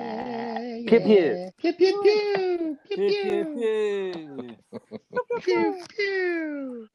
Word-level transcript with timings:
Pew 0.87 1.01
pew. 1.01 1.41
Pew 1.61 1.73
pew 1.75 1.95
pew. 2.03 2.79
Pew 2.89 2.99
Pew, 2.99 3.13
pew, 3.17 3.47
pew. 3.55 3.55
pew. 3.55 4.57
Pew 5.41 5.77
pew. 5.97 6.89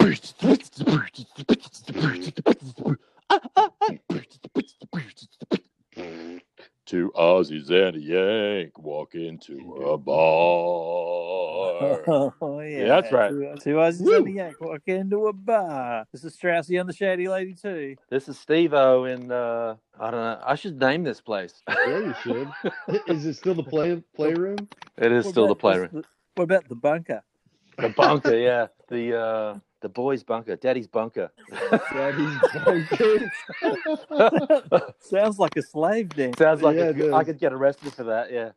Two 6.86 7.12
Aussies 7.16 7.72
and 7.72 7.98
a 7.98 8.02
Yank 8.02 8.80
walk 8.80 9.16
into 9.16 9.76
a 9.76 9.98
bar. 9.98 10.24
Yeah. 12.82 12.88
that's 12.88 13.12
right. 13.12 13.30
Two, 13.30 13.56
two 13.62 13.76
Aussies 13.76 14.18
and 14.18 14.28
a 14.28 14.32
Yank 14.32 14.60
walk 14.62 14.82
into 14.88 15.28
a 15.28 15.34
bar. 15.34 16.06
This 16.12 16.24
is 16.24 16.36
Straussy 16.38 16.80
on 16.80 16.88
the 16.88 16.94
Shady 16.94 17.28
Lady 17.28 17.54
too. 17.54 17.96
This 18.10 18.28
is 18.28 18.38
Steve 18.40 18.74
O 18.74 19.06
in 19.06 19.32
uh 19.32 19.76
I 20.00 20.12
don't 20.12 20.20
know. 20.22 20.40
I 20.46 20.56
should 20.56 20.80
name 20.80 21.04
this 21.04 21.22
place. 21.22 21.62
Yeah, 21.70 22.00
you 22.00 22.14
should. 22.24 22.48
Is 23.08 23.26
it 23.26 23.36
still 23.36 23.54
the 23.56 23.64
play 23.64 24.02
playroom? 24.16 24.58
it 24.98 25.12
is 25.12 25.26
What 25.26 25.32
still 25.32 25.48
the 25.48 25.56
playroom. 25.56 25.90
this- 25.94 26.06
What 26.36 26.44
about 26.46 26.68
the 26.68 26.76
bunker? 26.76 27.24
The 27.78 27.90
bunker, 27.90 28.36
yeah. 28.38 28.68
The 28.90 29.18
uh 29.20 29.60
the 29.82 29.90
boys' 29.90 30.24
bunker, 30.24 30.56
daddy's 30.56 30.88
bunker. 30.88 31.30
Daddy's 31.92 32.40
bunker. 32.66 33.32
Sounds 35.00 35.40
like 35.40 35.56
a 35.58 35.62
slave 35.62 36.10
den. 36.10 36.34
Sounds 36.38 36.62
like 36.62 36.76
Yeah, 36.78 36.84
a- 36.84 36.90
it 36.92 36.98
does. 36.98 37.14
I 37.14 37.24
could 37.24 37.40
get 37.40 37.52
arrested 37.54 37.94
for 37.94 38.04
that, 38.06 38.32
yeah. 38.32 38.52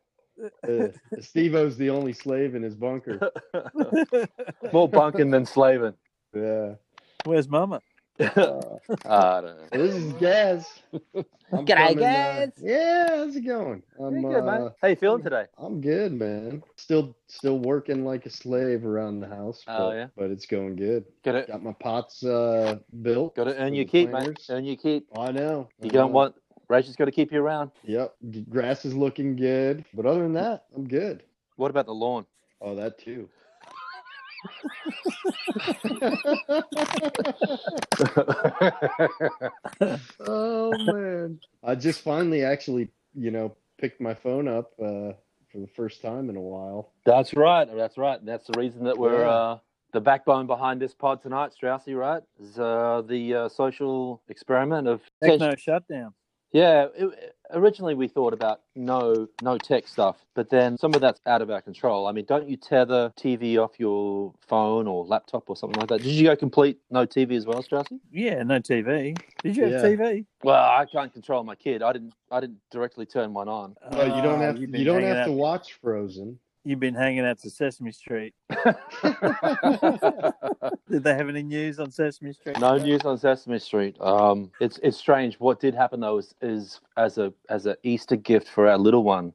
Uh, 0.67 0.87
Steve-O's 1.19 1.77
the 1.77 1.89
only 1.89 2.13
slave 2.13 2.55
in 2.55 2.61
his 2.63 2.75
bunker. 2.75 3.31
More 4.73 4.87
bunking 4.89 5.31
than 5.31 5.45
slaving. 5.45 5.93
Yeah. 6.35 6.73
Where's 7.25 7.47
Mama? 7.49 7.81
Uh, 8.19 8.61
I 9.05 9.41
don't 9.41 9.57
know. 9.57 9.67
this 9.71 9.93
is 9.95 10.13
Gaz. 10.13 10.67
I'm 11.51 11.65
G'day, 11.65 11.89
from 11.93 11.99
in, 11.99 12.03
uh, 12.03 12.47
yeah, 12.61 13.07
how's 13.17 13.35
it 13.35 13.41
going? 13.45 13.83
I'm, 13.99 14.21
good, 14.21 14.43
mate. 14.43 14.59
uh, 14.59 14.69
How 14.81 14.87
you 14.87 14.95
feeling 14.95 15.23
today? 15.23 15.45
I'm 15.57 15.79
good, 15.81 16.13
man. 16.13 16.63
Still, 16.77 17.15
still 17.27 17.59
working 17.59 18.03
like 18.03 18.25
a 18.25 18.29
slave 18.31 18.85
around 18.85 19.19
the 19.19 19.27
house. 19.27 19.63
Oh, 19.67 19.89
but, 19.89 19.95
yeah? 19.95 20.07
but 20.17 20.31
it's 20.31 20.45
going 20.47 20.75
good. 20.75 21.05
Got 21.23 21.35
it. 21.35 21.47
Got 21.47 21.63
my 21.63 21.73
pots 21.73 22.23
uh, 22.23 22.79
built. 23.03 23.35
got 23.35 23.43
to 23.45 23.55
earn 23.55 23.69
for 23.69 23.75
your 23.75 23.85
keep, 23.85 24.09
mate. 24.09 24.11
planters. 24.23 24.47
Earn 24.49 24.65
your 24.65 24.77
keep. 24.77 25.07
I 25.15 25.31
know. 25.31 25.69
You 25.81 25.89
I 25.89 25.93
don't 25.93 26.09
know. 26.09 26.15
want 26.15 26.35
Rachel's 26.69 26.95
got 26.95 27.05
to 27.05 27.11
keep 27.11 27.31
you 27.31 27.41
around. 27.41 27.71
Yep. 27.83 28.15
g- 28.29 28.45
Grass 28.49 28.85
is 28.85 28.93
looking 28.93 29.35
good, 29.35 29.85
but 29.93 30.05
other 30.05 30.21
than 30.23 30.33
that, 30.33 30.65
I'm 30.75 30.87
good. 30.87 31.23
What 31.55 31.71
about 31.71 31.85
the 31.85 31.93
lawn? 31.93 32.25
Oh, 32.61 32.75
that 32.75 32.99
too. 32.99 33.29
oh 40.27 40.71
man! 40.93 41.39
I 41.63 41.75
just 41.75 42.01
finally 42.01 42.43
actually, 42.43 42.89
you 43.13 43.31
know, 43.31 43.55
picked 43.79 44.01
my 44.01 44.13
phone 44.13 44.47
up 44.47 44.71
uh, 44.79 45.13
for 45.51 45.59
the 45.59 45.67
first 45.75 46.01
time 46.01 46.29
in 46.29 46.35
a 46.35 46.41
while. 46.41 46.91
That's 47.05 47.33
right. 47.33 47.67
That's 47.73 47.97
right. 47.97 48.23
That's 48.25 48.47
the 48.47 48.59
reason 48.59 48.83
that 48.85 48.97
we're 48.97 49.21
Yeah. 49.21 49.29
uh, 49.29 49.59
the 49.93 50.01
backbone 50.01 50.47
behind 50.47 50.81
this 50.81 50.93
pod 50.93 51.21
tonight, 51.21 51.51
Straussy. 51.59 51.95
Right? 51.97 52.23
Is 52.39 52.59
uh, 52.59 53.03
the 53.07 53.33
uh, 53.35 53.49
social 53.49 54.21
experiment 54.29 54.87
of 54.87 55.01
Techno 55.23 55.55
shutdown. 55.55 56.13
Yeah, 56.57 56.87
it, 56.95 57.35
originally 57.51 57.93
we 57.93 58.07
thought 58.07 58.33
about 58.33 58.61
no 58.75 59.27
no 59.43 59.59
tech 59.59 59.87
stuff, 59.87 60.17
but 60.33 60.49
then 60.49 60.75
some 60.75 60.95
of 60.95 61.01
that's 61.01 61.21
out 61.27 61.43
of 61.43 61.51
our 61.51 61.61
control. 61.61 62.07
I 62.07 62.11
mean, 62.13 62.25
don't 62.25 62.49
you 62.49 62.57
tether 62.57 63.13
TV 63.15 63.59
off 63.59 63.79
your 63.79 64.33
phone 64.47 64.87
or 64.87 65.05
laptop 65.05 65.51
or 65.51 65.55
something 65.55 65.79
like 65.79 65.89
that? 65.89 66.01
Did 66.01 66.13
you 66.13 66.23
go 66.25 66.35
complete 66.35 66.79
no 66.89 67.05
TV 67.05 67.33
as 67.37 67.45
well, 67.45 67.61
Straussy? 67.61 67.99
Yeah, 68.11 68.41
no 68.41 68.59
TV. 68.59 69.15
Did 69.43 69.55
you 69.55 69.65
have 69.65 69.71
Yeah. 69.73 69.83
TV? 69.83 70.25
Well, 70.43 70.55
I 70.55 70.85
can't 70.91 71.13
control 71.13 71.43
my 71.43 71.53
kid. 71.53 71.83
I 71.83 71.93
didn't 71.93 72.13
I 72.31 72.39
didn't 72.39 72.57
directly 72.71 73.05
turn 73.05 73.35
one 73.35 73.47
on. 73.47 73.75
Oh, 73.91 74.05
you 74.05 74.23
don't 74.23 74.41
Ah, 74.41 74.45
have 74.45 74.57
you've 74.57 74.71
been 74.71 74.79
you 74.79 74.85
don't 74.85 75.03
hanging 75.03 75.15
have 75.15 75.27
to 75.27 75.33
watch 75.33 75.73
Frozen. 75.73 76.39
You've 76.67 76.81
been 76.81 76.95
hanging 76.95 77.25
out 77.25 77.39
to 77.43 77.49
Sesame 77.49 77.93
Street. 77.93 78.33
Did 78.51 78.75
they 81.01 81.13
have 81.13 81.29
any 81.29 81.41
news 81.41 81.79
on 81.79 81.91
Sesame 81.91 82.33
Street? 82.33 82.59
no 82.59 82.75
news 82.75 83.05
on 83.05 83.17
Sesame 83.17 83.57
Street. 83.57 83.95
Um, 84.01 84.51
it's 84.59 84.77
it's 84.83 84.97
strange. 84.97 85.35
What 85.35 85.61
did 85.61 85.73
happen 85.73 86.01
though 86.01 86.17
is, 86.17 86.35
is 86.41 86.81
as 86.97 87.19
a 87.19 87.31
as 87.49 87.67
a 87.67 87.77
Easter 87.83 88.17
gift 88.17 88.49
for 88.49 88.67
our 88.67 88.77
little 88.77 89.05
one 89.05 89.31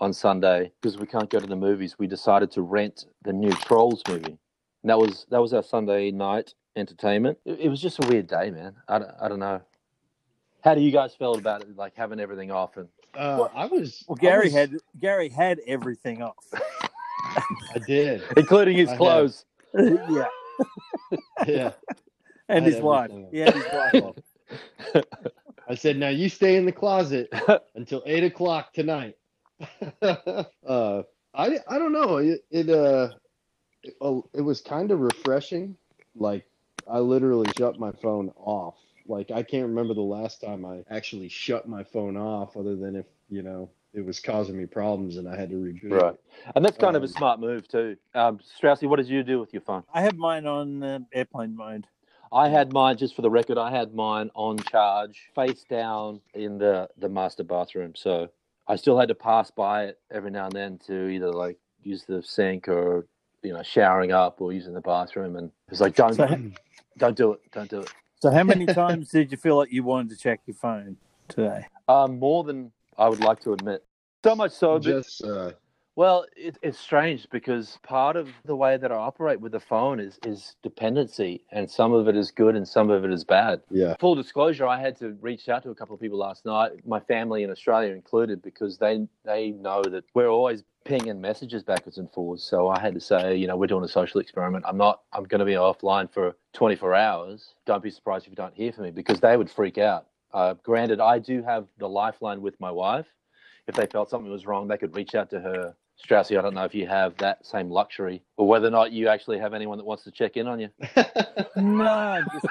on 0.00 0.12
Sunday 0.12 0.72
because 0.82 0.98
we 0.98 1.06
can't 1.06 1.30
go 1.30 1.38
to 1.38 1.46
the 1.46 1.54
movies. 1.54 1.94
We 1.96 2.08
decided 2.08 2.50
to 2.50 2.62
rent 2.62 3.04
the 3.22 3.32
new 3.32 3.52
Trolls 3.52 4.02
movie, 4.08 4.36
and 4.82 4.90
that 4.90 4.98
was 4.98 5.26
that 5.30 5.40
was 5.40 5.54
our 5.54 5.62
Sunday 5.62 6.10
night 6.10 6.54
entertainment. 6.74 7.38
It, 7.44 7.60
it 7.60 7.68
was 7.68 7.80
just 7.80 8.04
a 8.04 8.08
weird 8.08 8.26
day, 8.26 8.50
man. 8.50 8.74
I 8.88 8.98
don't, 8.98 9.10
I 9.22 9.28
don't 9.28 9.38
know. 9.38 9.62
How 10.64 10.74
do 10.74 10.80
you 10.80 10.90
guys 10.90 11.14
feel 11.14 11.34
about 11.34 11.62
it? 11.62 11.76
Like 11.76 11.94
having 11.94 12.18
everything 12.18 12.50
off 12.50 12.78
and 12.78 12.88
Uh, 13.16 13.48
I 13.54 13.66
was. 13.66 14.04
Well, 14.08 14.16
Gary 14.16 14.44
was- 14.46 14.52
had 14.54 14.72
Gary 15.00 15.28
had 15.28 15.60
everything 15.66 16.22
off. 16.22 16.44
I 16.54 17.78
did. 17.86 18.22
including 18.36 18.76
his 18.76 18.88
I 18.88 18.92
have. 18.92 18.98
clothes. 18.98 19.44
yeah, 19.74 20.26
Yeah. 21.46 21.72
and 22.48 22.64
his 22.64 22.76
wife. 22.80 23.10
everything 23.10 23.24
off. 23.26 23.32
He 23.32 23.38
had 23.38 23.54
his 23.54 24.94
wife. 24.94 25.04
I 25.66 25.74
said, 25.74 25.96
now 25.96 26.10
you 26.10 26.28
stay 26.28 26.56
in 26.56 26.66
the 26.66 26.72
closet 26.72 27.32
until 27.74 28.02
eight 28.06 28.22
o'clock 28.24 28.72
tonight. 28.74 29.16
uh, 30.02 31.02
I 31.34 31.58
I 31.68 31.78
don't 31.78 31.92
know. 31.92 32.16
It 32.18 32.44
it 32.50 32.68
uh 32.68 33.10
it, 33.82 33.94
oh, 34.00 34.28
it 34.34 34.42
was 34.42 34.60
kind 34.60 34.90
of 34.90 35.00
refreshing. 35.00 35.76
Like 36.16 36.44
I 36.88 36.98
literally 36.98 37.50
shut 37.56 37.78
my 37.78 37.92
phone 38.02 38.30
off. 38.36 38.76
Like 39.06 39.30
I 39.30 39.42
can't 39.42 39.68
remember 39.68 39.94
the 39.94 40.00
last 40.00 40.40
time 40.40 40.64
I 40.64 40.84
actually 40.90 41.28
shut 41.28 41.68
my 41.68 41.84
phone 41.84 42.16
off, 42.16 42.56
other 42.56 42.76
than 42.76 42.96
if 42.96 43.06
you 43.28 43.42
know 43.42 43.70
it 43.92 44.04
was 44.04 44.20
causing 44.20 44.56
me 44.56 44.66
problems 44.66 45.16
and 45.18 45.28
I 45.28 45.36
had 45.36 45.50
to 45.50 45.56
reboot. 45.56 45.84
it. 45.84 45.94
Right. 45.94 46.16
And 46.56 46.64
that's 46.64 46.76
kind 46.76 46.96
of 46.96 47.02
a 47.02 47.06
Um, 47.06 47.12
smart 47.12 47.40
move 47.40 47.68
too. 47.68 47.96
Um, 48.14 48.38
Straussy, 48.38 48.88
what 48.88 48.96
did 48.96 49.08
you 49.08 49.22
do 49.22 49.38
with 49.38 49.52
your 49.52 49.62
phone? 49.62 49.84
I 49.92 50.02
have 50.02 50.16
mine 50.16 50.46
on 50.46 50.82
uh, 50.82 50.98
airplane 51.12 51.54
mode. 51.54 51.86
I 52.32 52.48
had 52.48 52.72
mine 52.72 52.96
just 52.96 53.14
for 53.14 53.22
the 53.22 53.30
record. 53.30 53.58
I 53.58 53.70
had 53.70 53.94
mine 53.94 54.30
on 54.34 54.58
charge, 54.58 55.30
face 55.34 55.64
down 55.70 56.20
in 56.34 56.58
the 56.58 56.88
the 56.98 57.08
master 57.08 57.44
bathroom. 57.44 57.94
So 57.94 58.28
I 58.66 58.76
still 58.76 58.98
had 58.98 59.08
to 59.08 59.14
pass 59.14 59.50
by 59.50 59.84
it 59.84 60.00
every 60.10 60.30
now 60.30 60.46
and 60.46 60.52
then 60.52 60.78
to 60.86 61.08
either 61.08 61.30
like 61.32 61.58
use 61.82 62.04
the 62.04 62.22
sink 62.22 62.68
or 62.68 63.06
you 63.42 63.52
know 63.52 63.62
showering 63.62 64.10
up 64.10 64.40
or 64.40 64.52
using 64.52 64.74
the 64.74 64.80
bathroom. 64.80 65.36
And 65.36 65.52
it's 65.70 65.80
like 65.80 65.94
don't 65.94 66.14
So, 66.14 66.26
don't 66.98 67.16
do 67.16 67.32
it, 67.34 67.40
don't 67.52 67.70
do 67.70 67.80
it. 67.80 67.90
So 68.24 68.30
how 68.30 68.42
many 68.42 68.64
times 68.82 69.10
did 69.10 69.30
you 69.30 69.36
feel 69.36 69.58
like 69.58 69.70
you 69.70 69.82
wanted 69.82 70.08
to 70.08 70.16
check 70.16 70.40
your 70.46 70.54
phone 70.54 70.96
today? 71.28 71.66
Um, 71.88 72.18
more 72.18 72.42
than 72.42 72.72
I 72.96 73.06
would 73.06 73.20
like 73.20 73.40
to 73.40 73.52
admit. 73.52 73.84
So 74.24 74.34
much 74.34 74.52
so 74.52 74.78
that 74.78 75.02
Just 75.02 75.22
uh, 75.22 75.52
Well, 75.94 76.24
it, 76.34 76.56
it's 76.62 76.78
strange 76.78 77.28
because 77.30 77.78
part 77.82 78.16
of 78.16 78.30
the 78.46 78.56
way 78.56 78.78
that 78.78 78.90
I 78.90 78.94
operate 78.94 79.42
with 79.42 79.52
the 79.52 79.60
phone 79.60 80.00
is 80.00 80.18
is 80.24 80.56
dependency, 80.62 81.44
and 81.52 81.70
some 81.70 81.92
of 81.92 82.08
it 82.08 82.16
is 82.16 82.30
good 82.30 82.56
and 82.56 82.66
some 82.66 82.88
of 82.88 83.04
it 83.04 83.12
is 83.12 83.24
bad. 83.24 83.60
yeah. 83.70 83.94
Full 84.00 84.14
disclosure, 84.14 84.66
I 84.66 84.80
had 84.80 84.98
to 85.00 85.18
reach 85.20 85.50
out 85.50 85.62
to 85.64 85.70
a 85.70 85.74
couple 85.74 85.94
of 85.94 86.00
people 86.00 86.16
last 86.16 86.46
night, 86.46 86.70
my 86.86 87.00
family 87.00 87.42
in 87.42 87.50
Australia 87.50 87.92
included, 87.92 88.40
because 88.40 88.78
they 88.78 89.06
they 89.26 89.50
know 89.50 89.82
that 89.82 90.04
we're 90.14 90.28
always 90.28 90.64
pinging 90.84 91.20
messages 91.20 91.62
backwards 91.62 91.98
and 91.98 92.10
forwards. 92.12 92.42
So 92.44 92.68
I 92.68 92.80
had 92.80 92.94
to 92.94 93.00
say, 93.00 93.36
you 93.36 93.46
know, 93.46 93.56
we're 93.56 93.66
doing 93.66 93.84
a 93.84 93.88
social 93.88 94.20
experiment. 94.20 94.64
I'm 94.66 94.76
not. 94.76 95.02
I'm 95.12 95.24
going 95.24 95.40
to 95.40 95.44
be 95.44 95.52
offline 95.52 96.12
for 96.12 96.36
24 96.54 96.94
hours. 96.94 97.54
Don't 97.66 97.82
be 97.82 97.90
surprised 97.90 98.26
if 98.26 98.30
you 98.30 98.36
don't 98.36 98.54
hear 98.54 98.72
from 98.72 98.84
me 98.84 98.90
because 98.90 99.20
they 99.20 99.36
would 99.36 99.50
freak 99.50 99.78
out. 99.78 100.06
Uh, 100.32 100.54
granted, 100.62 101.00
I 101.00 101.18
do 101.18 101.42
have 101.42 101.66
the 101.78 101.88
lifeline 101.88 102.42
with 102.42 102.58
my 102.60 102.70
wife. 102.70 103.06
If 103.66 103.76
they 103.76 103.86
felt 103.86 104.10
something 104.10 104.30
was 104.30 104.46
wrong, 104.46 104.68
they 104.68 104.78
could 104.78 104.94
reach 104.96 105.14
out 105.14 105.30
to 105.30 105.40
her. 105.40 105.74
Straussy, 106.04 106.36
I 106.38 106.42
don't 106.42 106.54
know 106.54 106.64
if 106.64 106.74
you 106.74 106.88
have 106.88 107.16
that 107.18 107.46
same 107.46 107.70
luxury, 107.70 108.22
or 108.36 108.48
whether 108.48 108.66
or 108.66 108.70
not 108.72 108.92
you 108.92 109.08
actually 109.08 109.38
have 109.38 109.54
anyone 109.54 109.78
that 109.78 109.84
wants 109.84 110.04
to 110.04 110.10
check 110.10 110.36
in 110.36 110.46
on 110.48 110.60
you. 110.60 110.68
No, 111.56 112.22
just 112.32 112.46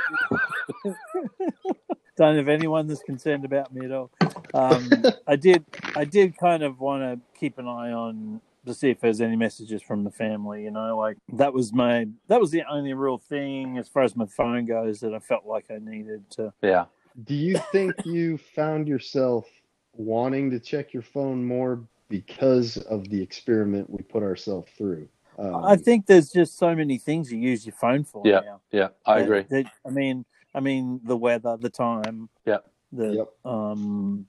don't 2.17 2.37
have 2.37 2.47
anyone 2.47 2.87
that's 2.87 3.03
concerned 3.03 3.45
about 3.45 3.73
me 3.73 3.85
at 3.85 3.91
all. 3.91 4.11
Um, 4.53 4.89
I 5.27 5.35
did, 5.35 5.65
I 5.95 6.05
did 6.05 6.37
kind 6.37 6.63
of 6.63 6.79
want 6.79 7.03
to 7.03 7.19
keep 7.39 7.57
an 7.57 7.67
eye 7.67 7.91
on 7.91 8.41
to 8.65 8.73
see 8.73 8.89
if 8.89 8.99
there's 9.01 9.19
any 9.19 9.35
messages 9.35 9.81
from 9.81 10.03
the 10.03 10.11
family. 10.11 10.63
You 10.63 10.71
know, 10.71 10.97
like 10.97 11.17
that 11.33 11.53
was 11.53 11.73
my 11.73 12.07
that 12.27 12.39
was 12.39 12.51
the 12.51 12.63
only 12.69 12.93
real 12.93 13.17
thing 13.17 13.77
as 13.77 13.89
far 13.89 14.03
as 14.03 14.15
my 14.15 14.25
phone 14.25 14.65
goes 14.65 14.99
that 15.01 15.13
I 15.13 15.19
felt 15.19 15.45
like 15.45 15.65
I 15.69 15.79
needed 15.79 16.29
to. 16.31 16.53
Yeah. 16.61 16.85
Do 17.25 17.35
you 17.35 17.57
think 17.71 17.93
you 18.05 18.37
found 18.37 18.87
yourself 18.87 19.47
wanting 19.95 20.49
to 20.51 20.59
check 20.59 20.93
your 20.93 21.03
phone 21.03 21.45
more 21.45 21.83
because 22.09 22.77
of 22.77 23.07
the 23.09 23.21
experiment 23.21 23.89
we 23.89 24.01
put 24.03 24.23
ourselves 24.23 24.71
through? 24.77 25.07
Um, 25.37 25.63
I 25.65 25.75
think 25.75 26.05
there's 26.05 26.31
just 26.31 26.57
so 26.57 26.75
many 26.75 26.97
things 26.97 27.31
you 27.31 27.39
use 27.39 27.65
your 27.65 27.73
phone 27.75 28.03
for 28.03 28.21
Yeah. 28.25 28.41
now. 28.45 28.61
Yeah, 28.71 28.89
I 29.05 29.19
that- 29.19 29.23
agree. 29.25 29.41
that- 29.49 29.71
I 29.85 29.89
mean, 29.89 30.25
I 30.55 30.59
mean 30.59 31.01
the 31.03 31.17
weather, 31.17 31.57
the 31.59 31.69
time. 31.69 32.29
Yeah. 32.45 32.57
The 32.91 33.13
Yep. 33.15 33.27
um, 33.45 34.27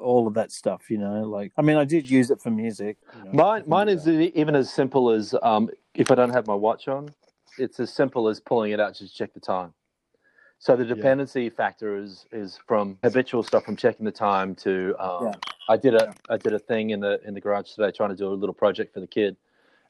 all 0.00 0.26
of 0.26 0.34
that 0.34 0.52
stuff. 0.52 0.90
You 0.90 0.98
know, 0.98 1.22
like 1.22 1.52
I 1.56 1.62
mean, 1.62 1.76
I 1.76 1.84
did 1.84 2.08
use 2.10 2.30
it 2.30 2.40
for 2.40 2.50
music. 2.50 2.98
you 3.18 3.24
know. 3.24 3.32
Mine, 3.32 3.64
mine 3.66 3.88
is 3.88 4.08
even 4.08 4.54
as 4.54 4.72
simple 4.72 5.10
as 5.10 5.34
um, 5.42 5.70
if 5.94 6.10
I 6.10 6.14
don't 6.14 6.30
have 6.30 6.46
my 6.46 6.54
watch 6.54 6.88
on, 6.88 7.08
it's 7.58 7.80
as 7.80 7.92
simple 7.92 8.28
as 8.28 8.40
pulling 8.40 8.72
it 8.72 8.80
out 8.80 8.94
to 8.96 9.12
check 9.12 9.32
the 9.34 9.40
time. 9.40 9.72
So 10.58 10.74
the 10.74 10.84
dependency 10.84 11.50
factor 11.50 11.96
is 11.96 12.26
is 12.32 12.58
from 12.66 12.98
habitual 13.02 13.42
stuff, 13.42 13.64
from 13.64 13.76
checking 13.76 14.06
the 14.06 14.12
time 14.12 14.54
to. 14.56 14.94
Um, 14.98 15.26
Yeah. 15.26 15.34
I 15.68 15.76
did 15.76 15.94
a 15.94 16.14
I 16.30 16.36
did 16.36 16.52
a 16.54 16.58
thing 16.58 16.90
in 16.90 17.00
the 17.00 17.20
in 17.26 17.34
the 17.34 17.40
garage 17.40 17.72
today, 17.72 17.90
trying 17.90 18.10
to 18.10 18.16
do 18.16 18.28
a 18.28 18.34
little 18.34 18.54
project 18.54 18.94
for 18.94 19.00
the 19.00 19.06
kid, 19.06 19.36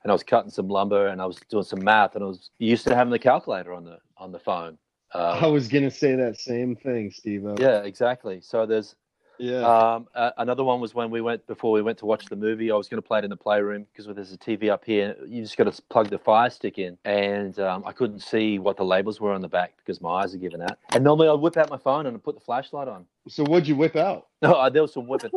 and 0.02 0.10
I 0.10 0.14
was 0.14 0.22
cutting 0.22 0.50
some 0.50 0.68
lumber 0.68 1.08
and 1.08 1.20
I 1.20 1.26
was 1.26 1.38
doing 1.50 1.64
some 1.64 1.84
math, 1.84 2.14
and 2.14 2.24
I 2.24 2.26
was 2.26 2.50
used 2.58 2.86
to 2.86 2.94
having 2.94 3.10
the 3.12 3.18
calculator 3.18 3.72
on 3.74 3.84
the 3.84 3.98
on 4.16 4.32
the 4.32 4.38
phone. 4.38 4.78
Uh, 5.14 5.38
I 5.40 5.46
was 5.46 5.68
gonna 5.68 5.90
say 5.90 6.14
that 6.16 6.38
same 6.38 6.76
thing, 6.76 7.10
Steve. 7.10 7.44
yeah, 7.58 7.82
exactly. 7.82 8.40
So 8.40 8.66
there's 8.66 8.96
Yeah. 9.38 9.60
um, 9.94 10.08
uh, 10.14 10.30
another 10.38 10.64
one 10.64 10.80
was 10.80 10.94
when 10.94 11.10
we 11.10 11.20
went 11.20 11.46
before 11.46 11.72
we 11.72 11.82
went 11.82 11.98
to 11.98 12.06
watch 12.06 12.26
the 12.26 12.36
movie. 12.36 12.70
I 12.70 12.74
was 12.76 12.88
going 12.88 13.00
to 13.00 13.06
play 13.06 13.18
it 13.18 13.24
in 13.24 13.30
the 13.30 13.36
playroom 13.36 13.86
because 13.92 14.06
there's 14.14 14.32
a 14.32 14.38
TV 14.38 14.70
up 14.70 14.84
here. 14.84 15.16
You 15.26 15.42
just 15.42 15.56
got 15.56 15.72
to 15.72 15.82
plug 15.90 16.10
the 16.10 16.18
Fire 16.18 16.50
Stick 16.50 16.78
in, 16.78 16.96
and 17.04 17.58
um, 17.58 17.84
I 17.86 17.92
couldn't 17.92 18.20
see 18.20 18.58
what 18.58 18.76
the 18.76 18.84
labels 18.84 19.20
were 19.20 19.32
on 19.32 19.40
the 19.40 19.48
back 19.48 19.74
because 19.78 20.00
my 20.00 20.22
eyes 20.22 20.34
are 20.34 20.38
giving 20.38 20.62
out. 20.62 20.78
And 20.92 21.04
normally 21.04 21.28
I'd 21.28 21.34
whip 21.40 21.56
out 21.56 21.70
my 21.70 21.78
phone 21.78 22.06
and 22.06 22.16
I'd 22.16 22.24
put 22.24 22.34
the 22.34 22.40
flashlight 22.44 22.88
on. 22.88 23.06
so 23.28 23.44
what'd 23.44 23.68
you 23.68 23.76
whip 23.76 23.96
out? 23.96 24.26
No, 24.42 24.54
I 24.58 24.68
there 24.70 24.82
was 24.82 24.92
some 24.92 25.06
whipping. 25.06 25.32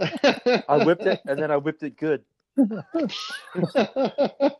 I 0.68 0.84
whipped 0.84 1.06
it, 1.06 1.20
and 1.26 1.40
then 1.40 1.50
I 1.50 1.56
whipped 1.56 1.82
it 1.82 1.96
good. 1.96 2.24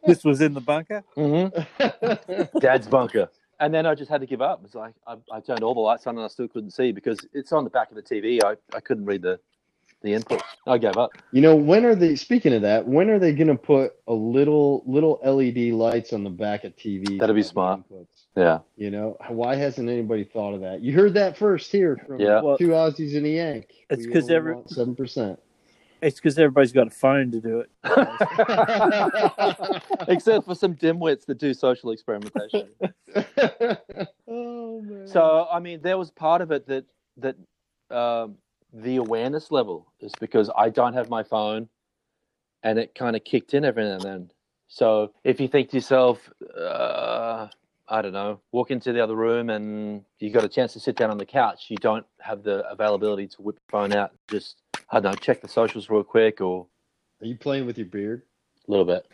This 0.07 0.25
was 0.25 0.41
in 0.41 0.55
the 0.55 0.61
bunker. 0.61 1.05
Mm-hmm. 1.17 2.59
Dad's 2.59 2.87
bunker. 2.89 3.29
And 3.61 3.73
then 3.75 3.87
I 3.87 3.95
just 3.95 4.11
had 4.11 4.23
to 4.23 4.27
give 4.27 4.41
up. 4.41 4.63
It's 4.65 4.75
like 4.75 4.95
I, 5.07 5.17
I 5.31 5.41
turned 5.41 5.63
all 5.63 5.75
the 5.75 5.81
lights 5.81 6.07
on 6.07 6.17
and 6.17 6.25
I 6.25 6.29
still 6.29 6.49
couldn't 6.49 6.71
see 6.71 6.93
because 6.93 7.19
it's 7.35 7.53
on 7.53 7.65
the 7.65 7.71
back 7.71 7.91
of 7.91 7.97
the 7.97 8.03
TV. 8.03 8.43
I, 8.43 8.57
I 8.75 8.81
couldn't 8.81 9.05
read 9.05 9.23
the 9.23 9.39
the 10.03 10.13
inputs. 10.13 10.41
I 10.67 10.79
gave 10.79 10.97
up. 10.97 11.11
You 11.31 11.43
know, 11.43 11.55
when 11.55 11.85
are 11.85 11.95
they? 11.95 12.17
Speaking 12.17 12.55
of 12.55 12.63
that, 12.63 12.87
when 12.89 13.11
are 13.11 13.19
they 13.19 13.35
gonna 13.35 13.57
put 13.57 13.93
a 14.09 14.15
little 14.15 14.83
little 14.87 15.21
LED 15.23 15.75
lights 15.75 16.15
on 16.15 16.25
the 16.25 16.31
back 16.31 16.65
of 16.65 16.75
TV? 16.77 17.19
That'd 17.19 17.37
be 17.37 17.43
smart. 17.43 17.83
Yeah. 18.35 18.61
You 18.77 18.91
know, 18.91 19.19
why 19.29 19.57
hasn't 19.57 19.91
anybody 19.91 20.25
thought 20.25 20.55
of 20.55 20.63
that? 20.63 20.81
You 20.81 20.95
heard 20.95 21.13
that 21.15 21.37
first 21.37 21.71
here 21.71 22.01
from 22.07 22.19
Yeah. 22.21 22.41
Well, 22.41 22.57
two 22.57 22.69
Aussies 22.69 23.15
and 23.15 23.27
a 23.27 23.29
Yank. 23.29 23.67
It's 23.91 24.07
because 24.07 24.31
every- 24.31 24.57
seven 24.67 24.95
percent. 24.97 25.39
It's 26.03 26.17
because 26.17 26.39
everybody's 26.39 26.73
got 26.73 26.87
a 26.87 26.91
phone 26.91 27.31
to 27.33 27.41
do 27.41 27.61
it. 27.61 27.71
Except 30.09 30.47
for 30.47 30.55
some 30.55 30.75
dimwits 30.75 31.27
that 31.27 31.39
do 31.39 31.55
social 31.55 31.91
experimentation. 31.91 32.69
oh 34.29 34.81
man. 34.83 35.07
So 35.07 35.47
I 35.51 35.61
mean, 35.61 35.81
there 35.83 35.99
was 35.99 36.11
part 36.11 36.43
of 36.43 36.51
it 36.51 36.67
that 36.67 36.85
that 37.19 37.37
um, 37.95 38.37
the 38.73 38.97
awareness 38.97 39.51
level 39.51 39.93
is 40.01 40.13
because 40.21 40.51
I 40.57 40.71
don't 40.71 40.95
have 40.95 41.09
my 41.09 41.23
phone, 41.23 41.69
and 42.63 42.79
it 42.79 42.95
kind 42.95 43.17
of 43.17 43.25
kicked 43.25 43.55
in 43.55 43.65
every 43.65 43.85
now 43.85 43.95
and 43.95 44.03
then. 44.03 44.31
So 44.69 45.13
if 45.25 45.41
you 45.41 45.49
think 45.49 45.71
to 45.71 45.77
yourself, 45.77 46.31
uh, 46.59 47.49
I 47.91 48.03
don't 48.03 48.13
know, 48.13 48.41
walk 48.53 48.71
into 48.71 48.93
the 48.93 49.03
other 49.03 49.17
room 49.17 49.51
and 49.51 50.05
you 50.21 50.31
got 50.31 50.45
a 50.45 50.49
chance 50.49 50.73
to 50.75 50.81
sit 50.81 50.95
down 50.97 51.11
on 51.11 51.19
the 51.19 51.27
couch, 51.27 51.67
you 51.69 51.77
don't 51.77 52.07
have 52.21 52.45
the 52.45 52.65
availability 52.71 53.27
to 53.29 53.43
whip 53.43 53.57
your 53.57 53.81
phone 53.81 53.93
out. 53.93 54.13
Just 54.31 54.63
I 54.91 55.01
don't 55.01 55.13
know, 55.13 55.17
check 55.17 55.43
the 55.43 55.49
socials 55.49 55.91
real 55.91 56.05
quick 56.05 56.41
or 56.41 56.67
are 57.21 57.27
you 57.27 57.37
playing 57.37 57.67
with 57.67 57.77
your 57.77 57.89
beard? 57.89 58.23
a 58.69 58.71
little 58.71 58.87
bit. 58.87 59.07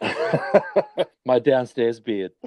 my 1.24 1.38
downstairs 1.38 2.00
beard. 2.00 2.32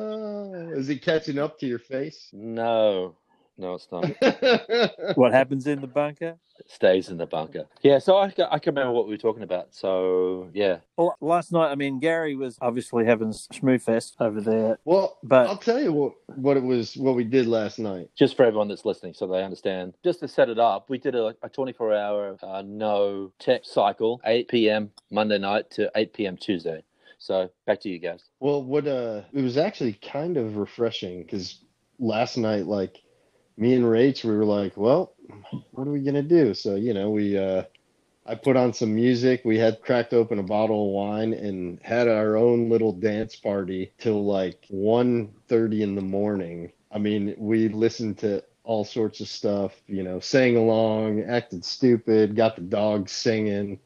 Oh, 0.00 0.70
is 0.70 0.88
it 0.88 1.02
catching 1.02 1.38
up 1.38 1.58
to 1.58 1.66
your 1.66 1.80
face? 1.80 2.28
no, 2.32 3.16
no, 3.58 3.74
it's 3.74 3.88
not. 3.92 4.04
What 5.16 5.32
happens 5.32 5.66
in 5.66 5.80
the 5.80 5.86
bunker? 5.86 6.36
stays 6.66 7.08
in 7.08 7.16
the 7.18 7.26
bunker. 7.26 7.66
Yeah, 7.82 7.98
so 8.00 8.16
I, 8.16 8.32
I 8.50 8.58
can 8.58 8.74
remember 8.74 8.92
what 8.92 9.06
we 9.06 9.12
were 9.14 9.18
talking 9.18 9.44
about. 9.44 9.68
So 9.74 10.50
yeah, 10.52 10.78
Well, 10.96 11.14
last 11.20 11.52
night, 11.52 11.70
I 11.70 11.76
mean, 11.76 12.00
Gary 12.00 12.34
was 12.34 12.58
obviously 12.60 13.04
having 13.06 13.28
Schmoo 13.28 13.80
Fest 13.80 14.16
over 14.20 14.40
there. 14.40 14.78
well, 14.84 15.18
But- 15.22 15.46
I'll 15.46 15.56
tell 15.56 15.80
you 15.80 15.92
what 15.92 16.12
what 16.34 16.56
it 16.56 16.62
was 16.62 16.96
what 16.96 17.14
we 17.14 17.24
did 17.24 17.46
last 17.46 17.78
night. 17.78 18.10
just 18.16 18.36
for 18.36 18.44
everyone 18.44 18.68
that's 18.68 18.84
listening, 18.84 19.14
so 19.14 19.26
they 19.26 19.42
understand. 19.42 19.94
Just 20.04 20.20
to 20.20 20.28
set 20.28 20.48
it 20.48 20.58
up, 20.58 20.90
we 20.90 20.98
did 20.98 21.14
a, 21.14 21.34
a 21.42 21.48
24-hour 21.48 22.38
uh, 22.42 22.62
no 22.66 23.32
tech 23.38 23.62
cycle, 23.64 24.20
8 24.24 24.48
p.m. 24.48 24.90
Monday 25.10 25.38
night 25.38 25.70
to 25.72 25.90
8 25.94 26.12
p.m. 26.12 26.36
Tuesday. 26.36 26.82
So 27.18 27.50
back 27.66 27.80
to 27.82 27.88
you 27.88 27.98
guys. 27.98 28.24
Well, 28.40 28.62
what 28.62 28.86
uh, 28.86 29.22
it 29.32 29.42
was 29.42 29.56
actually 29.56 29.94
kind 29.94 30.36
of 30.36 30.56
refreshing 30.56 31.22
because 31.22 31.60
last 31.98 32.36
night, 32.36 32.66
like 32.66 33.00
me 33.58 33.74
and 33.74 33.84
Rach, 33.84 34.24
we 34.24 34.36
were 34.36 34.44
like, 34.44 34.76
well, 34.76 35.14
what 35.72 35.86
are 35.86 35.92
we 35.92 36.00
gonna 36.00 36.22
do? 36.22 36.54
So 36.54 36.76
you 36.76 36.94
know, 36.94 37.10
we 37.10 37.36
uh, 37.36 37.64
I 38.26 38.34
put 38.34 38.56
on 38.56 38.72
some 38.74 38.94
music. 38.94 39.42
We 39.44 39.58
had 39.58 39.80
cracked 39.82 40.12
open 40.12 40.38
a 40.38 40.42
bottle 40.42 40.86
of 40.88 40.92
wine 40.92 41.32
and 41.32 41.80
had 41.82 42.08
our 42.08 42.36
own 42.36 42.68
little 42.68 42.92
dance 42.92 43.36
party 43.36 43.92
till 43.98 44.24
like 44.24 44.66
1.30 44.70 45.80
in 45.80 45.94
the 45.94 46.02
morning. 46.02 46.72
I 46.92 46.98
mean, 46.98 47.34
we 47.38 47.68
listened 47.68 48.18
to 48.18 48.44
all 48.64 48.84
sorts 48.84 49.20
of 49.20 49.28
stuff, 49.28 49.72
you 49.86 50.02
know, 50.02 50.20
sang 50.20 50.56
along, 50.56 51.22
acted 51.22 51.64
stupid, 51.64 52.36
got 52.36 52.56
the 52.56 52.62
dogs 52.62 53.12
singing, 53.12 53.80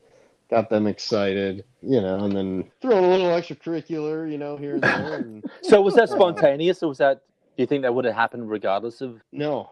got 0.50 0.68
them 0.68 0.88
excited, 0.88 1.64
you 1.80 2.00
know, 2.00 2.24
and 2.24 2.36
then 2.36 2.70
throw 2.80 2.98
a 2.98 3.06
little 3.08 3.28
extracurricular, 3.28 4.30
you 4.30 4.38
know, 4.38 4.56
here 4.56 4.74
and 4.74 4.82
there. 4.82 5.16
And 5.20 5.44
So 5.62 5.80
was 5.80 5.94
that 5.94 6.10
spontaneous, 6.10 6.82
or 6.82 6.88
was 6.88 6.98
that? 6.98 7.22
Do 7.56 7.62
you 7.62 7.66
think 7.66 7.82
that 7.82 7.94
would 7.94 8.04
have 8.04 8.14
happened 8.14 8.50
regardless 8.50 9.00
of? 9.00 9.20
no, 9.32 9.70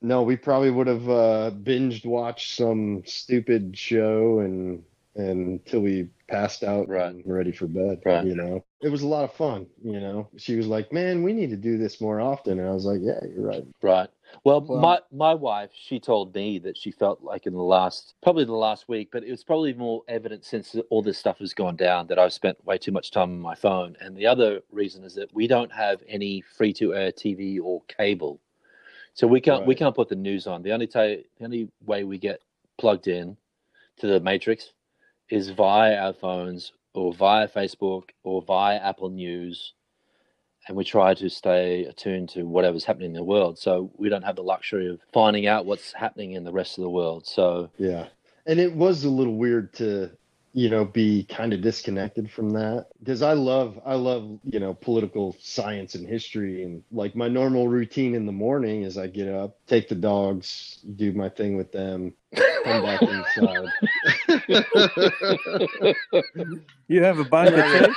no, 0.00 0.22
we 0.22 0.36
probably 0.36 0.70
would 0.70 0.86
have 0.86 1.08
uh, 1.08 1.50
binged 1.62 2.06
watched 2.06 2.56
some 2.56 3.02
stupid 3.04 3.76
show 3.76 4.38
and 4.40 4.48
and 4.68 4.84
until 5.16 5.80
we 5.80 6.08
passed 6.28 6.62
out 6.62 6.88
Right. 6.88 7.10
and 7.12 7.22
ready 7.26 7.50
for 7.52 7.66
bed. 7.66 8.00
Right. 8.04 8.24
You 8.24 8.34
know, 8.36 8.64
it 8.82 8.88
was 8.90 9.02
a 9.02 9.08
lot 9.08 9.24
of 9.24 9.32
fun. 9.32 9.66
You 9.82 9.98
know, 10.00 10.28
she 10.36 10.56
was 10.56 10.66
like, 10.68 10.92
"Man, 10.92 11.22
we 11.22 11.32
need 11.32 11.50
to 11.50 11.56
do 11.56 11.76
this 11.78 12.00
more 12.00 12.20
often," 12.20 12.60
and 12.60 12.68
I 12.68 12.72
was 12.72 12.84
like, 12.84 13.00
"Yeah, 13.02 13.18
you're 13.24 13.44
right." 13.46 13.64
Right. 13.82 14.08
Well, 14.44 14.60
Well- 14.60 14.78
my 14.80 15.00
my 15.10 15.34
wife, 15.34 15.70
she 15.72 15.98
told 15.98 16.34
me 16.34 16.58
that 16.60 16.76
she 16.76 16.90
felt 16.90 17.22
like 17.22 17.46
in 17.46 17.54
the 17.54 17.62
last, 17.62 18.14
probably 18.22 18.44
the 18.44 18.52
last 18.52 18.88
week, 18.88 19.08
but 19.10 19.24
it 19.24 19.30
was 19.30 19.42
probably 19.42 19.72
more 19.72 20.02
evident 20.06 20.44
since 20.44 20.76
all 20.90 21.02
this 21.02 21.18
stuff 21.18 21.38
has 21.38 21.54
gone 21.54 21.76
down 21.76 22.06
that 22.08 22.18
I've 22.18 22.32
spent 22.32 22.62
way 22.64 22.76
too 22.78 22.92
much 22.92 23.10
time 23.10 23.30
on 23.30 23.40
my 23.40 23.54
phone. 23.54 23.96
And 24.00 24.14
the 24.16 24.26
other 24.26 24.60
reason 24.70 25.02
is 25.02 25.14
that 25.14 25.32
we 25.34 25.46
don't 25.46 25.72
have 25.72 26.02
any 26.06 26.42
free 26.42 26.72
to 26.74 26.94
air 26.94 27.10
TV 27.10 27.58
or 27.58 27.82
cable, 27.88 28.38
so 29.14 29.26
we 29.26 29.40
can't 29.40 29.66
we 29.66 29.74
can't 29.74 29.96
put 29.96 30.08
the 30.10 30.14
news 30.16 30.46
on. 30.46 30.62
The 30.62 30.72
only 30.72 30.86
ta- 30.86 31.22
the 31.38 31.44
only 31.44 31.70
way 31.86 32.04
we 32.04 32.18
get 32.18 32.42
plugged 32.76 33.08
in 33.08 33.36
to 33.96 34.06
the 34.06 34.20
matrix 34.20 34.72
is 35.30 35.50
via 35.50 35.96
our 35.96 36.12
phones 36.12 36.72
or 36.94 37.12
via 37.14 37.48
Facebook 37.48 38.04
or 38.22 38.42
via 38.42 38.78
Apple 38.78 39.10
News 39.10 39.74
and 40.68 40.76
we 40.76 40.84
try 40.84 41.14
to 41.14 41.28
stay 41.30 41.84
attuned 41.84 42.28
to 42.30 42.44
whatever's 42.44 42.84
happening 42.84 43.10
in 43.10 43.16
the 43.16 43.24
world. 43.24 43.58
So 43.58 43.90
we 43.96 44.08
don't 44.08 44.22
have 44.22 44.36
the 44.36 44.42
luxury 44.42 44.88
of 44.88 45.00
finding 45.12 45.46
out 45.46 45.66
what's 45.66 45.92
happening 45.92 46.32
in 46.32 46.44
the 46.44 46.52
rest 46.52 46.78
of 46.78 46.84
the 46.84 46.90
world. 46.90 47.26
So 47.26 47.70
Yeah. 47.78 48.06
And 48.46 48.60
it 48.60 48.72
was 48.72 49.04
a 49.04 49.10
little 49.10 49.36
weird 49.36 49.72
to, 49.74 50.10
you 50.52 50.70
know, 50.70 50.84
be 50.84 51.24
kind 51.24 51.52
of 51.52 51.60
disconnected 51.60 52.30
from 52.30 52.50
that 52.50 52.86
because 52.98 53.22
I 53.22 53.32
love, 53.34 53.78
I 53.84 53.94
love, 53.94 54.38
you 54.44 54.58
know, 54.58 54.74
political 54.74 55.36
science 55.40 55.94
and 55.94 56.06
history. 56.06 56.62
And 56.64 56.82
like 56.90 57.14
my 57.14 57.28
normal 57.28 57.68
routine 57.68 58.14
in 58.14 58.26
the 58.26 58.32
morning 58.32 58.82
is 58.82 58.96
I 58.96 59.06
get 59.06 59.28
up, 59.28 59.58
take 59.66 59.88
the 59.88 59.94
dogs, 59.94 60.80
do 60.96 61.12
my 61.12 61.28
thing 61.28 61.56
with 61.56 61.72
them, 61.72 62.14
come 62.34 62.82
back 62.82 63.02
inside. 63.36 63.68
You 66.90 67.02
have 67.02 67.18
a 67.18 67.24
bunker 67.24 67.62
too? 67.76 67.94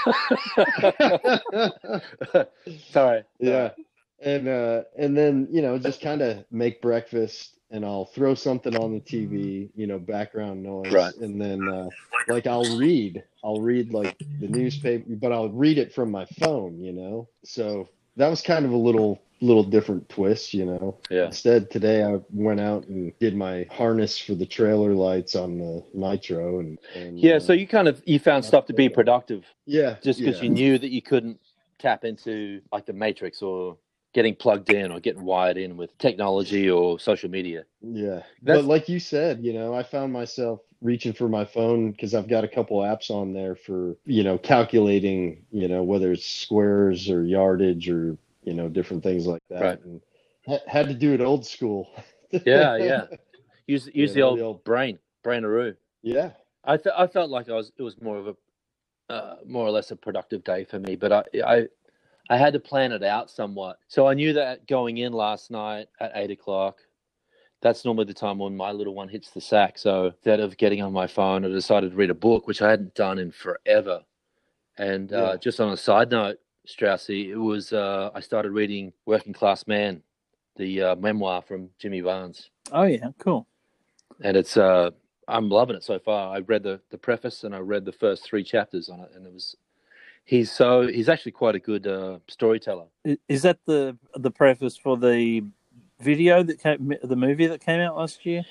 sorry. 2.92 3.24
yeah. 3.40 3.70
And, 4.22 4.50
uh, 4.50 4.84
and 4.98 5.18
then, 5.18 5.48
you 5.50 5.62
know, 5.62 5.80
just 5.80 6.02
kind 6.02 6.22
of 6.22 6.44
make 6.52 6.82
breakfast 6.82 7.56
and 7.72 7.86
I'll 7.86 8.06
throw 8.06 8.36
something 8.36 8.76
on 8.76 8.94
the 8.94 9.00
TV, 9.00 9.70
you 9.76 9.88
know, 9.88 9.98
background 9.98 10.62
noise. 10.62 10.92
Right. 10.92 11.16
And 11.16 11.42
then, 11.42 11.68
uh, 11.70 11.88
like 12.28 12.48
I'll 12.48 12.78
read, 12.78 13.24
I'll 13.44 13.62
read 13.62 13.94
like 13.94 14.18
the 14.42 14.50
newspaper, 14.50 15.06
but 15.08 15.32
I'll 15.32 15.50
read 15.50 15.78
it 15.78 15.94
from 15.94 16.12
my 16.12 16.26
phone, 16.40 16.82
you 16.82 16.92
know? 16.92 17.30
So 17.46 17.88
that 18.18 18.28
was 18.28 18.42
kind 18.42 18.66
of 18.66 18.72
a 18.72 18.78
little, 18.78 19.22
little 19.42 19.64
different 19.64 20.08
twist, 20.08 20.54
you 20.54 20.66
know? 20.66 20.98
Yeah. 21.10 21.26
Instead, 21.26 21.70
today 21.72 22.04
I 22.04 22.20
went 22.32 22.60
out 22.60 22.88
and 22.88 23.12
did 23.20 23.36
my 23.36 23.66
harness 23.72 24.18
for 24.18 24.36
the 24.36 24.46
trailer 24.46 24.94
lights 24.94 25.36
on 25.36 25.58
the 25.58 25.84
Nitro 25.94 26.60
and, 26.60 26.78
and 26.96 27.20
Yeah. 27.20 27.36
uh, 27.36 27.40
So 27.40 27.54
you 27.54 27.68
kind 27.68 27.88
of 27.88 28.02
you 28.06 28.20
found 28.20 28.46
stuff 28.46 28.66
to 28.68 28.74
be 28.74 28.88
productive 28.88 29.44
yeah, 29.66 29.96
just 30.04 30.20
because 30.20 30.38
yeah. 30.38 30.44
you 30.44 30.50
knew 30.50 30.78
that 30.78 30.92
you 30.92 31.02
couldn't 31.02 31.40
tap 31.80 32.06
into 32.06 32.62
like 32.72 32.86
the 32.86 32.94
matrix 32.94 33.42
or 33.42 33.78
getting 34.14 34.36
plugged 34.36 34.70
in 34.70 34.92
or 34.92 35.00
getting 35.00 35.24
wired 35.24 35.58
in 35.58 35.78
with 35.78 35.98
technology 35.98 36.70
or 36.70 37.00
social 37.00 37.30
media. 37.30 37.64
Yeah. 37.82 38.22
That's- 38.44 38.62
But 38.62 38.66
like 38.66 38.90
you 38.90 39.00
said, 39.00 39.44
you 39.44 39.54
know, 39.54 39.74
I 39.74 39.84
found 39.84 40.14
myself 40.14 40.60
reaching 40.82 41.14
for 41.14 41.30
my 41.30 41.46
phone 41.46 41.92
because 41.92 42.14
I've 42.14 42.28
got 42.28 42.44
a 42.44 42.48
couple 42.48 42.80
apps 42.80 43.10
on 43.10 43.34
there 43.34 43.56
for, 43.56 43.96
you 44.06 44.24
know, 44.24 44.38
calculating, 44.38 45.46
you 45.52 45.68
know, 45.68 45.82
whether 45.84 46.12
it's 46.12 46.26
squares 46.26 47.10
or 47.10 47.24
yardage 47.24 47.90
or, 47.90 48.18
you 48.44 48.54
know, 48.54 48.68
different 48.70 49.04
things 49.04 49.28
like 49.28 49.42
that. 49.50 49.62
Right. 49.62 49.84
And 49.84 50.02
ha- 50.48 50.66
had 50.68 50.88
to 50.88 50.94
do 50.94 51.14
it 51.14 51.22
old 51.22 51.46
school. 51.46 51.88
Yeah. 52.46 52.78
Yeah. 52.78 53.06
Use 53.68 53.90
use 53.94 54.12
Yeah, 54.12 54.14
the 54.16 54.22
old, 54.22 54.40
the 54.40 54.44
old- 54.44 54.64
brain, 54.64 55.00
braineroo. 55.22 55.76
yeah. 56.02 56.32
I 56.64 56.78
th- 56.78 56.96
I 56.98 57.06
felt 57.08 57.30
like 57.30 57.50
I 57.50 57.54
was 57.56 57.74
it 57.78 57.84
was 57.84 58.00
more 58.02 58.18
of 58.18 58.28
a 58.30 59.14
uh, 59.14 59.36
more 59.46 59.66
or 59.68 59.72
less 59.72 59.92
a 59.92 59.98
productive 59.98 60.42
day 60.46 60.64
for 60.64 60.80
me, 60.80 60.96
but 60.96 61.12
I 61.12 61.24
I 61.46 61.68
I 62.30 62.38
had 62.38 62.54
to 62.54 62.60
plan 62.62 62.94
it 62.94 63.04
out 63.04 63.30
somewhat. 63.30 63.80
So 63.90 64.08
I 64.08 64.14
knew 64.14 64.32
that 64.32 64.66
going 64.66 65.00
in 65.00 65.12
last 65.12 65.52
night 65.52 65.88
at 66.00 66.14
eight 66.16 66.32
o'clock, 66.32 66.78
that's 67.62 67.84
normally 67.84 68.06
the 68.06 68.14
time 68.14 68.40
when 68.40 68.56
my 68.56 68.72
little 68.72 68.94
one 68.96 69.10
hits 69.10 69.32
the 69.32 69.42
sack. 69.42 69.78
So 69.78 70.06
instead 70.06 70.40
of 70.40 70.56
getting 70.56 70.82
on 70.82 70.94
my 70.94 71.08
phone, 71.08 71.44
I 71.44 71.50
decided 71.50 71.92
to 71.92 71.98
read 71.98 72.12
a 72.12 72.14
book, 72.14 72.48
which 72.48 72.62
I 72.62 72.70
hadn't 72.70 72.96
done 72.96 73.20
in 73.20 73.32
forever. 73.32 74.04
And 74.78 75.12
Yeah. 75.12 75.18
uh, 75.18 75.38
just 75.38 75.60
on 75.60 75.74
a 75.74 75.78
side 75.78 76.12
note, 76.12 76.38
Straussy, 76.68 77.30
it 77.30 77.36
was 77.38 77.74
uh, 77.74 78.12
I 78.14 78.20
started 78.20 78.52
reading 78.52 78.94
Working 79.06 79.34
Class 79.34 79.66
Man, 79.68 80.02
the 80.58 80.82
uh, 80.82 80.96
memoir 80.96 81.42
from 81.42 81.70
Jimmy 81.80 82.02
Barnes, 82.02 82.50
Oh 82.72 82.84
yeah, 82.84 83.08
cool. 83.20 83.48
and 84.24 84.38
it's 84.38 84.58
uh, 84.58 84.92
I'm 85.28 85.50
loving 85.50 85.76
it 85.76 85.84
so 85.84 85.98
far. 86.00 86.36
I 86.36 86.40
read 86.40 86.64
the 86.64 86.80
the 86.92 86.98
preface 86.98 87.44
and 87.44 87.56
I 87.56 87.60
read 87.60 87.86
the 87.86 87.92
first 87.92 88.24
three 88.24 88.44
chapters 88.44 88.90
on 88.90 89.00
it, 89.00 89.12
and 89.16 89.26
it 89.26 89.34
was 89.34 89.56
he's 90.26 90.52
so 90.52 90.88
he's 90.88 91.10
actually 91.10 91.32
quite 91.32 91.56
a 91.56 91.60
good 91.60 91.88
uh, 91.88 92.20
storyteller. 92.28 92.86
Is 93.28 93.42
that 93.42 93.60
the 93.66 93.98
the 94.16 94.32
preface 94.32 94.78
for 94.78 94.98
the 94.98 95.44
video 96.00 96.44
that 96.44 96.60
came, 96.62 96.94
the 97.04 97.16
movie 97.16 97.48
that 97.48 97.62
came 97.66 97.80
out 97.80 97.98
last 97.98 98.26
year? 98.26 98.44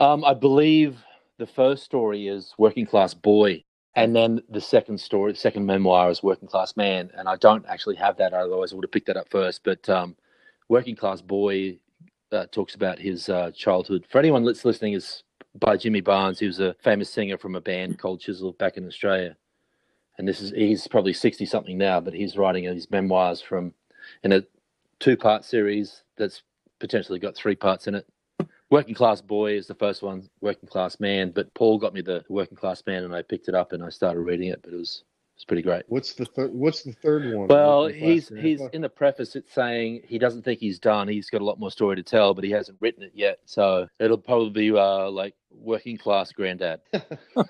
Um, 0.00 0.24
I 0.24 0.34
believe 0.34 0.96
the 1.38 1.46
first 1.46 1.82
story 1.84 2.28
is 2.28 2.54
Working 2.56 2.86
Class 2.86 3.14
Boy, 3.14 3.64
and 3.94 4.14
then 4.14 4.40
the 4.48 4.60
second 4.60 5.00
story, 5.00 5.34
second 5.34 5.66
memoir 5.66 6.10
is 6.10 6.22
Working 6.22 6.48
Class 6.48 6.76
Man. 6.76 7.10
And 7.16 7.28
I 7.28 7.36
don't 7.36 7.66
actually 7.66 7.96
have 7.96 8.16
that, 8.18 8.32
otherwise 8.32 8.72
I 8.72 8.76
would 8.76 8.84
have 8.84 8.92
picked 8.92 9.06
that 9.06 9.16
up 9.16 9.28
first. 9.30 9.64
But 9.64 9.88
um, 9.88 10.16
Working 10.68 10.96
Class 10.96 11.20
Boy 11.20 11.78
uh, 12.30 12.46
talks 12.52 12.74
about 12.74 12.98
his 12.98 13.28
uh, 13.28 13.50
childhood. 13.52 14.06
For 14.08 14.18
anyone 14.18 14.44
that's 14.44 14.64
listening, 14.64 14.92
is 14.92 15.22
by 15.54 15.76
Jimmy 15.76 16.00
Barnes. 16.00 16.38
He 16.38 16.46
was 16.46 16.60
a 16.60 16.74
famous 16.74 17.10
singer 17.10 17.38
from 17.38 17.54
a 17.54 17.60
band 17.60 17.98
called 17.98 18.20
Chisel 18.20 18.52
back 18.52 18.76
in 18.76 18.86
Australia. 18.86 19.36
And 20.18 20.26
this 20.26 20.40
is 20.40 20.50
he's 20.50 20.86
probably 20.88 21.12
sixty 21.12 21.46
something 21.46 21.78
now, 21.78 22.00
but 22.00 22.14
he's 22.14 22.36
writing 22.36 22.64
his 22.64 22.90
memoirs 22.90 23.40
from 23.40 23.72
in 24.22 24.32
a 24.32 24.42
two 24.98 25.16
part 25.16 25.44
series 25.44 26.02
that's 26.16 26.42
potentially 26.80 27.18
got 27.18 27.36
three 27.36 27.54
parts 27.54 27.86
in 27.86 27.94
it. 27.94 28.06
Working 28.70 28.94
Class 28.94 29.20
Boy 29.20 29.52
is 29.52 29.66
the 29.66 29.74
first 29.74 30.02
one, 30.02 30.28
Working 30.40 30.68
Class 30.68 31.00
Man, 31.00 31.30
but 31.30 31.52
Paul 31.54 31.78
got 31.78 31.94
me 31.94 32.02
the 32.02 32.24
Working 32.28 32.56
Class 32.56 32.82
Man 32.86 33.04
and 33.04 33.14
I 33.14 33.22
picked 33.22 33.48
it 33.48 33.54
up 33.54 33.72
and 33.72 33.82
I 33.82 33.88
started 33.88 34.20
reading 34.20 34.48
it, 34.48 34.60
but 34.62 34.72
it 34.72 34.76
was 34.76 35.04
it 35.04 35.38
was 35.38 35.44
pretty 35.44 35.62
great. 35.62 35.84
What's 35.88 36.14
the 36.14 36.26
third? 36.26 36.52
What's 36.52 36.82
the 36.82 36.92
third 36.92 37.34
one? 37.34 37.48
Well, 37.48 37.86
he's 37.86 38.30
Man? 38.30 38.42
he's 38.42 38.60
in 38.72 38.82
the 38.82 38.88
preface 38.88 39.36
it's 39.36 39.54
saying 39.54 40.02
he 40.04 40.18
doesn't 40.18 40.42
think 40.42 40.60
he's 40.60 40.78
done. 40.78 41.08
He's 41.08 41.30
got 41.30 41.40
a 41.40 41.44
lot 41.44 41.58
more 41.58 41.70
story 41.70 41.96
to 41.96 42.02
tell, 42.02 42.34
but 42.34 42.44
he 42.44 42.50
hasn't 42.50 42.76
written 42.80 43.02
it 43.02 43.12
yet. 43.14 43.38
So 43.46 43.88
it'll 43.98 44.18
probably 44.18 44.50
be 44.50 44.76
uh, 44.76 45.10
like 45.10 45.34
Working 45.50 45.96
Class 45.96 46.32
Granddad. 46.32 46.80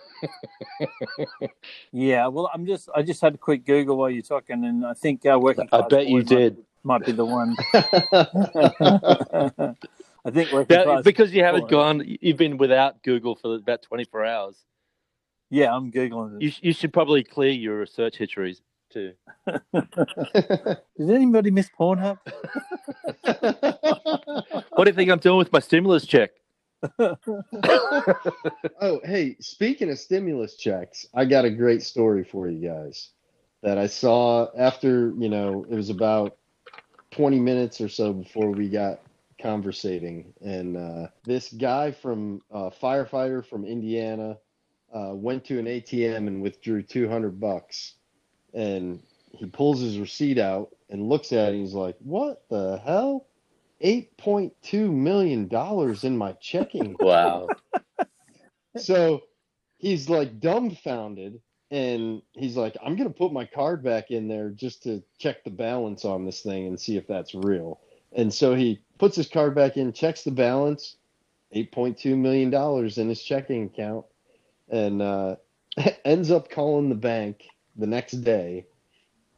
Yeah, 1.91 2.27
well, 2.29 2.51
I'm 2.53 2.67
just 2.67 2.89
I 2.95 3.03
just 3.03 3.21
had 3.21 3.35
a 3.35 3.39
quick 3.39 3.65
Google 3.65 3.97
while 3.97 4.11
you're 4.11 4.23
talking, 4.23 4.65
and 4.65 4.85
I 4.85 4.95
think 4.95 5.25
uh, 5.27 5.39
working. 5.41 5.69
I 5.73 5.79
Class 5.79 5.91
bet 5.91 6.07
you 6.07 6.23
Boy 6.23 6.29
did. 6.29 6.57
Might, 6.83 7.01
might 7.01 7.07
be 7.07 7.13
the 7.13 7.25
one. 7.25 7.57
I 10.29 10.31
think 10.31 10.53
working 10.53 10.77
That- 10.77 10.85
class. 10.85 11.05
because 11.05 11.33
you 11.33 11.43
haven't 11.43 11.69
gone, 11.69 12.05
you've 12.21 12.37
been 12.37 12.59
without 12.59 13.03
Google 13.03 13.35
for 13.35 13.55
about 13.55 13.83
24 13.83 14.27
hours. 14.27 14.63
Yeah, 15.51 15.75
I'm 15.75 15.91
googling. 15.91 16.43
You, 16.43 16.53
you 16.61 16.73
should 16.75 16.93
probably 16.93 17.25
clear 17.25 17.51
your 17.51 17.87
search 17.87 18.19
histories 18.19 18.61
too. 18.91 19.15
Did 19.73 20.77
anybody 20.99 21.51
miss 21.51 21.71
Pornhub? 21.79 22.19
What 24.73 24.85
do 24.85 24.91
you 24.91 24.95
think 24.95 25.11
I'm 25.11 25.19
doing 25.19 25.39
with 25.39 25.53
my 25.53 25.59
stimulus 25.59 26.07
check? 26.07 26.31
oh, 27.01 29.01
hey, 29.05 29.37
speaking 29.41 29.91
of 29.91 29.99
stimulus 29.99 30.57
checks, 30.57 31.07
I 31.15 31.25
got 31.25 31.45
a 31.45 31.51
great 31.51 31.83
story 31.83 32.23
for 32.23 32.49
you 32.49 32.69
guys 32.69 33.11
that 33.63 33.79
I 33.79 33.89
saw 33.89 34.47
after, 34.57 35.13
you 35.19 35.29
know, 35.29 35.67
it 35.69 35.75
was 35.75 35.91
about 35.91 36.37
20 37.11 37.41
minutes 37.41 37.81
or 37.81 37.89
so 37.89 38.13
before 38.13 38.51
we 38.51 38.69
got 38.69 39.01
conversating. 39.41 40.33
And 40.41 40.77
uh, 40.77 41.09
this 41.25 41.53
guy 41.53 41.91
from, 41.93 42.43
uh, 42.53 42.71
firefighter 42.71 43.45
from 43.45 43.65
Indiana, 43.65 44.39
uh, 44.93 45.13
went 45.15 45.45
to 45.47 45.59
an 45.59 45.67
ATM 45.67 46.27
and 46.27 46.43
withdrew 46.43 46.83
200 46.83 47.39
bucks. 47.39 47.95
And 48.55 49.03
he 49.33 49.47
pulls 49.47 49.81
his 49.81 49.99
receipt 49.99 50.39
out 50.39 50.75
and 50.91 51.09
looks 51.09 51.33
at 51.33 51.49
it 51.49 51.57
and 51.57 51.61
he's 51.61 51.75
like, 51.75 51.97
what 51.99 52.45
the 52.49 52.81
hell? 52.85 53.27
$8.2 53.83 54.93
million 54.93 55.49
in 56.03 56.19
my 56.19 56.33
checking 56.33 56.97
Wow. 57.01 57.49
so 58.77 59.23
he's 59.79 60.09
like 60.09 60.41
dumbfounded 60.41 61.41
and 61.71 62.23
he's 62.33 62.57
like 62.57 62.77
i'm 62.83 62.97
going 62.97 63.09
to 63.09 63.17
put 63.17 63.33
my 63.33 63.45
card 63.45 63.85
back 63.85 64.11
in 64.11 64.27
there 64.27 64.51
just 64.51 64.83
to 64.83 65.03
check 65.19 65.45
the 65.45 65.51
balance 65.51 66.05
on 66.05 66.25
this 66.25 66.41
thing 66.43 66.67
and 66.67 66.81
see 66.81 66.97
if 66.97 67.07
that's 67.07 67.35
real 67.35 67.81
and 68.19 68.35
so 68.35 68.55
he 68.55 68.81
puts 68.99 69.17
his 69.17 69.29
card 69.29 69.55
back 69.55 69.79
in 69.79 69.93
checks 69.95 70.25
the 70.25 70.31
balance 70.31 70.97
8.2 71.55 72.19
million 72.19 72.51
dollars 72.51 72.99
in 72.99 73.09
his 73.09 73.23
checking 73.23 73.65
account 73.65 74.05
and 74.69 75.01
uh, 75.01 75.37
ends 76.05 76.31
up 76.31 76.51
calling 76.51 76.91
the 76.91 76.95
bank 76.95 77.45
the 77.77 77.87
next 77.87 78.13
day 78.13 78.67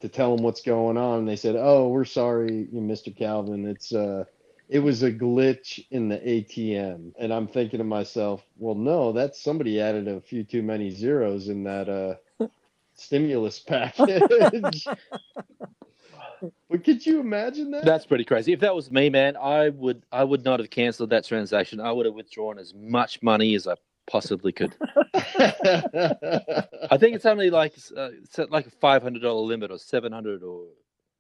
to 0.01 0.09
tell 0.09 0.35
him 0.35 0.43
what's 0.43 0.63
going 0.63 0.97
on 0.97 1.21
and 1.21 1.29
they 1.29 1.37
said 1.37 1.57
oh 1.57 1.89
we're 1.89 2.05
sorry 2.07 2.67
mr 2.75 3.17
calvin 3.17 3.67
it's 3.67 3.93
uh 3.93 4.25
it 4.71 4.79
was 4.79 5.03
a 5.03 5.13
glitch 5.13 5.85
in 5.91 6.09
the 6.09 6.19
ATM. 6.19 7.13
And 7.19 7.33
I'm 7.35 7.49
thinking 7.49 7.79
to 7.79 7.85
myself, 7.85 8.47
well, 8.57 8.77
no, 8.77 9.11
that's 9.13 9.43
somebody 9.43 9.81
added 9.81 10.07
a 10.07 10.21
few 10.21 10.45
too 10.45 10.63
many 10.63 10.91
zeros 10.91 11.49
in 11.49 11.65
that 11.65 11.89
uh, 11.89 12.47
stimulus 12.95 13.59
package. 13.59 14.87
but 16.69 16.85
could 16.85 17.05
you 17.05 17.21
imagine 17.21 17.71
that? 17.73 17.85
That's 17.85 18.07
pretty 18.07 18.25
crazy. 18.25 18.53
If 18.53 18.61
that 18.61 18.75
was 18.75 18.91
me, 18.91 19.11
man, 19.11 19.37
I 19.37 19.69
would 19.71 20.05
I 20.13 20.25
would 20.25 20.45
not 20.45 20.61
have 20.61 20.71
cancelled 20.71 21.11
that 21.11 21.25
transaction. 21.25 21.81
I 21.81 21.93
would 21.93 22.07
have 22.07 22.15
withdrawn 22.15 22.59
as 22.59 22.75
much 22.75 23.23
money 23.23 23.55
as 23.55 23.67
I 23.67 23.75
possibly 24.07 24.53
could. 24.53 24.75
I 25.15 26.97
think 26.99 27.15
it's 27.15 27.27
only 27.27 27.51
like 27.51 27.75
uh, 27.97 28.11
it's 28.23 28.39
like 28.51 28.67
a 28.67 28.71
five 28.71 29.03
hundred 29.03 29.23
dollar 29.23 29.41
limit 29.41 29.71
or 29.71 29.79
seven 29.79 30.13
hundred 30.13 30.43
or 30.43 30.65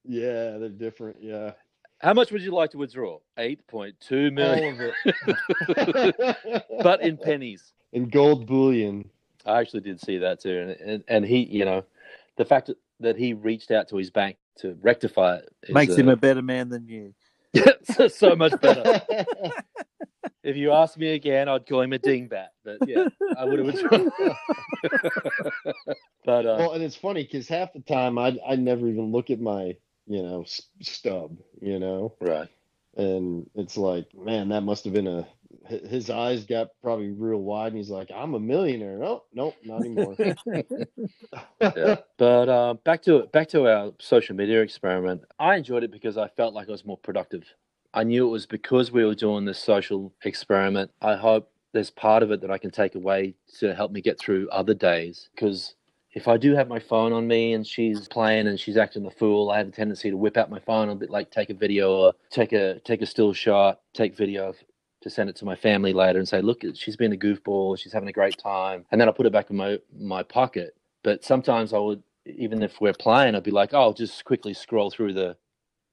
yeah, 0.05 0.59
they're 0.59 0.69
different. 0.69 1.19
Yeah. 1.21 1.53
how 1.99 2.15
much 2.15 2.33
would 2.33 2.43
you 2.43 2.53
like 2.53 2.71
to 2.71 2.79
withdraw? 2.79 3.19
Eight 3.39 3.67
point 3.67 3.95
two 4.01 4.31
million. 4.31 4.75
All 4.75 4.81
of 4.81 4.93
it. 5.69 6.67
but 6.83 7.03
in 7.03 7.17
pennies. 7.17 7.73
in 7.93 8.09
gold 8.09 8.47
bullion. 8.47 9.11
I 9.47 9.59
actually 9.61 9.81
did 9.81 10.01
see 10.01 10.19
that 10.19 10.41
too, 10.41 10.59
and 10.59 10.71
and, 10.71 11.05
and 11.09 11.25
he, 11.25 11.45
you 11.45 11.65
know, 11.65 11.85
the 12.37 12.45
fact 12.45 12.67
that, 12.67 12.77
that 13.01 13.17
he 13.17 13.33
reached 13.33 13.71
out 13.71 13.89
to 13.89 13.97
his 13.97 14.11
bank 14.11 14.37
to 14.59 14.77
rectify 14.81 15.37
it 15.37 15.49
is, 15.63 15.75
Makes 15.75 15.95
uh, 15.95 15.97
him 15.97 16.09
a 16.09 16.17
better 16.17 16.43
man 16.43 16.69
than 16.69 16.87
you. 16.89 17.15
so, 17.95 18.09
so 18.09 18.37
much 18.37 18.59
better. 18.61 19.03
If 20.43 20.57
you 20.57 20.73
ask 20.73 20.97
me 20.97 21.09
again, 21.15 21.49
I'd 21.49 21.67
call 21.67 21.83
him 21.83 21.93
a 21.93 21.99
dingbat. 21.99 22.49
But 22.65 22.79
yeah, 22.87 23.09
I 23.37 23.45
would 23.45 23.59
have 23.59 23.67
withdrawn. 23.67 24.11
but 26.25 26.47
uh, 26.47 26.57
well, 26.59 26.73
and 26.73 26.83
it's 26.83 26.97
funny 26.97 27.25
because 27.25 27.47
half 27.47 27.73
the 27.75 27.81
time 27.81 28.19
I 28.19 28.39
I 28.47 28.57
never 28.57 28.89
even 28.89 29.13
look 29.13 29.29
at 29.29 29.41
my 29.41 29.77
you 30.07 30.23
know 30.23 30.45
stub, 30.81 31.37
you 31.61 31.79
know, 31.79 32.15
right. 32.21 32.49
and 32.97 33.51
it's 33.55 33.77
like, 33.77 34.07
man, 34.15 34.49
that 34.49 34.63
must 34.63 34.85
have 34.85 34.95
been 34.95 35.07
a. 35.07 35.29
hi- 35.69 35.89
His 35.89 36.11
eyes 36.11 36.45
got 36.45 36.69
probably 36.83 37.11
real 37.11 37.39
wide, 37.39 37.69
and 37.69 37.77
he's 37.77 37.91
like, 37.91 38.11
"I'm 38.15 38.35
a 38.35 38.41
millionaire." 38.41 39.03
Oh, 39.03 39.25
nope, 39.33 39.55
not 39.65 39.81
anymore. 39.81 40.17
yeah. 41.61 41.97
But 42.19 42.49
uh, 42.49 42.75
back 42.85 43.03
to 43.03 43.27
back 43.33 43.49
to 43.51 43.67
our 43.67 43.93
social 43.99 44.37
media 44.37 44.61
experiment. 44.63 45.23
I 45.39 45.57
enjoyed 45.57 45.85
it 45.85 45.93
because 45.93 46.17
I 46.17 46.29
felt 46.29 46.55
like 46.55 46.69
I 46.69 46.73
was 46.73 46.85
more 46.85 46.99
productive. 46.99 47.45
I 47.93 48.05
knew 48.05 48.27
it 48.27 48.31
was 48.31 48.47
because 48.47 48.93
we 48.93 49.05
were 49.05 49.15
doing 49.15 49.45
this 49.45 49.59
social 49.59 50.13
experiment. 50.25 50.91
I 51.03 51.17
hope 51.17 51.51
there's 51.73 51.91
part 51.91 52.23
of 52.23 52.31
it 52.31 52.41
that 52.41 52.51
I 52.51 52.59
can 52.59 52.71
take 52.71 52.95
away 52.95 53.35
to 53.59 53.75
help 53.75 53.93
me 53.93 54.01
get 54.01 54.19
through 54.19 54.49
other 54.51 54.75
days. 54.75 55.29
Because 55.35 55.75
if 56.13 56.27
I 56.29 56.37
do 56.37 56.55
have 56.55 56.69
my 56.69 56.79
phone 56.79 57.13
on 57.13 57.27
me 57.27 57.53
and 57.53 57.67
she's 57.67 58.09
playing 58.09 58.49
and 58.49 58.59
she's 58.59 58.77
acting 58.77 59.03
the 59.05 59.11
fool, 59.11 59.51
I 59.51 59.59
have 59.59 59.69
a 59.69 59.73
tendency 59.73 60.11
to 60.11 60.17
whip 60.17 60.37
out 60.37 60.51
my 60.51 60.59
phone 60.59 60.89
a 60.89 60.95
bit 60.95 61.11
like 61.11 61.31
take 61.31 61.51
a 61.51 61.55
video 61.55 61.93
or 61.93 62.13
take 62.31 62.53
a 62.53 62.81
take 62.81 63.03
a 63.03 63.07
still 63.07 63.33
shot, 63.33 63.81
take 63.95 64.17
video 64.17 64.49
of, 64.49 64.57
to 65.03 65.11
send 65.11 65.31
it 65.31 65.37
to 65.37 65.45
my 65.45 65.57
family 65.57 65.93
later 65.93 66.19
and 66.19 66.29
say, 66.29 66.43
look, 66.43 66.63
she's 66.75 66.97
been 66.97 67.13
a 67.13 67.17
goofball, 67.17 67.79
she's 67.79 67.93
having 67.93 68.09
a 68.09 68.13
great 68.13 68.37
time, 68.39 68.85
and 68.91 69.01
then 69.01 69.09
I 69.09 69.13
put 69.13 69.27
it 69.27 69.33
back 69.33 69.51
in 69.51 69.57
my 69.57 69.79
my 69.99 70.23
pocket. 70.23 70.75
But 71.03 71.25
sometimes 71.25 71.73
I 71.73 71.79
would, 71.79 72.03
even 72.27 72.63
if 72.63 72.81
we're 72.81 72.93
playing, 72.93 73.35
I'd 73.35 73.43
be 73.43 73.51
like, 73.51 73.73
oh, 73.73 73.81
I'll 73.81 73.93
just 73.95 74.25
quickly 74.25 74.53
scroll 74.55 74.91
through 74.91 75.15
the 75.15 75.37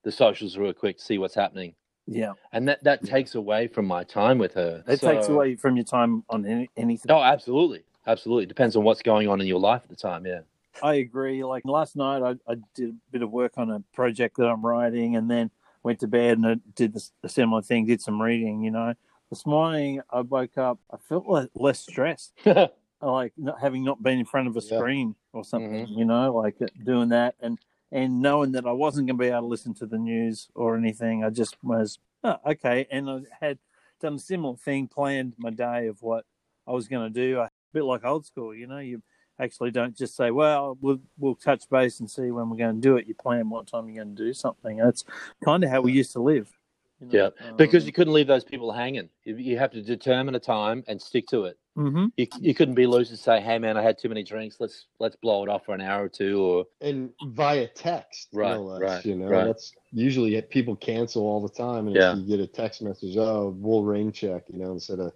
the 0.04 0.12
socials 0.12 0.58
real 0.58 0.74
quick 0.74 0.98
to 0.98 1.04
see 1.04 1.18
what's 1.18 1.36
happening, 1.36 1.74
Yeah, 2.06 2.34
and 2.54 2.68
that 2.68 2.84
that 2.84 3.04
takes 3.04 3.36
away 3.36 3.68
from 3.68 3.86
my 3.86 4.04
time 4.04 4.38
with 4.38 4.54
her. 4.54 4.84
it 4.88 5.00
So- 5.00 5.12
takes 5.14 5.28
away 5.30 5.56
from 5.56 5.76
your 5.76 5.86
time 5.86 6.24
on 6.30 6.46
any, 6.46 6.70
anything. 6.78 7.12
Oh, 7.12 7.22
absolutely, 7.22 7.84
absolutely. 8.06 8.44
It 8.44 8.48
depends 8.50 8.76
on 8.76 8.84
what's 8.84 9.02
going 9.02 9.28
on 9.28 9.42
in 9.42 9.48
your 9.48 9.60
life 9.60 9.82
at 9.84 9.90
the 9.90 9.96
time. 9.96 10.26
Yeah. 10.26 10.42
I 10.84 10.96
agree. 10.96 11.44
Like 11.44 11.64
last 11.66 11.96
night, 11.96 12.22
I, 12.22 12.52
I 12.52 12.56
did 12.76 12.90
a 12.92 12.94
bit 13.12 13.22
of 13.24 13.32
work 13.32 13.54
on 13.58 13.72
a 13.72 13.80
project 13.94 14.38
that 14.38 14.48
I'm 14.48 14.64
writing, 14.66 15.16
and 15.16 15.30
then 15.32 15.50
went 15.88 16.00
to 16.02 16.08
bed 16.08 16.38
and 16.38 16.46
I 16.46 16.56
did 16.76 16.94
this, 16.94 17.14
a 17.24 17.30
similar 17.30 17.62
thing. 17.62 17.86
Did 17.86 18.02
some 18.02 18.22
reading. 18.22 18.62
You 18.62 18.72
know, 18.72 18.94
this 19.30 19.46
morning 19.46 20.02
I 20.12 20.20
woke 20.22 20.58
up. 20.58 20.80
I 20.92 20.98
felt 20.98 21.26
le- 21.28 21.50
less 21.56 21.80
stressed, 21.80 22.34
like 23.02 23.32
not 23.38 23.62
having 23.62 23.86
not 23.86 24.04
been 24.04 24.20
in 24.20 24.26
front 24.26 24.50
of 24.50 24.58
a 24.58 24.62
Yeah. 24.62 24.78
screen 24.78 25.16
or 25.32 25.46
something. 25.46 25.86
Mm-hmm. 25.88 25.98
You 26.00 26.06
know, 26.06 26.36
like 26.36 26.62
uh, 26.62 26.66
doing 26.84 27.10
that, 27.10 27.36
and 27.40 27.58
and 27.90 28.22
knowing 28.22 28.52
that 28.52 28.66
I 28.66 28.74
wasn't 28.74 29.08
going 29.08 29.18
to 29.18 29.22
be 29.24 29.30
able 29.30 29.42
to 29.42 29.48
listen 29.48 29.74
to 29.76 29.86
the 29.86 29.98
news 29.98 30.50
or 30.56 30.76
anything, 30.76 31.24
I 31.24 31.30
just 31.30 31.56
was 31.64 32.00
oh, 32.26 32.36
okay. 32.46 32.86
And 32.92 33.10
I 33.10 33.22
had 33.40 33.58
done 34.02 34.16
a 34.16 34.20
similar 34.20 34.58
thing, 34.58 34.90
planned 34.90 35.36
my 35.38 35.52
day 35.52 35.88
of 35.88 36.02
what 36.02 36.26
I 36.68 36.72
was 36.74 36.90
going 36.90 37.12
to 37.14 37.20
do. 37.28 37.40
A 37.40 37.50
bit 37.74 37.86
like 37.86 38.04
old 38.04 38.26
school, 38.26 38.54
you 38.54 38.68
know, 38.68 38.80
you 38.80 39.02
actually 39.40 39.72
don't 39.72 39.96
just 39.96 40.16
say, 40.16 40.32
"Well, 40.32 40.78
we'll 40.82 41.00
we'll 41.18 41.36
touch 41.36 41.70
base 41.70 42.00
and 42.00 42.10
see 42.10 42.32
when 42.32 42.50
we're 42.50 42.58
going 42.58 42.76
to 42.76 42.82
do 42.82 42.98
it." 42.98 43.08
You 43.08 43.16
plan 43.16 43.50
what 43.50 43.68
time 43.68 43.88
you're 43.90 44.04
going 44.04 44.16
to 44.16 44.24
do 44.24 44.34
something. 44.34 44.78
That's 44.78 45.04
kind 45.44 45.64
of 45.64 45.70
how 45.70 45.82
we 45.82 45.92
used 45.92 46.14
to 46.14 46.22
live. 46.22 46.50
You 47.00 47.08
know? 47.08 47.32
Yeah, 47.40 47.54
because 47.56 47.84
um, 47.84 47.88
you 47.88 47.94
couldn't 47.94 48.14
leave 48.14 48.28
those 48.28 48.44
people 48.44 48.72
hanging. 48.72 49.10
You 49.24 49.58
have 49.58 49.72
to 49.72 49.82
determine 49.82 50.36
a 50.36 50.40
time 50.40 50.84
and 50.88 51.02
stick 51.02 51.28
to 51.28 51.46
it. 51.46 51.58
Mm-hmm. 51.78 52.06
You, 52.18 52.28
you 52.40 52.56
couldn't 52.56 52.74
be 52.74 52.88
loose 52.88 53.12
and 53.12 53.20
say, 53.20 53.40
"Hey, 53.40 53.60
man, 53.60 53.78
I 53.78 53.84
had 53.84 54.00
too 54.00 54.10
many 54.10 54.24
drinks. 54.24 54.58
Let's 54.60 54.88
let's 55.00 55.16
blow 55.16 55.44
it 55.44 55.50
off 55.50 55.66
for 55.66 55.76
an 55.76 55.82
hour 55.82 56.06
or 56.06 56.10
two, 56.10 56.42
or 56.42 56.66
and 56.82 57.12
via 57.24 57.68
text, 57.68 58.30
right? 58.34 58.56
No 58.56 58.64
less, 58.64 58.82
right. 58.82 59.06
You 59.06 59.16
know, 59.16 59.28
right. 59.28 59.46
that's 59.46 59.74
usually 59.92 60.42
people 60.42 60.76
cancel 60.76 61.22
all 61.24 61.40
the 61.40 61.54
time, 61.54 61.86
and 61.86 61.96
yeah. 61.96 62.16
you 62.16 62.26
get 62.26 62.40
a 62.40 62.48
text 62.48 62.82
message, 62.82 63.16
"Oh, 63.16 63.56
we'll 63.56 63.84
rain 63.84 64.12
check," 64.12 64.46
you 64.48 64.58
know, 64.58 64.72
instead 64.72 65.00
of 65.00 65.14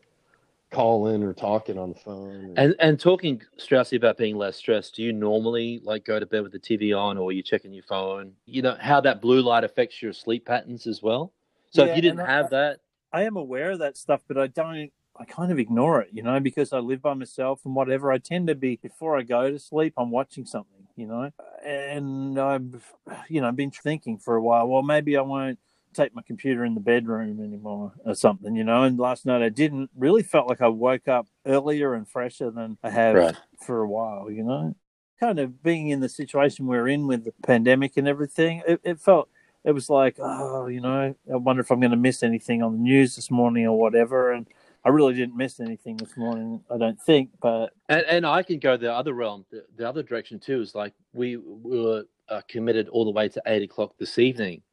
call 0.71 1.07
in 1.07 1.21
or 1.21 1.33
talking 1.33 1.77
on 1.77 1.89
the 1.89 1.99
phone. 1.99 2.53
And 2.57 2.75
and 2.79 2.99
talking 2.99 3.41
Straussy 3.57 3.97
about 3.97 4.17
being 4.17 4.37
less 4.37 4.55
stressed, 4.55 4.95
do 4.95 5.03
you 5.03 5.13
normally 5.13 5.81
like 5.83 6.05
go 6.05 6.19
to 6.19 6.25
bed 6.25 6.43
with 6.43 6.51
the 6.51 6.59
TV 6.59 6.97
on 6.97 7.17
or 7.17 7.31
you 7.31 7.43
checking 7.43 7.73
your 7.73 7.83
phone? 7.83 8.33
You 8.45 8.61
know 8.61 8.77
how 8.79 9.01
that 9.01 9.21
blue 9.21 9.41
light 9.41 9.63
affects 9.63 10.01
your 10.01 10.13
sleep 10.13 10.45
patterns 10.45 10.87
as 10.87 11.03
well. 11.03 11.33
So 11.69 11.83
yeah, 11.83 11.91
if 11.91 11.95
you 11.97 12.01
didn't 12.01 12.25
have 12.25 12.47
I, 12.47 12.49
that, 12.49 12.79
I 13.13 13.23
am 13.23 13.37
aware 13.37 13.71
of 13.71 13.79
that 13.79 13.97
stuff, 13.97 14.21
but 14.27 14.37
I 14.37 14.47
don't. 14.47 14.91
I 15.17 15.25
kind 15.25 15.51
of 15.51 15.59
ignore 15.59 16.01
it, 16.01 16.09
you 16.13 16.23
know, 16.23 16.39
because 16.39 16.71
I 16.71 16.79
live 16.79 17.01
by 17.01 17.13
myself 17.13 17.61
and 17.65 17.75
whatever. 17.75 18.11
I 18.11 18.17
tend 18.17 18.47
to 18.47 18.55
be 18.55 18.77
before 18.77 19.17
I 19.17 19.23
go 19.23 19.51
to 19.51 19.59
sleep, 19.59 19.93
I'm 19.97 20.09
watching 20.09 20.45
something, 20.45 20.87
you 20.95 21.05
know, 21.05 21.29
and 21.63 22.39
I've, 22.39 22.81
you 23.27 23.41
know, 23.41 23.51
been 23.51 23.71
thinking 23.71 24.17
for 24.17 24.35
a 24.35 24.41
while. 24.41 24.67
Well, 24.67 24.81
maybe 24.81 25.17
I 25.17 25.21
won't 25.21 25.59
take 25.93 26.15
my 26.15 26.21
computer 26.21 26.65
in 26.65 26.73
the 26.73 26.81
bedroom 26.81 27.43
anymore 27.43 27.93
or 28.05 28.15
something, 28.15 28.55
you 28.55 28.63
know. 28.63 28.83
And 28.83 28.99
last 28.99 29.25
night 29.25 29.41
I 29.41 29.49
didn't. 29.49 29.89
Really 29.95 30.23
felt 30.23 30.47
like 30.47 30.61
I 30.61 30.67
woke 30.67 31.07
up 31.07 31.27
earlier 31.45 31.93
and 31.93 32.07
fresher 32.07 32.51
than 32.51 32.77
I 32.83 32.89
have 32.89 33.15
right. 33.15 33.35
for 33.65 33.81
a 33.81 33.87
while, 33.87 34.31
you 34.31 34.43
know. 34.43 34.75
Kind 35.19 35.39
of 35.39 35.61
being 35.61 35.89
in 35.89 35.99
the 35.99 36.09
situation 36.09 36.65
we're 36.65 36.87
in 36.87 37.05
with 37.05 37.25
the 37.25 37.33
pandemic 37.43 37.97
and 37.97 38.07
everything, 38.07 38.63
it, 38.67 38.81
it 38.83 38.99
felt 38.99 39.29
it 39.63 39.71
was 39.71 39.89
like, 39.89 40.17
oh, 40.19 40.67
you 40.67 40.81
know, 40.81 41.13
I 41.31 41.35
wonder 41.35 41.61
if 41.61 41.71
I'm 41.71 41.79
going 41.79 41.91
to 41.91 41.97
miss 41.97 42.23
anything 42.23 42.63
on 42.63 42.73
the 42.73 42.79
news 42.79 43.15
this 43.15 43.29
morning 43.29 43.67
or 43.67 43.77
whatever. 43.77 44.31
And 44.31 44.47
I 44.83 44.89
really 44.89 45.13
didn't 45.13 45.37
miss 45.37 45.59
anything 45.59 45.97
this 45.97 46.17
morning, 46.17 46.63
I 46.71 46.77
don't 46.77 46.99
think. 46.99 47.29
But 47.41 47.73
and, 47.87 48.03
and 48.07 48.25
I 48.25 48.41
can 48.41 48.57
go 48.57 48.77
the 48.77 48.91
other 48.91 49.13
realm, 49.13 49.45
the, 49.51 49.63
the 49.77 49.87
other 49.87 50.01
direction 50.01 50.39
too. 50.39 50.61
Is 50.61 50.73
like 50.73 50.93
we, 51.13 51.37
we 51.37 51.79
were 51.79 52.05
uh, 52.29 52.41
committed 52.47 52.89
all 52.89 53.05
the 53.05 53.11
way 53.11 53.29
to 53.29 53.41
eight 53.45 53.61
o'clock 53.61 53.93
this 53.99 54.17
evening, 54.17 54.63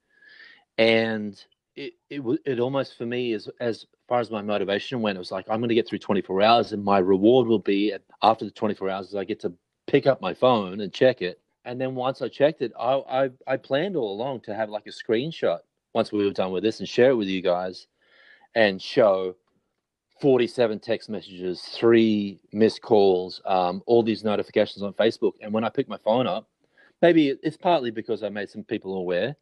and 0.78 1.44
it 1.76 1.94
it 2.08 2.22
it 2.46 2.60
almost 2.60 2.96
for 2.96 3.04
me 3.04 3.32
as 3.34 3.48
as 3.60 3.86
far 4.08 4.20
as 4.20 4.30
my 4.30 4.40
motivation 4.40 5.02
went, 5.02 5.16
it 5.16 5.18
was 5.18 5.32
like 5.32 5.46
I'm 5.50 5.60
going 5.60 5.68
to 5.68 5.74
get 5.74 5.86
through 5.86 5.98
24 5.98 6.42
hours, 6.42 6.72
and 6.72 6.82
my 6.82 6.98
reward 6.98 7.46
will 7.46 7.58
be 7.58 7.94
after 8.22 8.44
the 8.44 8.50
24 8.50 8.88
hours, 8.88 9.14
I 9.14 9.24
get 9.24 9.40
to 9.40 9.52
pick 9.86 10.06
up 10.06 10.22
my 10.22 10.32
phone 10.32 10.80
and 10.80 10.92
check 10.92 11.20
it, 11.20 11.40
and 11.64 11.80
then 11.80 11.94
once 11.94 12.22
I 12.22 12.28
checked 12.28 12.62
it, 12.62 12.72
I 12.78 12.94
I, 12.94 13.30
I 13.46 13.56
planned 13.56 13.96
all 13.96 14.12
along 14.12 14.40
to 14.42 14.54
have 14.54 14.70
like 14.70 14.86
a 14.86 14.90
screenshot 14.90 15.58
once 15.94 16.12
we 16.12 16.24
were 16.24 16.32
done 16.32 16.52
with 16.52 16.62
this 16.62 16.80
and 16.80 16.88
share 16.88 17.10
it 17.10 17.16
with 17.16 17.28
you 17.28 17.42
guys, 17.42 17.86
and 18.54 18.80
show 18.80 19.36
47 20.20 20.80
text 20.80 21.08
messages, 21.08 21.60
three 21.60 22.40
missed 22.52 22.82
calls, 22.82 23.40
um, 23.46 23.82
all 23.86 24.02
these 24.02 24.24
notifications 24.24 24.82
on 24.82 24.92
Facebook, 24.94 25.32
and 25.40 25.52
when 25.52 25.64
I 25.64 25.68
picked 25.68 25.88
my 25.88 25.98
phone 25.98 26.26
up, 26.26 26.48
maybe 27.02 27.36
it's 27.42 27.56
partly 27.56 27.90
because 27.90 28.22
I 28.22 28.28
made 28.28 28.50
some 28.50 28.64
people 28.64 28.96
aware, 28.96 29.36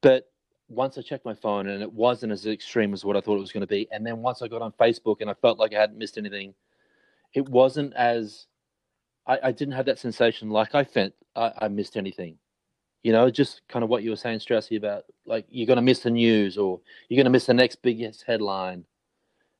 but 0.00 0.29
once 0.70 0.96
I 0.96 1.02
checked 1.02 1.24
my 1.24 1.34
phone 1.34 1.68
and 1.68 1.82
it 1.82 1.92
wasn't 1.92 2.32
as 2.32 2.46
extreme 2.46 2.94
as 2.94 3.04
what 3.04 3.16
I 3.16 3.20
thought 3.20 3.36
it 3.36 3.40
was 3.40 3.52
going 3.52 3.62
to 3.62 3.66
be, 3.66 3.88
and 3.90 4.06
then 4.06 4.22
once 4.22 4.40
I 4.40 4.48
got 4.48 4.62
on 4.62 4.72
Facebook 4.72 5.20
and 5.20 5.28
I 5.28 5.34
felt 5.34 5.58
like 5.58 5.74
I 5.74 5.80
hadn't 5.80 5.98
missed 5.98 6.16
anything, 6.16 6.54
it 7.34 7.48
wasn't 7.48 7.92
as 7.94 8.46
I, 9.26 9.38
I 9.44 9.52
didn't 9.52 9.74
have 9.74 9.86
that 9.86 9.98
sensation 9.98 10.50
like 10.50 10.74
I 10.74 10.84
felt 10.84 11.12
I, 11.34 11.52
I, 11.58 11.68
missed 11.68 11.96
anything. 11.96 12.36
You 13.02 13.12
know, 13.12 13.30
just 13.30 13.62
kind 13.68 13.82
of 13.82 13.88
what 13.88 14.02
you 14.02 14.10
were 14.10 14.16
saying, 14.16 14.38
Straussy, 14.38 14.76
about 14.76 15.04
like 15.26 15.46
you're 15.48 15.66
going 15.66 15.76
to 15.76 15.82
miss 15.82 16.00
the 16.00 16.10
news 16.10 16.56
or 16.56 16.80
you're 17.08 17.16
going 17.16 17.24
to 17.24 17.30
miss 17.30 17.46
the 17.46 17.54
next 17.54 17.82
biggest 17.82 18.24
headline, 18.26 18.84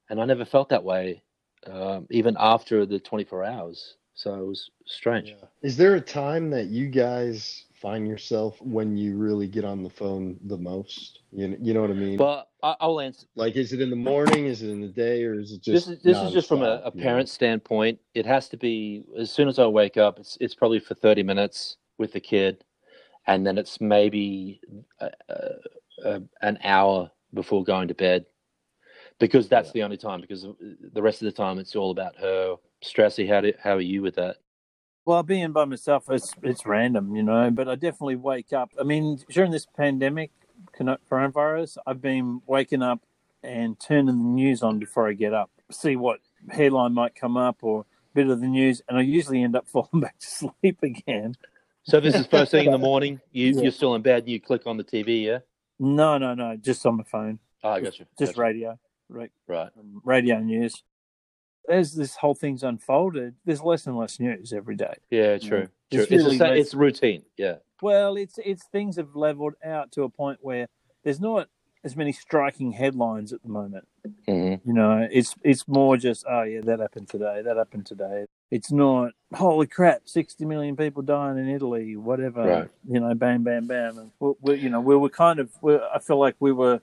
and 0.08 0.20
I 0.20 0.24
never 0.24 0.44
felt 0.44 0.68
that 0.68 0.84
way, 0.84 1.22
um, 1.66 2.06
even 2.10 2.36
after 2.38 2.86
the 2.86 3.00
24 3.00 3.44
hours. 3.44 3.96
So 4.14 4.34
it 4.34 4.46
was 4.46 4.70
strange. 4.84 5.30
Yeah. 5.30 5.46
Is 5.62 5.76
there 5.76 5.94
a 5.94 6.00
time 6.00 6.50
that 6.50 6.66
you 6.66 6.88
guys 6.88 7.64
find 7.80 8.06
yourself 8.06 8.60
when 8.60 8.96
you 8.96 9.16
really 9.16 9.48
get 9.48 9.64
on 9.64 9.82
the 9.82 9.90
phone 9.90 10.38
the 10.44 10.56
most? 10.56 11.20
You, 11.32 11.48
know, 11.48 11.56
you 11.60 11.74
know 11.74 11.80
what 11.80 11.90
I 11.90 11.94
mean? 11.94 12.16
But 12.16 12.48
I'll 12.62 13.00
answer. 13.00 13.26
Like, 13.34 13.56
is 13.56 13.72
it 13.72 13.80
in 13.80 13.90
the 13.90 13.96
morning? 13.96 14.46
Is 14.46 14.62
it 14.62 14.70
in 14.70 14.80
the 14.80 14.88
day? 14.88 15.24
Or 15.24 15.38
is 15.38 15.52
it 15.52 15.62
just? 15.62 15.88
This 15.88 15.96
is 15.96 16.02
this 16.02 16.18
is 16.18 16.32
just 16.32 16.48
from 16.48 16.62
a, 16.62 16.82
a 16.84 16.90
parent 16.90 17.28
know? 17.28 17.32
standpoint. 17.32 17.98
It 18.14 18.26
has 18.26 18.48
to 18.50 18.56
be 18.56 19.04
as 19.18 19.30
soon 19.30 19.48
as 19.48 19.58
I 19.58 19.66
wake 19.66 19.96
up. 19.96 20.18
It's 20.18 20.36
it's 20.40 20.54
probably 20.54 20.80
for 20.80 20.94
thirty 20.94 21.22
minutes 21.22 21.76
with 21.98 22.12
the 22.12 22.20
kid, 22.20 22.64
and 23.26 23.46
then 23.46 23.58
it's 23.58 23.80
maybe 23.80 24.60
a, 25.00 25.10
a, 26.04 26.22
an 26.42 26.58
hour 26.64 27.10
before 27.32 27.64
going 27.64 27.88
to 27.88 27.94
bed, 27.94 28.26
because 29.18 29.48
that's 29.48 29.68
yeah. 29.68 29.72
the 29.74 29.82
only 29.82 29.96
time. 29.96 30.20
Because 30.20 30.46
the 30.92 31.02
rest 31.02 31.22
of 31.22 31.26
the 31.26 31.32
time 31.32 31.58
it's 31.58 31.76
all 31.76 31.90
about 31.90 32.16
her. 32.16 32.56
Straussy, 32.82 33.28
how 33.28 33.42
do, 33.42 33.52
how 33.62 33.74
are 33.74 33.80
you 33.80 34.00
with 34.00 34.14
that? 34.14 34.36
Well, 35.10 35.24
being 35.24 35.50
by 35.50 35.64
myself, 35.64 36.04
it's 36.08 36.36
it's 36.40 36.64
random, 36.64 37.16
you 37.16 37.24
know. 37.24 37.50
But 37.50 37.68
I 37.68 37.74
definitely 37.74 38.14
wake 38.14 38.52
up. 38.52 38.70
I 38.78 38.84
mean, 38.84 39.18
during 39.28 39.50
this 39.50 39.66
pandemic, 39.66 40.30
coronavirus, 40.78 41.78
I've 41.84 42.00
been 42.00 42.42
waking 42.46 42.80
up 42.82 43.00
and 43.42 43.76
turning 43.80 44.06
the 44.06 44.12
news 44.12 44.62
on 44.62 44.78
before 44.78 45.08
I 45.08 45.14
get 45.14 45.34
up, 45.34 45.50
see 45.72 45.96
what 45.96 46.20
headline 46.48 46.94
might 46.94 47.16
come 47.16 47.36
up 47.36 47.56
or 47.62 47.80
a 47.80 47.84
bit 48.14 48.28
of 48.28 48.40
the 48.40 48.46
news, 48.46 48.82
and 48.88 48.98
I 48.98 49.00
usually 49.00 49.42
end 49.42 49.56
up 49.56 49.66
falling 49.72 50.00
back 50.00 50.16
to 50.20 50.26
sleep 50.28 50.80
again. 50.80 51.34
So 51.82 51.98
this 51.98 52.14
is 52.14 52.28
first 52.28 52.52
thing 52.52 52.66
in 52.66 52.70
the 52.70 52.78
morning. 52.90 53.20
You 53.32 53.48
yeah. 53.48 53.62
you're 53.62 53.72
still 53.72 53.96
in 53.96 54.02
bed 54.02 54.20
and 54.20 54.28
you 54.28 54.40
click 54.40 54.62
on 54.64 54.76
the 54.76 54.84
TV, 54.84 55.24
yeah? 55.24 55.38
No, 55.80 56.18
no, 56.18 56.34
no, 56.34 56.54
just 56.54 56.86
on 56.86 56.98
my 56.98 57.02
phone. 57.02 57.40
Oh, 57.64 57.70
I 57.70 57.80
got 57.80 57.98
you. 57.98 58.06
Just 58.16 58.34
gotcha. 58.34 58.42
radio, 58.42 58.78
right? 59.08 59.32
Right. 59.48 59.70
Um, 59.76 60.02
radio 60.04 60.38
news 60.38 60.84
as 61.68 61.94
this 61.94 62.16
whole 62.16 62.34
thing's 62.34 62.62
unfolded, 62.62 63.34
there's 63.44 63.62
less 63.62 63.86
and 63.86 63.96
less 63.96 64.18
news 64.18 64.52
every 64.52 64.76
day. 64.76 64.94
Yeah, 65.10 65.38
true. 65.38 65.48
true. 65.48 65.68
It's, 65.90 66.10
really 66.10 66.38
less... 66.38 66.58
it's 66.58 66.74
routine. 66.74 67.22
Yeah. 67.36 67.56
Well, 67.82 68.16
it's 68.16 68.38
it's 68.44 68.64
things 68.66 68.96
have 68.96 69.14
leveled 69.14 69.54
out 69.64 69.92
to 69.92 70.02
a 70.02 70.08
point 70.08 70.38
where 70.42 70.68
there's 71.02 71.20
not 71.20 71.48
as 71.82 71.96
many 71.96 72.12
striking 72.12 72.72
headlines 72.72 73.32
at 73.32 73.42
the 73.42 73.48
moment. 73.48 73.86
Mm-hmm. 74.28 74.68
You 74.68 74.74
know, 74.74 75.08
it's 75.10 75.34
it's 75.42 75.66
more 75.66 75.96
just 75.96 76.24
oh 76.28 76.42
yeah, 76.42 76.60
that 76.64 76.80
happened 76.80 77.08
today, 77.08 77.42
that 77.42 77.56
happened 77.56 77.86
today. 77.86 78.26
It's 78.50 78.72
not 78.72 79.12
holy 79.32 79.66
crap, 79.66 80.02
sixty 80.04 80.44
million 80.44 80.76
people 80.76 81.02
dying 81.02 81.38
in 81.38 81.48
Italy, 81.48 81.96
whatever. 81.96 82.42
Right. 82.42 82.68
You 82.88 83.00
know, 83.00 83.14
bam, 83.14 83.44
bam, 83.44 83.66
bam, 83.66 83.98
and 83.98 84.10
we, 84.20 84.32
we, 84.40 84.54
you 84.56 84.70
know 84.70 84.80
we 84.80 84.96
were 84.96 85.08
kind 85.08 85.38
of 85.38 85.50
I 85.64 85.98
feel 86.00 86.18
like 86.18 86.36
we 86.40 86.52
were 86.52 86.80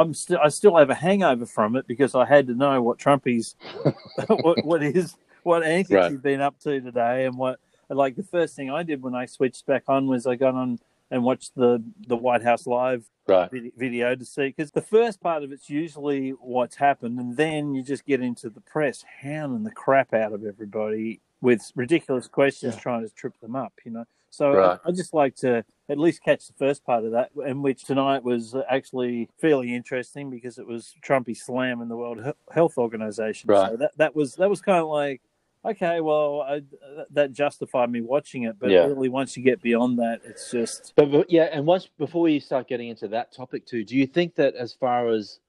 I'm 0.00 0.14
still 0.14 0.38
I 0.42 0.48
still 0.48 0.76
have 0.76 0.90
a 0.90 0.94
hangover 0.94 1.46
from 1.46 1.76
it 1.76 1.86
because 1.86 2.14
I 2.14 2.24
had 2.24 2.46
to 2.46 2.54
know 2.54 2.80
what 2.80 2.98
Trumpy's 2.98 3.54
what 4.26 4.64
what 4.64 4.82
is 4.82 5.16
what 5.42 5.62
antics 5.62 5.90
right. 5.90 6.10
he'd 6.10 6.22
been 6.22 6.40
up 6.40 6.58
to 6.60 6.80
today 6.80 7.26
and 7.26 7.36
what 7.36 7.60
like 7.88 8.16
the 8.16 8.22
first 8.22 8.56
thing 8.56 8.70
I 8.70 8.82
did 8.82 9.02
when 9.02 9.14
I 9.14 9.26
switched 9.26 9.66
back 9.66 9.84
on 9.88 10.06
was 10.06 10.26
I 10.26 10.36
got 10.36 10.54
on 10.54 10.78
and 11.10 11.24
watched 11.24 11.54
the 11.54 11.82
the 12.06 12.16
White 12.16 12.42
House 12.42 12.66
live 12.66 13.04
right. 13.26 13.50
video 13.76 14.14
to 14.14 14.24
see 14.24 14.46
because 14.46 14.70
the 14.70 14.82
first 14.82 15.20
part 15.20 15.42
of 15.42 15.52
it's 15.52 15.68
usually 15.68 16.30
what's 16.30 16.76
happened 16.76 17.18
and 17.18 17.36
then 17.36 17.74
you 17.74 17.82
just 17.82 18.06
get 18.06 18.20
into 18.20 18.48
the 18.48 18.60
press 18.60 19.04
hounding 19.22 19.64
the 19.64 19.70
crap 19.70 20.14
out 20.14 20.32
of 20.32 20.44
everybody 20.44 21.20
with 21.40 21.72
ridiculous 21.74 22.26
questions 22.26 22.74
yeah. 22.74 22.80
trying 22.80 23.06
to 23.06 23.14
trip 23.14 23.38
them 23.40 23.56
up 23.56 23.72
you 23.84 23.90
know 23.90 24.04
so 24.30 24.52
right. 24.52 24.78
I, 24.84 24.88
I 24.88 24.92
just 24.92 25.12
like 25.12 25.34
to 25.36 25.64
at 25.90 25.98
least 25.98 26.22
catch 26.22 26.46
the 26.46 26.52
first 26.54 26.84
part 26.84 27.04
of 27.04 27.12
that, 27.12 27.30
and 27.34 27.62
which 27.62 27.84
tonight 27.84 28.22
was 28.22 28.54
actually 28.68 29.28
fairly 29.40 29.74
interesting 29.74 30.30
because 30.30 30.58
it 30.58 30.66
was 30.66 30.94
Trumpy 31.04 31.36
slam 31.36 31.82
in 31.82 31.88
the 31.88 31.96
World 31.96 32.20
Health 32.52 32.78
Organization. 32.78 33.48
Right. 33.48 33.70
So 33.70 33.76
that 33.76 33.96
that 33.96 34.14
was 34.14 34.36
that 34.36 34.48
was 34.48 34.60
kind 34.60 34.78
of 34.78 34.88
like 34.88 35.20
okay, 35.64 36.00
well, 36.00 36.42
I, 36.42 36.62
that 37.10 37.32
justified 37.32 37.90
me 37.90 38.00
watching 38.00 38.44
it. 38.44 38.56
But 38.58 38.70
yeah. 38.70 38.86
really, 38.86 39.08
once 39.08 39.36
you 39.36 39.42
get 39.42 39.62
beyond 39.62 39.98
that, 39.98 40.20
it's 40.24 40.50
just. 40.50 40.92
But, 40.96 41.10
but, 41.10 41.30
yeah, 41.30 41.48
and 41.52 41.66
once 41.66 41.88
before 41.98 42.28
you 42.28 42.40
start 42.40 42.68
getting 42.68 42.88
into 42.88 43.08
that 43.08 43.32
topic 43.32 43.66
too, 43.66 43.84
do 43.84 43.96
you 43.96 44.06
think 44.06 44.34
that 44.36 44.54
as 44.54 44.72
far 44.72 45.08
as 45.08 45.40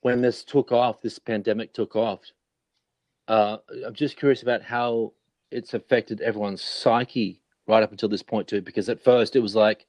when 0.00 0.20
this 0.20 0.44
took 0.44 0.72
off, 0.72 1.00
this 1.02 1.18
pandemic 1.18 1.72
took 1.72 1.96
off, 1.96 2.20
uh, 3.28 3.58
I'm 3.86 3.94
just 3.94 4.16
curious 4.16 4.42
about 4.42 4.62
how 4.62 5.12
it's 5.50 5.74
affected 5.74 6.20
everyone's 6.20 6.62
psyche 6.62 7.40
right 7.66 7.82
up 7.82 7.90
until 7.90 8.08
this 8.08 8.22
point 8.22 8.48
too, 8.48 8.60
because 8.60 8.88
at 8.88 9.02
first 9.02 9.36
it 9.36 9.40
was 9.40 9.54
like 9.54 9.86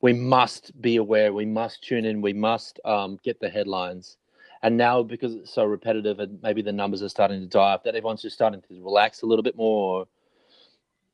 we 0.00 0.12
must 0.12 0.80
be 0.80 0.96
aware, 0.96 1.32
we 1.32 1.46
must 1.46 1.82
tune 1.82 2.04
in, 2.04 2.20
we 2.20 2.32
must 2.32 2.80
um, 2.84 3.18
get 3.22 3.40
the 3.40 3.48
headlines. 3.48 4.16
And 4.62 4.76
now 4.76 5.02
because 5.02 5.34
it's 5.34 5.52
so 5.52 5.64
repetitive 5.64 6.20
and 6.20 6.40
maybe 6.42 6.62
the 6.62 6.72
numbers 6.72 7.02
are 7.02 7.08
starting 7.08 7.40
to 7.40 7.46
die 7.46 7.72
up, 7.74 7.84
that 7.84 7.94
everyone's 7.94 8.22
just 8.22 8.34
starting 8.34 8.60
to 8.62 8.82
relax 8.82 9.22
a 9.22 9.26
little 9.26 9.42
bit 9.42 9.56
more. 9.56 10.06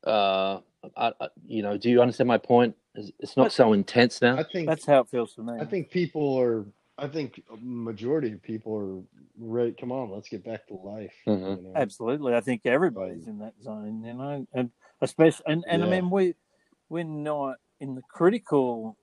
Uh, 0.05 0.61
I, 0.97 1.12
I, 1.21 1.29
you 1.47 1.62
know, 1.62 1.77
do 1.77 1.90
you 1.90 2.01
understand 2.01 2.29
my 2.29 2.38
point? 2.38 2.77
It's, 2.94 3.11
it's 3.18 3.37
not 3.37 3.53
so 3.53 3.73
intense 3.73 4.23
now. 4.23 4.38
I 4.38 4.44
think 4.44 4.66
That's 4.68 4.87
how 4.87 5.01
it 5.01 5.09
feels 5.09 5.35
for 5.35 5.42
me. 5.42 5.55
I 5.61 5.64
think 5.64 5.90
people 5.90 6.38
are. 6.38 6.66
I 7.01 7.07
think 7.07 7.40
a 7.53 7.57
majority 7.61 8.33
of 8.33 8.42
people 8.42 8.77
are 8.77 9.03
ready. 9.38 9.73
Come 9.73 9.92
on, 9.92 10.11
let's 10.11 10.29
get 10.29 10.44
back 10.44 10.66
to 10.66 10.75
life. 10.75 11.14
Mhm. 11.27 11.57
you 11.57 11.62
know? 11.62 11.73
Absolutely, 11.77 12.35
I 12.35 12.40
think 12.40 12.62
everybody's 12.64 13.29
in 13.29 13.38
that 13.38 13.55
zone, 13.62 14.03
you 14.05 14.14
know, 14.14 14.47
and 14.53 14.71
especially, 15.01 15.45
and, 15.47 15.65
and 15.69 15.85
I 15.85 15.89
mean, 15.89 16.11
we 16.11 16.35
we're 16.89 17.05
not 17.05 17.57
in 17.81 17.95
the 17.95 18.03
critical, 18.03 18.97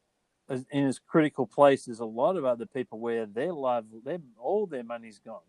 as- 0.50 0.66
in 0.72 0.86
as 0.86 1.00
critical 1.00 1.46
place 1.46 1.88
as 1.88 2.00
a 2.00 2.06
lot 2.06 2.36
of 2.36 2.46
other 2.46 2.66
people 2.66 3.00
where 3.00 3.26
their 3.26 3.54
life, 3.54 3.84
their 4.04 4.20
all 4.38 4.66
their 4.66 4.84
money's 4.84 5.20
gone. 5.20 5.40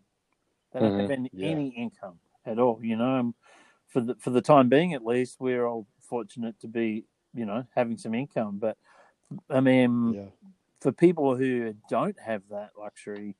They 0.71 0.79
don't 0.79 0.91
mm-hmm. 0.91 0.99
have 1.01 1.11
any, 1.11 1.29
Yeah. 1.33 1.47
any 1.49 1.69
income 1.69 2.19
at 2.45 2.59
all, 2.59 2.79
you 2.81 2.95
know. 2.95 3.19
And 3.19 3.33
for 3.87 4.01
the 4.01 4.15
for 4.15 4.29
the 4.29 4.41
time 4.41 4.69
being, 4.69 4.93
at 4.93 5.05
least, 5.05 5.37
we're 5.39 5.65
all 5.65 5.87
fortunate 5.99 6.59
to 6.61 6.67
be, 6.67 7.05
you 7.33 7.45
know, 7.45 7.65
having 7.75 7.97
some 7.97 8.13
income. 8.13 8.57
But 8.59 8.77
I 9.49 9.59
mean, 9.59 10.13
Yeah. 10.13 10.25
for 10.79 10.91
people 10.91 11.35
who 11.35 11.73
don't 11.89 12.17
have 12.19 12.43
that 12.49 12.71
luxury, 12.77 13.35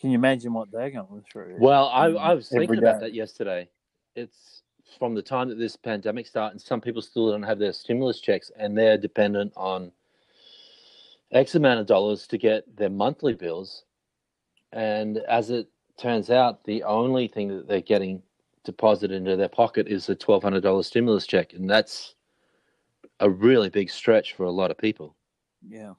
can 0.00 0.10
you 0.10 0.16
imagine 0.16 0.52
what 0.52 0.70
they're 0.70 0.90
going 0.90 1.24
through? 1.30 1.56
Well, 1.58 1.88
I, 1.88 2.06
um, 2.06 2.18
I 2.18 2.34
was 2.34 2.48
thinking 2.48 2.78
about 2.78 3.00
that 3.00 3.14
yesterday. 3.14 3.68
It's 4.14 4.62
from 4.98 5.14
the 5.14 5.22
time 5.22 5.48
that 5.48 5.58
this 5.58 5.76
pandemic 5.76 6.26
started, 6.26 6.52
and 6.52 6.60
some 6.60 6.80
people 6.80 7.02
still 7.02 7.30
don't 7.30 7.42
have 7.42 7.58
their 7.58 7.72
stimulus 7.72 8.20
checks, 8.20 8.50
and 8.56 8.76
they're 8.76 8.98
dependent 8.98 9.52
on 9.56 9.92
X 11.32 11.54
amount 11.54 11.80
of 11.80 11.86
dollars 11.86 12.26
to 12.28 12.38
get 12.38 12.76
their 12.76 12.90
monthly 12.90 13.34
bills. 13.34 13.84
And 14.72 15.18
as 15.18 15.50
it 15.50 15.68
turns 15.98 16.30
out, 16.30 16.64
the 16.64 16.82
only 16.82 17.28
thing 17.28 17.48
that 17.48 17.68
they're 17.68 17.80
getting 17.80 18.22
deposited 18.64 19.14
into 19.14 19.36
their 19.36 19.48
pocket 19.48 19.88
is 19.88 20.08
a 20.08 20.14
twelve 20.14 20.42
hundred 20.42 20.62
dollars 20.62 20.86
stimulus 20.86 21.26
check, 21.26 21.52
and 21.52 21.68
that's 21.68 22.14
a 23.20 23.28
really 23.28 23.68
big 23.68 23.90
stretch 23.90 24.34
for 24.34 24.44
a 24.44 24.50
lot 24.50 24.70
of 24.70 24.78
people. 24.78 25.14
yeah. 25.68 25.94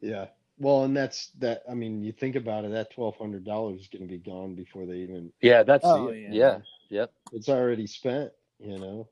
Yeah. 0.00 0.26
Well, 0.62 0.84
and 0.84 0.96
that's 0.96 1.30
that. 1.40 1.64
I 1.68 1.74
mean, 1.74 2.02
you 2.04 2.12
think 2.12 2.36
about 2.36 2.64
it. 2.64 2.70
That 2.70 2.92
twelve 2.92 3.16
hundred 3.16 3.44
dollars 3.44 3.80
is 3.80 3.88
going 3.88 4.02
to 4.02 4.08
be 4.08 4.18
gone 4.18 4.54
before 4.54 4.86
they 4.86 4.98
even. 4.98 5.32
Yeah, 5.40 5.64
that's 5.64 5.84
Oh, 5.84 6.12
yeah, 6.12 6.28
yeah. 6.28 6.30
yeah, 6.32 6.58
yep. 6.88 7.12
It's 7.32 7.48
already 7.48 7.88
spent. 7.88 8.30
You 8.60 8.78
know. 8.78 9.08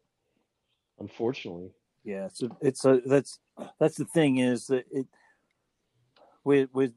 Unfortunately. 1.01 1.73
Yeah, 2.05 2.29
so 2.33 2.57
it's 2.61 2.85
a 2.85 3.01
that's 3.05 3.41
that's 3.81 3.97
the 3.97 4.05
thing 4.05 4.39
is 4.39 4.69
that 4.69 4.85
it 4.93 5.07
we're 6.45 6.69
we're 6.73 6.93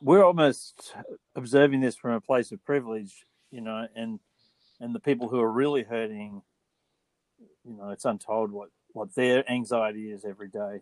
we're 0.00 0.24
almost 0.24 0.94
observing 1.36 1.80
this 1.80 1.94
from 1.94 2.12
a 2.12 2.20
place 2.20 2.50
of 2.50 2.64
privilege, 2.64 3.24
you 3.52 3.60
know, 3.60 3.86
and 3.94 4.18
and 4.80 4.92
the 4.94 5.00
people 5.00 5.28
who 5.28 5.38
are 5.40 5.52
really 5.52 5.84
hurting, 5.84 6.42
you 7.64 7.76
know, 7.76 7.90
it's 7.90 8.04
untold 8.04 8.50
what 8.50 8.70
what 8.94 9.14
their 9.14 9.48
anxiety 9.48 10.10
is 10.10 10.24
every 10.24 10.48
day. 10.48 10.80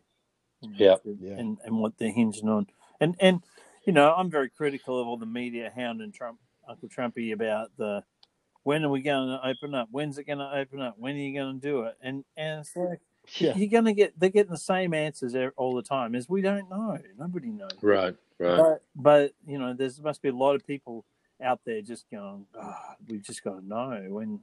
you 0.63 0.71
know, 0.71 0.77
Yeah. 0.79 0.97
Yeah. 1.21 1.39
and 1.39 1.59
and 1.65 1.77
what 1.79 1.99
they're 1.99 2.11
hinging 2.13 2.49
on, 2.49 2.67
and 3.01 3.17
and 3.21 3.43
you 3.87 3.93
know, 3.93 4.13
I'm 4.15 4.31
very 4.31 4.51
critical 4.51 5.01
of 5.01 5.07
all 5.09 5.17
the 5.17 5.27
media 5.27 5.73
hounding 5.75 6.13
Trump, 6.13 6.39
Uncle 6.69 6.89
Trumpy 6.89 7.33
about 7.33 7.71
the 7.77 8.05
when 8.63 8.85
are 8.85 8.91
we 8.91 9.01
going 9.01 9.29
to 9.29 9.41
open 9.49 9.75
up? 9.75 9.89
When's 9.91 10.19
it 10.19 10.25
going 10.25 10.39
to 10.39 10.51
open 10.55 10.83
up? 10.83 10.97
When 10.99 11.15
are 11.15 11.19
you 11.19 11.33
going 11.39 11.59
to 11.61 11.67
do 11.67 11.83
it? 11.85 11.97
And 12.03 12.25
and 12.37 12.61
it's 12.61 12.77
like 12.77 13.01
Yeah. 13.39 13.57
you're 13.57 13.71
going 13.71 13.87
to 13.87 13.95
get 13.95 14.19
they're 14.19 14.29
getting 14.29 14.53
the 14.53 14.59
same 14.59 14.93
answers 14.95 15.35
all 15.57 15.75
the 15.75 15.83
time 15.83 16.15
as 16.15 16.29
we 16.29 16.43
don't 16.43 16.69
know 16.69 16.99
nobody 17.19 17.49
knows 17.49 17.71
Right, 17.83 18.15
right. 18.39 18.57
but 18.57 18.83
but 18.95 19.33
you 19.47 19.59
know 19.59 19.73
there's 19.73 20.01
must 20.01 20.21
be 20.23 20.29
a 20.29 20.35
lot 20.35 20.55
of 20.55 20.67
people 20.67 21.05
out 21.43 21.61
there 21.65 21.81
just 21.81 22.05
going 22.11 22.45
oh, 22.55 22.75
we've 23.09 23.23
just 23.23 23.43
got 23.43 23.61
to 23.61 23.67
know 23.67 24.05
when 24.11 24.41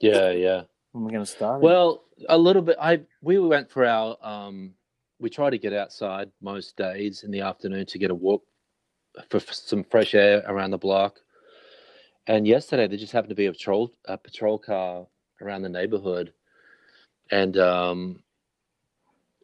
Yeah, 0.00 0.30
yeah. 0.30 0.62
when 0.92 1.04
we're 1.04 1.10
going 1.10 1.24
to 1.24 1.30
start 1.30 1.60
it." 1.60 1.64
Well, 1.64 2.04
a 2.28 2.38
little 2.38 2.62
bit. 2.62 2.76
I 2.80 3.00
we 3.20 3.38
went 3.38 3.70
for 3.70 3.84
our. 3.84 4.16
Um, 4.22 4.74
we 5.18 5.30
try 5.30 5.50
to 5.50 5.58
get 5.58 5.72
outside 5.72 6.30
most 6.40 6.76
days 6.76 7.22
in 7.22 7.30
the 7.30 7.40
afternoon 7.40 7.86
to 7.86 7.98
get 7.98 8.10
a 8.10 8.14
walk 8.14 8.42
for 9.30 9.40
some 9.40 9.84
fresh 9.84 10.14
air 10.14 10.42
around 10.46 10.70
the 10.70 10.78
block. 10.78 11.20
And 12.26 12.46
yesterday 12.46 12.88
there 12.88 12.98
just 12.98 13.12
happened 13.12 13.30
to 13.30 13.36
be 13.36 13.46
a 13.46 13.52
patrol 13.52 13.92
a 14.06 14.18
patrol 14.18 14.58
car 14.58 15.06
around 15.40 15.62
the 15.62 15.68
neighborhood, 15.68 16.32
and 17.30 17.56
um, 17.58 18.22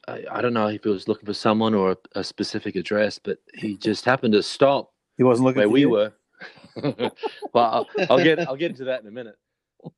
I, 0.08 0.24
I 0.30 0.40
don't 0.42 0.54
know 0.54 0.68
if 0.68 0.82
he 0.82 0.88
was 0.90 1.08
looking 1.08 1.26
for 1.26 1.35
someone 1.35 1.74
or 1.74 1.92
a, 1.92 2.20
a 2.20 2.24
specific 2.24 2.76
address, 2.76 3.18
but 3.18 3.38
he 3.54 3.76
just 3.76 4.04
happened 4.04 4.35
to 4.35 4.42
stop 4.42 4.92
he 5.16 5.22
wasn't 5.22 5.46
looking 5.46 5.61
where 5.61 5.68
we 5.68 5.82
you. 5.82 5.90
were. 5.90 6.12
well, 6.82 7.11
I'll, 7.54 7.88
I'll 8.11 8.20
get 8.20 8.40
I'll 8.48 8.56
get 8.56 8.70
into 8.72 8.85
that 8.85 9.02
in 9.02 9.06
a 9.06 9.12
minute. 9.12 9.37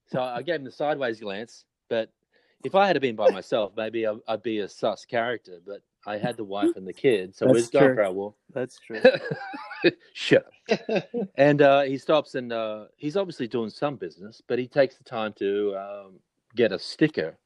So 0.09 0.21
I 0.21 0.43
gave 0.43 0.57
him 0.57 0.65
the 0.65 0.73
sideways 0.73 1.21
glance, 1.21 1.65
but 1.89 2.11
if 2.65 2.75
I 2.75 2.87
had 2.87 3.01
been 3.01 3.17
by 3.17 3.31
myself, 3.31 3.73
maybe 3.77 4.07
I, 4.07 4.15
I'd 4.29 4.43
be 4.43 4.61
a 4.61 4.69
sus 4.69 5.05
character. 5.05 5.61
But 5.67 5.83
I 6.07 6.19
had 6.19 6.37
the 6.37 6.45
wife 6.45 6.77
and 6.77 6.87
the 6.87 6.93
kid, 6.93 7.35
so 7.35 7.47
we're 7.47 7.55
That's 7.55 7.63
just 7.65 7.73
going 7.73 7.85
true. 7.87 7.95
for 7.95 8.03
our 8.05 8.13
walk. 8.13 8.37
that's 8.53 8.79
true 8.79 9.01
Shut 10.13 10.47
up. 10.47 11.05
And 11.37 11.63
uh, 11.63 11.83
he 11.83 11.99
stops, 11.99 12.35
and 12.35 12.53
uh, 12.53 12.87
he's 12.97 13.17
obviously 13.17 13.49
doing 13.49 13.71
some 13.71 13.97
business, 13.97 14.43
but 14.47 14.59
he 14.59 14.67
takes 14.67 14.97
the 14.97 15.05
time 15.05 15.33
to 15.35 15.75
um, 15.77 16.13
get 16.57 16.73
a 16.73 16.79
sticker, 16.79 17.37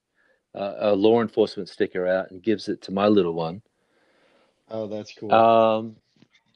uh, 0.55 0.75
a 0.79 0.95
law 0.95 1.21
enforcement 1.21 1.69
sticker 1.69 2.07
out, 2.07 2.31
and 2.31 2.43
gives 2.43 2.69
it 2.69 2.83
to 2.83 2.93
my 2.93 3.09
little 3.09 3.33
one. 3.35 3.63
Oh, 4.71 4.87
that's 4.87 5.15
cool. 5.15 5.33
Um, 5.33 5.97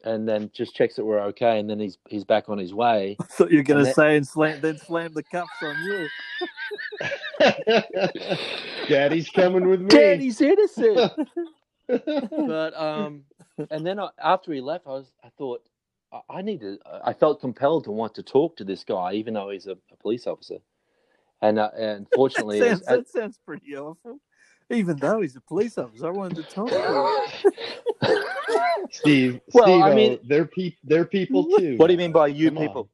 and 0.05 0.29
then 0.29 0.51
just 0.53 0.75
checks 0.75 0.97
that 0.97 1.05
we're 1.05 1.21
okay, 1.21 1.59
and 1.59 1.69
then 1.71 1.79
he's 1.79 1.99
he's 2.09 2.25
back 2.25 2.49
on 2.49 2.59
his 2.59 2.75
way. 2.75 3.17
I 3.21 3.25
thought 3.25 3.51
you 3.51 3.59
were 3.59 3.65
going 3.65 3.85
to 3.85 3.93
say 3.93 4.17
and 4.17 4.27
slam 4.27 4.61
then 4.61 4.79
slam 4.79 5.13
the 5.15 5.23
cuffs 5.23 5.51
on 5.63 5.77
you 5.85 6.09
Daddy's 8.89 9.29
coming 9.31 9.69
with 9.69 9.81
me. 9.81 9.89
Daddy's 9.89 10.41
innocent. 10.41 11.13
but 11.89 12.75
um, 12.81 13.23
and 13.71 13.87
then 13.87 13.99
I, 13.99 14.09
after 14.23 14.53
he 14.53 14.61
left, 14.61 14.87
I 14.87 14.91
was 14.91 15.13
I 15.25 15.29
thought 15.39 15.63
I, 16.13 16.21
I 16.29 16.43
need 16.43 16.61
to. 16.61 16.79
I 17.05 17.13
felt 17.13 17.41
compelled 17.41 17.85
to 17.85 17.91
want 17.91 18.15
to 18.17 18.23
talk 18.23 18.57
to 18.57 18.65
this 18.65 18.85
guy, 18.85 19.15
even 19.15 19.35
though 19.35 19.51
he's 19.51 19.67
a, 19.67 19.73
a 19.91 19.97
police 20.01 20.27
officer. 20.27 20.59
And 21.41 21.59
uh, 21.59 21.71
and 21.77 22.07
fortunately, 22.15 22.61
that, 22.61 22.69
sounds, 22.69 22.83
as- 22.83 22.99
that 22.99 23.09
sounds 23.09 23.39
pretty 23.45 23.77
awful 23.77 24.21
even 24.71 24.97
though 24.97 25.21
he's 25.21 25.37
a 25.37 25.41
police 25.41 25.79
officer 25.79 26.07
I 26.07 26.11
wanted 26.11 26.37
to 26.37 26.43
talk 26.45 26.69
to 26.71 27.21
him 28.03 28.17
Steve, 28.91 29.41
Well, 29.53 29.65
Steve, 29.65 29.83
I 29.83 29.95
mean- 29.95 30.19
they're 30.25 30.47
pe- 30.47 30.77
they're 30.85 31.05
people 31.05 31.45
too. 31.59 31.77
what 31.77 31.87
do 31.87 31.93
you 31.93 31.99
mean 31.99 32.13
by 32.13 32.27
you 32.29 32.49
Come 32.49 32.59
on. 32.59 32.67
people? 32.67 32.91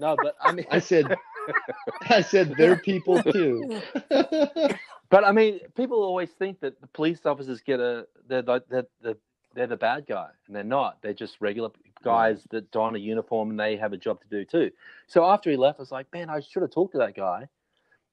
No, 0.00 0.16
but 0.20 0.34
I 0.42 0.52
mean, 0.52 0.66
I 0.70 0.78
said, 0.78 1.14
I 2.08 2.20
said 2.20 2.54
they're 2.56 2.76
people 2.76 3.22
too. 3.22 3.80
but 4.10 5.24
I 5.24 5.32
mean, 5.32 5.60
people 5.76 6.02
always 6.02 6.30
think 6.30 6.60
that 6.60 6.80
the 6.80 6.86
police 6.88 7.24
officers 7.26 7.60
get 7.60 7.80
a 7.80 8.06
they're 8.28 8.42
like 8.42 8.68
they're, 8.68 8.86
they're, 9.02 9.16
they're 9.54 9.66
the 9.66 9.76
bad 9.76 10.06
guy, 10.06 10.28
and 10.46 10.54
they're 10.54 10.64
not. 10.64 11.02
They're 11.02 11.14
just 11.14 11.40
regular 11.40 11.70
guys 12.04 12.46
that 12.50 12.70
don 12.70 12.94
a 12.94 12.98
uniform 12.98 13.50
and 13.50 13.58
they 13.58 13.76
have 13.76 13.92
a 13.92 13.96
job 13.96 14.20
to 14.20 14.28
do 14.28 14.44
too. 14.44 14.70
So 15.06 15.24
after 15.24 15.50
he 15.50 15.56
left, 15.56 15.80
I 15.80 15.82
was 15.82 15.92
like, 15.92 16.12
man, 16.12 16.30
I 16.30 16.40
should 16.40 16.62
have 16.62 16.70
talked 16.70 16.92
to 16.92 16.98
that 16.98 17.16
guy. 17.16 17.48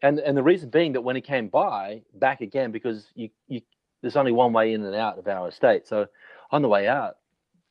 And 0.02 0.20
and 0.20 0.38
the 0.38 0.44
reason 0.44 0.70
being 0.70 0.94
that 0.94 1.02
when 1.02 1.16
he 1.16 1.22
came 1.22 1.48
by 1.48 2.02
back 2.16 2.42
again, 2.42 2.72
because 2.72 3.08
you 3.16 3.30
you 3.48 3.62
there's 4.02 4.18
only 4.18 4.32
one 4.32 4.54
way 4.54 4.74
in 4.74 4.84
and 4.84 4.96
out 4.96 5.18
of 5.18 5.28
our 5.28 5.48
estate. 5.50 5.88
So 5.88 6.08
on 6.52 6.62
the 6.62 6.68
way 6.68 6.88
out, 6.88 7.18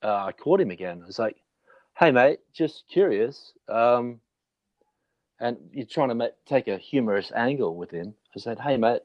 uh, 0.03 0.27
I 0.27 0.33
caught 0.33 0.61
him 0.61 0.71
again. 0.71 1.01
I 1.03 1.07
was 1.07 1.19
like, 1.19 1.37
hey 1.99 2.11
mate, 2.11 2.41
just 2.53 2.85
curious. 2.89 3.53
Um, 3.69 4.21
and 5.41 5.57
you're 5.73 5.87
trying 5.87 6.11
to 6.11 6.15
ma- 6.15 6.29
take 6.47 6.69
a 6.69 6.79
humorous 6.79 7.33
angle 7.35 7.77
with 7.77 7.91
him. 7.91 8.15
I 8.37 8.41
said, 8.41 8.59
hey 8.61 8.77
mate, 8.77 9.03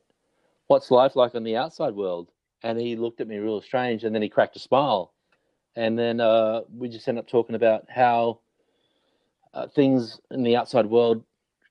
what's 0.67 0.91
life 0.91 1.15
like 1.15 1.35
on 1.35 1.43
the 1.43 1.55
outside 1.57 1.95
world? 1.95 2.29
And 2.63 2.79
he 2.79 2.95
looked 2.95 3.21
at 3.21 3.27
me 3.27 3.37
real 3.37 3.61
strange, 3.61 4.03
and 4.03 4.13
then 4.13 4.21
he 4.21 4.29
cracked 4.29 4.55
a 4.55 4.59
smile, 4.59 5.13
and 5.75 5.97
then 5.97 6.19
uh, 6.19 6.61
we 6.75 6.89
just 6.89 7.07
ended 7.07 7.23
up 7.23 7.29
talking 7.29 7.55
about 7.55 7.85
how 7.89 8.39
uh, 9.53 9.67
things 9.67 10.19
in 10.29 10.43
the 10.43 10.57
outside 10.57 10.85
world, 10.85 11.23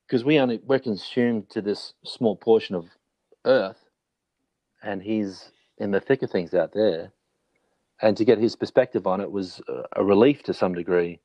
because 0.06 0.24
we 0.24 0.38
only 0.38 0.60
we're 0.64 0.78
consumed 0.78 1.50
to 1.50 1.60
this 1.60 1.92
small 2.04 2.36
portion 2.36 2.74
of 2.74 2.86
Earth, 3.44 3.84
and 4.82 5.02
he's 5.02 5.52
in 5.76 5.90
the 5.90 6.00
thick 6.00 6.22
of 6.22 6.30
things 6.30 6.54
out 6.54 6.72
there, 6.72 7.12
and 8.00 8.16
to 8.16 8.24
get 8.24 8.38
his 8.38 8.56
perspective 8.56 9.06
on 9.06 9.20
it 9.20 9.30
was 9.30 9.60
a 9.92 10.02
relief 10.02 10.42
to 10.44 10.54
some 10.54 10.74
degree, 10.74 11.20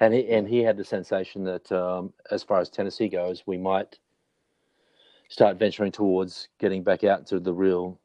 and 0.00 0.14
he 0.14 0.28
and 0.30 0.48
he 0.48 0.60
had 0.60 0.76
the 0.76 0.84
sensation 0.84 1.44
that 1.44 1.70
um, 1.70 2.12
as 2.30 2.42
far 2.42 2.58
as 2.60 2.68
Tennessee 2.68 3.08
goes, 3.08 3.42
we 3.46 3.56
might 3.58 3.98
start 5.28 5.58
venturing 5.58 5.92
towards 5.92 6.48
getting 6.58 6.82
back 6.82 7.04
out 7.04 7.26
to 7.28 7.38
the 7.38 7.52
real 7.52 7.98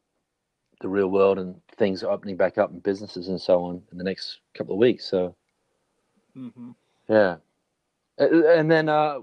the 0.81 0.88
real 0.88 1.08
world 1.08 1.39
and 1.39 1.60
things 1.77 2.03
opening 2.03 2.36
back 2.36 2.58
up 2.58 2.69
and 2.71 2.84
businesses 2.84 3.29
and 3.29 3.39
so 3.39 3.63
on 3.63 3.81
in 3.91 3.97
the 3.97 4.03
next 4.03 4.39
couple 4.53 4.73
of 4.73 4.79
weeks. 4.79 5.05
So 5.05 5.36
mm-hmm. 6.38 6.71
yeah. 7.08 7.38
And 8.17 8.69
then 8.69 8.89
uh, 8.89 9.19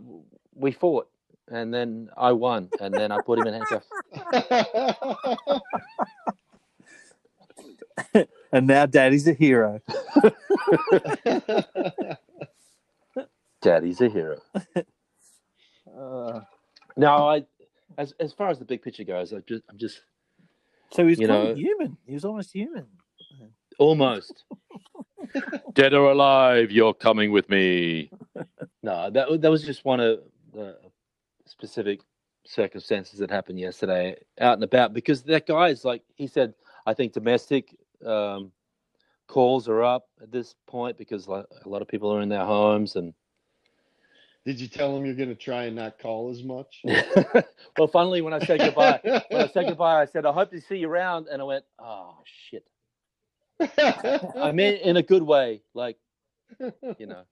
we 0.55 0.73
fought 0.73 1.09
and 1.51 1.75
then 1.75 2.09
i 2.17 2.31
won 2.31 2.69
and 2.81 2.95
then 2.95 3.11
i 3.11 3.19
put 3.21 3.39
him 3.39 3.47
in 3.47 3.55
handcuffs. 3.55 3.89
And 8.53 8.67
now 8.67 8.85
daddy's 8.85 9.27
a 9.27 9.33
hero 9.33 9.81
daddy's 13.63 14.01
a 14.01 14.09
hero 14.09 14.39
uh, 15.99 16.41
no 16.97 17.29
i 17.29 17.45
as 17.99 18.13
as 18.21 18.33
far 18.33 18.49
as 18.51 18.59
the 18.59 18.65
big 18.65 18.83
picture 18.83 19.05
goes 19.05 19.33
i 19.33 19.39
just 19.49 19.63
i'm 19.71 19.79
just 19.79 20.03
So 20.95 21.07
he's 21.07 21.19
You 21.19 21.27
kind 21.29 21.45
know- 21.45 21.51
of 21.53 21.57
human. 21.57 21.97
He 22.07 22.13
was 22.15 22.25
almost 22.25 22.53
human. 22.53 22.87
Almost. 23.79 24.45
He 24.45 24.61
was 24.61 24.65
almost 24.69 24.89
human. 24.91 25.15
Almost. 25.39 25.75
Dead 25.75 25.95
or 25.95 26.11
alive, 26.13 26.71
you're 26.71 26.93
coming 26.95 27.33
with 27.33 27.49
me. 27.49 28.11
No, 28.83 29.09
that 29.11 29.41
that 29.43 29.51
was 29.51 29.63
just 29.65 29.85
one 29.85 30.01
of 30.01 30.21
the 30.53 30.77
specific 31.47 32.01
circumstances 32.45 33.19
that 33.21 33.31
happened 33.31 33.59
yesterday 33.61 34.17
out 34.41 34.55
and 34.55 34.65
about 34.65 34.93
because 34.93 35.23
that 35.23 35.47
guy 35.47 35.69
is 35.69 35.85
like 35.85 36.03
he 36.17 36.27
said 36.27 36.53
I 36.85 36.93
think 36.95 37.13
domestic 37.13 37.65
um, 38.05 38.51
calls 39.29 39.69
are 39.69 39.83
up 39.85 40.05
at 40.21 40.31
this 40.33 40.57
point 40.67 40.99
because 40.99 41.29
like, 41.29 41.47
a 41.65 41.69
lot 41.69 41.81
of 41.83 41.89
people 41.89 42.11
are 42.13 42.23
in 42.23 42.29
their 42.29 42.45
homes 42.45 42.97
and 42.97 43.15
Did 44.45 44.61
you 44.61 44.67
tell 44.67 44.97
him 44.97 45.07
you're 45.07 45.15
going 45.15 45.29
to 45.29 45.35
try 45.37 45.65
and 45.65 45.77
not 45.77 45.99
call 45.99 46.31
as 46.31 46.43
much? 46.43 46.83
well 47.79 47.89
funnily 47.89 48.23
when 48.23 48.33
I 48.33 48.41
said 48.41 48.59
goodbye 48.61 49.01
when 49.29 49.41
I 49.41 49.49
said 49.49 49.69
goodbye 49.69 50.03
I 50.03 50.07
said 50.07 50.27
I 50.27 50.33
hope 50.33 50.51
to 50.51 50.61
see 50.61 50.77
you 50.77 50.91
around 50.91 51.29
and 51.29 51.41
I 51.41 51.45
went 51.45 51.65
oh 51.79 52.17
shit 52.51 52.65
I 53.61 54.51
mean 54.53 54.75
in 54.75 54.97
a 54.97 55.03
good 55.03 55.23
way 55.23 55.63
like 55.75 55.97
you 56.99 57.07
know. 57.07 57.23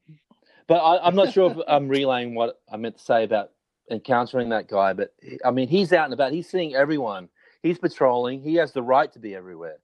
But 0.67 0.77
I, 0.77 1.05
I'm 1.05 1.17
not 1.17 1.33
sure 1.33 1.51
if 1.51 1.57
I'm 1.67 1.89
relaying 1.89 2.35
what 2.35 2.61
I 2.73 2.77
meant 2.77 2.97
to 2.99 3.03
say 3.03 3.25
about 3.25 3.51
encountering 3.91 4.51
that 4.51 4.69
guy. 4.69 4.93
But 4.93 5.13
I 5.45 5.51
mean, 5.51 5.69
he's 5.69 5.93
out 5.93 6.05
and 6.05 6.15
about. 6.15 6.33
He's 6.33 6.49
seeing 6.49 6.75
everyone. 6.75 7.29
He's 7.63 7.79
patrolling. 7.79 8.43
He 8.43 8.55
has 8.55 8.73
the 8.73 8.83
right 8.83 9.13
to 9.13 9.19
be 9.19 9.35
everywhere. 9.35 9.79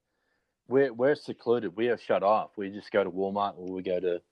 We're 0.69 0.93
we're 0.93 1.15
secluded. 1.17 1.77
We 1.77 1.89
are 1.89 1.99
shut 1.99 2.23
off. 2.23 2.51
We 2.57 2.71
just 2.71 2.91
go 2.91 3.03
to 3.05 3.11
Walmart 3.11 3.55
or 3.57 3.73
we 3.73 3.83
go 3.83 4.01
to. 4.01 4.23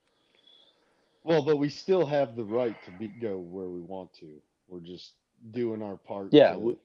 Well, 1.25 1.43
but 1.43 1.57
we 1.57 1.69
still 1.69 2.05
have 2.07 2.37
the 2.37 2.45
right 2.45 2.77
to 2.85 2.91
be, 2.91 3.09
go 3.09 3.37
where 3.39 3.69
we 3.69 3.81
want 3.81 4.13
to. 4.21 4.41
We're 4.69 4.81
just 4.81 5.15
doing 5.51 5.83
our 5.83 5.97
part 5.97 6.33
Yeah, 6.33 6.53
to 6.53 6.59
we- 6.59 6.79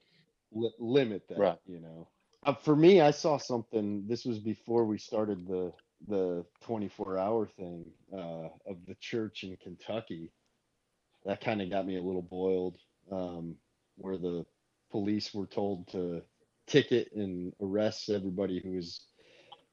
li- 0.53 0.75
limit 0.79 1.27
that, 1.29 1.39
Right. 1.39 1.59
you 1.67 1.79
know. 1.81 2.09
Uh, 2.45 2.55
for 2.55 2.75
me, 2.75 3.01
I 3.01 3.11
saw 3.11 3.37
something. 3.37 4.07
This 4.07 4.25
was 4.25 4.39
before 4.39 4.85
we 4.85 4.99
started 4.99 5.47
the 5.47 5.73
the 6.07 6.45
24 6.61 7.19
hour 7.19 7.47
thing 7.47 7.85
uh, 8.13 8.49
of 8.67 8.85
the 8.87 8.95
church 8.99 9.43
in 9.45 9.57
Kentucky. 9.57 10.31
That 11.25 11.41
kind 11.41 11.61
of 11.61 11.69
got 11.69 11.87
me 11.87 11.97
a 11.97 12.03
little 12.03 12.23
boiled. 12.23 12.77
Um, 13.11 13.57
where 13.97 14.17
the 14.17 14.45
police 14.91 15.33
were 15.33 15.47
told 15.47 15.87
to 15.89 16.23
ticket 16.67 17.11
and 17.13 17.53
arrest 17.61 18.09
everybody 18.09 18.61
who 18.61 18.71
was 18.73 19.05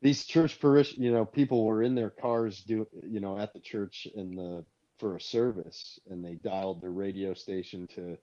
these 0.02 0.24
church 0.24 0.60
parish 0.60 0.96
you 0.96 1.12
know 1.12 1.24
people 1.24 1.64
were 1.64 1.82
in 1.82 1.94
their 1.94 2.10
cars 2.10 2.62
do 2.62 2.86
you 3.06 3.20
know 3.20 3.38
at 3.38 3.52
the 3.52 3.60
church 3.60 4.06
in 4.14 4.34
the 4.34 4.64
for 4.98 5.16
a 5.16 5.20
service 5.20 5.98
and 6.10 6.24
they 6.24 6.34
dialed 6.34 6.80
their 6.80 6.90
radio 6.90 7.34
station 7.34 7.86
to 7.86 8.16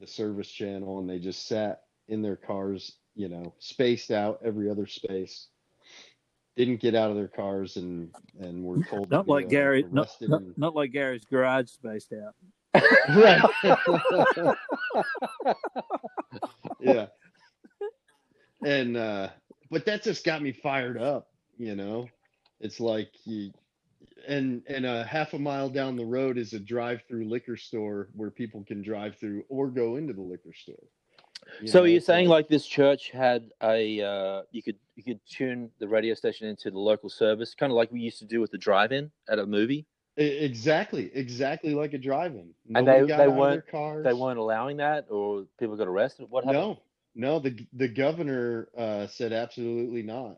the 0.00 0.06
service 0.06 0.50
channel 0.50 0.98
and 0.98 1.08
they 1.08 1.18
just 1.18 1.46
sat 1.46 1.82
in 2.08 2.22
their 2.22 2.36
cars 2.36 2.96
you 3.14 3.28
know 3.28 3.54
spaced 3.58 4.10
out 4.10 4.40
every 4.44 4.70
other 4.70 4.86
space 4.86 5.48
didn't 6.56 6.80
get 6.80 6.94
out 6.94 7.10
of 7.10 7.16
their 7.16 7.28
cars 7.28 7.76
and 7.76 8.10
and 8.40 8.64
were 8.64 8.82
told 8.84 9.10
Not 9.10 9.28
like 9.28 9.46
uh, 9.46 9.48
Gary. 9.48 9.84
Not, 9.90 10.08
not, 10.22 10.40
and- 10.40 10.58
not 10.58 10.74
like 10.74 10.90
Gary's 10.92 11.24
garage 11.24 11.68
spaced 11.68 12.12
out. 12.12 12.34
right 13.08 13.42
yeah 16.80 17.06
and 18.64 18.96
uh 18.96 19.28
but 19.70 19.84
that 19.86 20.02
just 20.02 20.24
got 20.24 20.42
me 20.42 20.52
fired 20.52 21.00
up 21.00 21.28
you 21.58 21.74
know 21.74 22.08
it's 22.60 22.80
like 22.80 23.10
you 23.24 23.50
and 24.28 24.62
and 24.68 24.84
a 24.86 25.04
half 25.04 25.34
a 25.34 25.38
mile 25.38 25.68
down 25.68 25.96
the 25.96 26.04
road 26.04 26.36
is 26.38 26.52
a 26.52 26.58
drive-through 26.58 27.28
liquor 27.28 27.56
store 27.56 28.08
where 28.14 28.30
people 28.30 28.64
can 28.66 28.82
drive 28.82 29.16
through 29.16 29.44
or 29.48 29.68
go 29.68 29.96
into 29.96 30.12
the 30.12 30.20
liquor 30.22 30.52
store 30.54 30.82
You 31.60 31.68
so 31.68 31.80
know, 31.80 31.84
you're 31.84 32.00
saying 32.00 32.28
like 32.28 32.48
this 32.48 32.66
church 32.66 33.10
had 33.10 33.50
a 33.62 34.00
uh, 34.02 34.42
you 34.52 34.62
could 34.62 34.76
you 34.96 35.02
could 35.04 35.20
tune 35.28 35.70
the 35.78 35.86
radio 35.86 36.14
station 36.14 36.48
into 36.48 36.70
the 36.70 36.78
local 36.78 37.10
service, 37.10 37.54
kind 37.54 37.70
of 37.70 37.76
like 37.76 37.92
we 37.92 38.00
used 38.00 38.18
to 38.20 38.24
do 38.24 38.40
with 38.40 38.50
the 38.50 38.58
drive-in 38.58 39.10
at 39.28 39.38
a 39.38 39.46
movie. 39.46 39.84
Exactly 40.16 41.10
exactly 41.14 41.74
like 41.74 41.92
a 41.92 41.98
drive-in 41.98 42.48
And 42.74 42.88
they- 42.88 42.92
they 42.92 42.98
out 42.98 43.02
of 43.02 43.16
their 43.18 43.30
weren't- 43.30 43.68
cars. 43.68 44.04
They 44.04 44.14
weren't 44.14 44.38
allowing 44.38 44.78
that, 44.78 45.06
or 45.10 45.44
people 45.60 45.76
got 45.76 45.86
arrested. 45.88 46.26
What 46.30 46.44
happened? 46.44 46.62
No, 46.62 46.78
no, 47.16 47.38
the 47.38 47.56
the 47.72 47.88
governor 47.88 48.68
uh, 48.76 49.06
said 49.06 49.32
absolutely 49.32 50.02
not. 50.02 50.36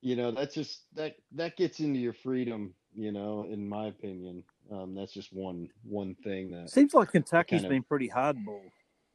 You 0.00 0.16
know, 0.16 0.30
that's 0.30 0.54
just 0.54 0.82
that 0.94 1.16
that 1.32 1.56
gets 1.56 1.80
into 1.80 1.98
your 1.98 2.14
freedom. 2.14 2.72
You 2.94 3.12
know, 3.12 3.46
in 3.48 3.68
my 3.68 3.88
opinion, 3.88 4.44
um, 4.72 4.94
that's 4.94 5.12
just 5.12 5.32
one 5.32 5.68
one 5.82 6.14
thing 6.24 6.52
that. 6.52 6.70
Seems 6.70 6.94
like 6.94 7.12
Kentucky's 7.12 7.60
kind 7.60 7.66
of- 7.66 7.70
been 7.70 7.82
pretty 7.82 8.08
hardball 8.08 8.62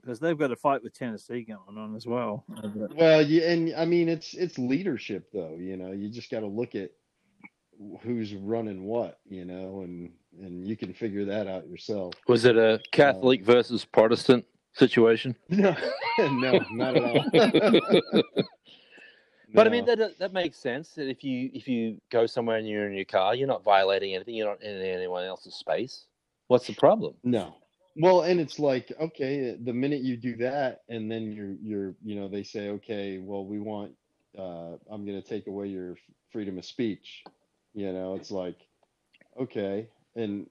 because 0.01 0.19
they've 0.19 0.37
got 0.37 0.51
a 0.51 0.55
fight 0.55 0.83
with 0.83 0.93
Tennessee 0.93 1.41
going 1.41 1.77
on 1.77 1.95
as 1.95 2.05
well. 2.05 2.45
Well, 2.95 3.21
you 3.21 3.41
and 3.43 3.73
I 3.75 3.85
mean 3.85 4.09
it's 4.09 4.33
it's 4.33 4.57
leadership 4.59 5.29
though. 5.33 5.55
You 5.57 5.77
know, 5.77 5.93
you 5.93 6.09
just 6.09 6.29
got 6.29 6.41
to 6.41 6.47
look 6.47 6.75
at 6.75 6.91
who's 8.01 8.33
running 8.35 8.83
what. 8.83 9.19
You 9.27 9.45
know, 9.45 9.81
and 9.81 10.11
and 10.39 10.67
you 10.67 10.75
can 10.75 10.93
figure 10.93 11.25
that 11.25 11.47
out 11.47 11.67
yourself. 11.69 12.13
Was 12.27 12.43
it 12.45 12.57
a 12.57 12.81
Catholic 12.91 13.43
versus 13.43 13.85
Protestant 13.85 14.45
situation? 14.75 15.35
No, 15.49 15.75
no, 16.19 16.59
not 16.71 16.95
at 16.95 17.03
all. 17.03 18.21
But 19.55 19.67
I 19.67 19.69
mean 19.69 19.85
that 19.85 20.19
that 20.19 20.33
makes 20.33 20.57
sense. 20.57 20.91
That 20.95 21.09
if 21.09 21.23
you 21.23 21.49
if 21.53 21.67
you 21.67 22.01
go 22.11 22.25
somewhere 22.25 22.57
and 22.57 22.67
you're 22.67 22.87
in 22.87 22.93
your 22.93 23.05
car, 23.05 23.33
you're 23.35 23.47
not 23.47 23.63
violating 23.63 24.13
anything. 24.13 24.35
You're 24.35 24.49
not 24.49 24.61
in 24.61 24.81
anyone 24.81 25.23
else's 25.23 25.55
space. 25.55 26.07
What's 26.47 26.67
the 26.67 26.73
problem? 26.73 27.15
No. 27.23 27.55
Well, 27.97 28.23
and 28.23 28.41
it's 28.41 28.59
like, 28.59 28.91
okay, 28.99 29.55
the 29.55 29.71
minute 29.71 30.01
you 30.01 30.17
do 30.17 30.35
that, 30.37 30.81
and 30.89 31.09
then 31.09 31.31
you're 31.31 31.55
you're 31.61 31.95
you 32.03 32.15
know, 32.15 32.27
they 32.27 32.43
say, 32.43 32.69
okay, 32.69 33.19
well, 33.19 33.45
we 33.45 33.59
want, 33.59 33.93
uh, 34.37 34.73
I'm 34.91 35.05
gonna 35.05 35.21
take 35.21 35.47
away 35.47 35.67
your 35.67 35.95
freedom 36.31 36.57
of 36.57 36.65
speech. 36.65 37.23
You 37.73 37.93
know, 37.93 38.15
it's 38.15 38.31
like, 38.31 38.57
okay, 39.39 39.87
and 40.17 40.47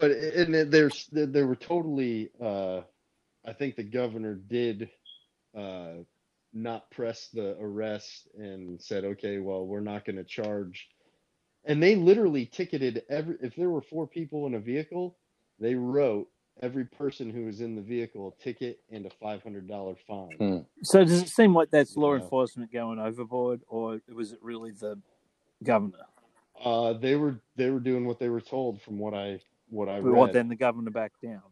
but 0.00 0.10
and 0.10 0.72
there's 0.72 1.08
they 1.12 1.44
were 1.44 1.54
totally, 1.56 2.30
uh, 2.42 2.80
I 3.46 3.52
think 3.54 3.76
the 3.76 3.84
governor 3.84 4.34
did, 4.36 4.90
uh, 5.56 5.94
not 6.54 6.90
press 6.90 7.28
the 7.32 7.56
arrest 7.60 8.28
and 8.38 8.80
said, 8.82 9.04
okay, 9.04 9.38
well, 9.38 9.66
we're 9.66 9.80
not 9.80 10.04
gonna 10.06 10.24
charge. 10.24 10.88
And 11.64 11.82
they 11.82 11.96
literally 11.96 12.46
ticketed 12.46 13.02
every 13.10 13.36
if 13.42 13.56
there 13.56 13.70
were 13.70 13.82
four 13.82 14.06
people 14.06 14.46
in 14.46 14.54
a 14.54 14.60
vehicle, 14.60 15.18
they 15.58 15.74
wrote 15.74 16.28
every 16.62 16.86
person 16.86 17.30
who 17.30 17.46
was 17.46 17.60
in 17.60 17.76
the 17.76 17.82
vehicle 17.82 18.34
a 18.38 18.42
ticket 18.42 18.80
and 18.90 19.06
a 19.06 19.10
five 19.10 19.42
hundred 19.42 19.68
dollar 19.68 19.94
fine. 20.06 20.40
Hmm. 20.40 20.58
So 20.82 21.04
does 21.04 21.22
it 21.22 21.28
seem 21.30 21.54
like 21.54 21.70
that's 21.70 21.96
law 21.96 22.14
Yeah. 22.14 22.16
enforcement 22.16 22.72
going 22.72 22.98
overboard, 23.00 23.62
or 23.68 24.00
was 24.14 24.32
it 24.32 24.40
really 24.42 24.72
the 24.72 25.00
governor? 25.64 26.06
Uh, 26.64 26.94
they 26.94 27.16
were 27.16 27.40
they 27.56 27.70
were 27.70 27.80
doing 27.80 28.06
what 28.06 28.18
they 28.20 28.28
were 28.30 28.40
told 28.40 28.82
from 28.82 28.98
what 28.98 29.14
I 29.14 29.40
what 29.70 29.88
I 29.88 29.98
Well, 30.00 30.28
read. 30.28 30.32
then 30.32 30.48
the 30.48 30.56
governor 30.56 30.90
backed 30.90 31.22
down. 31.22 31.42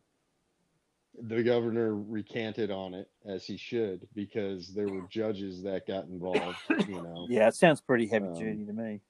The 1.22 1.42
governor 1.42 1.94
recanted 1.94 2.70
on 2.70 2.94
it 2.94 3.08
as 3.26 3.44
he 3.46 3.56
should 3.56 4.06
because 4.14 4.74
there 4.74 4.88
were 4.88 5.02
judges 5.10 5.62
that 5.62 5.86
got 5.86 6.06
involved. 6.06 6.58
You 6.88 7.02
know, 7.02 7.26
Yeah, 7.30 7.48
it 7.48 7.54
sounds 7.54 7.80
pretty 7.80 8.06
heavy 8.06 8.26
Um, 8.26 8.34
duty 8.34 8.64
to 8.66 8.72
me. 8.72 9.00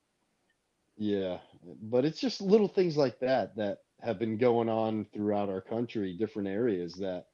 yeah, 0.97 1.39
but 1.83 2.05
it's 2.05 2.21
just 2.21 2.41
little 2.41 2.69
things 2.69 2.97
like 2.97 3.19
that 3.21 3.57
that 3.57 3.79
have 4.01 4.19
been 4.19 4.37
going 4.39 4.69
on 4.69 5.07
throughout 5.15 5.49
our 5.49 5.61
country, 5.61 6.17
different 6.17 6.49
areas 6.49 6.95
that 6.97 7.27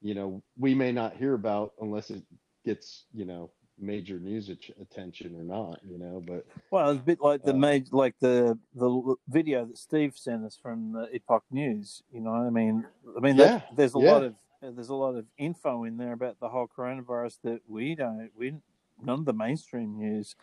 you 0.00 0.14
know 0.14 0.42
we 0.58 0.74
may 0.74 0.92
not 0.92 1.16
hear 1.16 1.34
about 1.34 1.72
unless 1.80 2.10
it 2.10 2.22
gets 2.64 3.06
you 3.12 3.24
know 3.24 3.50
major 3.82 4.18
news 4.18 4.48
at- 4.48 4.58
attention 4.80 5.34
or 5.38 5.42
not. 5.44 5.80
You 5.84 5.98
know, 5.98 6.22
but 6.26 6.46
Well, 6.70 6.90
it's 6.90 7.00
a 7.00 7.04
bit 7.04 7.20
like 7.20 7.42
the 7.42 7.52
uh, 7.52 7.56
major, 7.56 7.88
like 7.92 8.14
the 8.20 8.58
the 8.74 9.14
video 9.28 9.64
that 9.66 9.78
Steve 9.78 10.16
sent 10.16 10.44
us 10.44 10.56
from 10.60 10.92
the 10.92 11.08
Epoch 11.14 11.44
News. 11.50 12.02
You 12.12 12.20
know, 12.20 12.32
I 12.32 12.50
mean, 12.50 12.86
I 13.16 13.20
mean, 13.20 13.36
Yeah, 13.36 13.46
that, 13.58 13.76
there's 13.76 13.94
a 13.94 13.98
yeah. 13.98 14.12
lot 14.12 14.22
of 14.24 14.34
there's 14.62 14.88
a 14.90 14.94
lot 14.94 15.16
of 15.16 15.26
info 15.38 15.84
in 15.84 15.96
there 15.96 16.12
about 16.12 16.38
the 16.40 16.48
whole 16.48 16.68
coronavirus 16.68 17.38
that 17.42 17.60
we 17.68 17.94
don't, 17.96 18.30
we 18.36 18.54
none 19.02 19.18
of 19.20 19.24
the 19.24 19.32
mainstream 19.32 19.98
news 19.98 20.36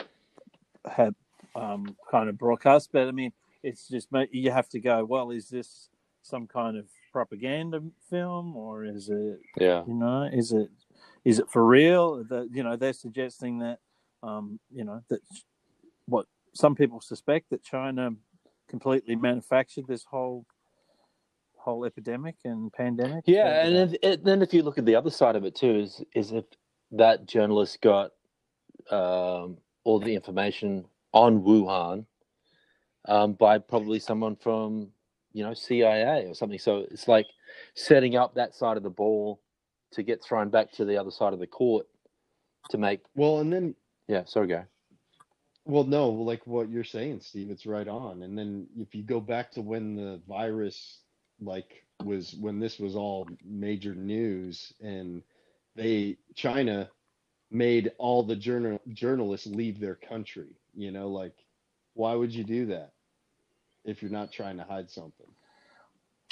had 0.86 1.16
um, 1.56 1.96
kind 2.12 2.30
of 2.30 2.38
broadcast. 2.38 2.90
But 2.92 3.08
I 3.08 3.12
mean, 3.12 3.32
it's 3.64 3.88
just 3.88 4.10
you 4.32 4.52
have 4.52 4.70
to 4.70 4.80
go. 4.80 5.06
Well, 5.06 5.32
is 5.32 5.50
this 5.50 5.90
some 6.22 6.48
kind 6.48 6.78
of 6.78 6.86
propaganda 7.12 7.82
film, 8.10 8.56
or 8.56 8.84
is 8.86 9.10
it 9.10 9.40
Yeah. 9.60 9.84
you 9.88 9.94
know, 9.96 10.24
is 10.32 10.52
it 10.52 10.70
is 11.26 11.40
it 11.40 11.50
for 11.50 11.66
real? 11.66 12.24
That 12.26 12.50
you 12.52 12.64
know, 12.64 12.76
they're 12.76 12.94
suggesting 12.94 13.60
that 13.60 13.80
um, 14.24 14.60
you 14.72 14.84
know 14.84 15.02
that 15.10 15.22
what 16.06 16.26
some 16.54 16.76
people 16.76 17.02
suspect 17.02 17.50
that 17.52 17.64
China 17.64 18.12
completely 18.68 19.16
manufactured 19.16 19.86
this 19.88 20.04
whole 20.04 20.46
whole 21.58 21.86
epidemic 21.86 22.36
and 22.46 22.72
pandemic. 22.74 23.24
Yeah, 23.28 23.66
and 23.66 23.76
if, 23.76 24.00
it, 24.02 24.24
then 24.24 24.42
if 24.42 24.54
you 24.54 24.64
look 24.64 24.78
at 24.78 24.86
the 24.86 24.96
other 24.96 25.12
side 25.12 25.36
of 25.36 25.46
it 25.46 25.56
too, 25.56 25.80
is 25.80 26.04
is 26.16 26.32
if 26.32 26.46
that 26.92 27.28
journalist 27.28 27.82
got 27.82 28.12
um, 28.90 29.58
all 29.84 30.00
the 30.00 30.16
information 30.16 30.86
on 31.14 31.42
Wuhan 31.42 32.06
um, 33.06 33.34
by 33.34 33.58
probably 33.58 34.00
someone 34.00 34.36
from 34.36 34.90
you 35.34 35.44
know 35.44 35.54
CIA 35.54 36.26
or 36.26 36.34
something. 36.34 36.60
So 36.60 36.86
it's 36.92 37.08
like 37.08 37.28
setting 37.76 38.16
up 38.16 38.36
that 38.36 38.56
side 38.56 38.78
of 38.78 38.84
the 38.84 38.90
ball 38.90 39.42
to 39.94 40.04
get 40.04 40.24
thrown 40.24 40.50
back 40.50 40.72
to 40.74 40.86
the 40.86 40.98
other 40.98 41.12
side 41.12 41.34
of 41.34 41.40
the 41.40 41.48
court. 41.48 41.88
to 42.70 42.78
make. 42.78 43.02
Well, 43.16 43.40
and 43.40 43.52
then 43.52 43.76
Yeah, 44.08 44.26
sorry, 44.26 44.48
go. 44.48 44.64
Well, 45.66 45.84
no, 45.84 46.10
like 46.10 46.46
what 46.48 46.70
you're 46.70 46.84
saying, 46.84 47.22
Steve, 47.22 47.52
it's 47.52 47.68
right 47.68 47.88
on. 47.88 48.24
And 48.24 48.36
then 48.36 48.68
if 48.76 48.96
you 48.96 49.04
go 49.04 49.20
back 49.20 49.52
to 49.52 49.62
when 49.62 49.96
the 49.96 50.20
virus, 50.28 51.02
like, 51.40 51.86
was 52.04 52.36
when 52.40 52.60
this 52.60 52.80
was 52.80 52.96
all 52.96 53.28
major 53.46 53.94
news, 53.94 54.74
and 54.82 55.22
they 55.76 56.18
China 56.36 56.90
made 57.52 57.92
all 58.00 58.24
the 58.24 58.36
journal 58.36 58.82
journalists 58.90 59.48
leave 59.48 59.80
their 59.80 59.96
country. 59.96 60.56
You 60.76 60.92
know, 60.92 61.10
like, 61.10 61.36
why 61.94 62.16
would 62.16 62.34
you 62.34 62.44
do 62.44 62.66
that 62.68 62.94
if 63.86 64.02
you're 64.02 64.12
not 64.12 64.32
trying 64.32 64.58
to 64.58 64.64
hide 64.64 64.90
something? 64.90 65.28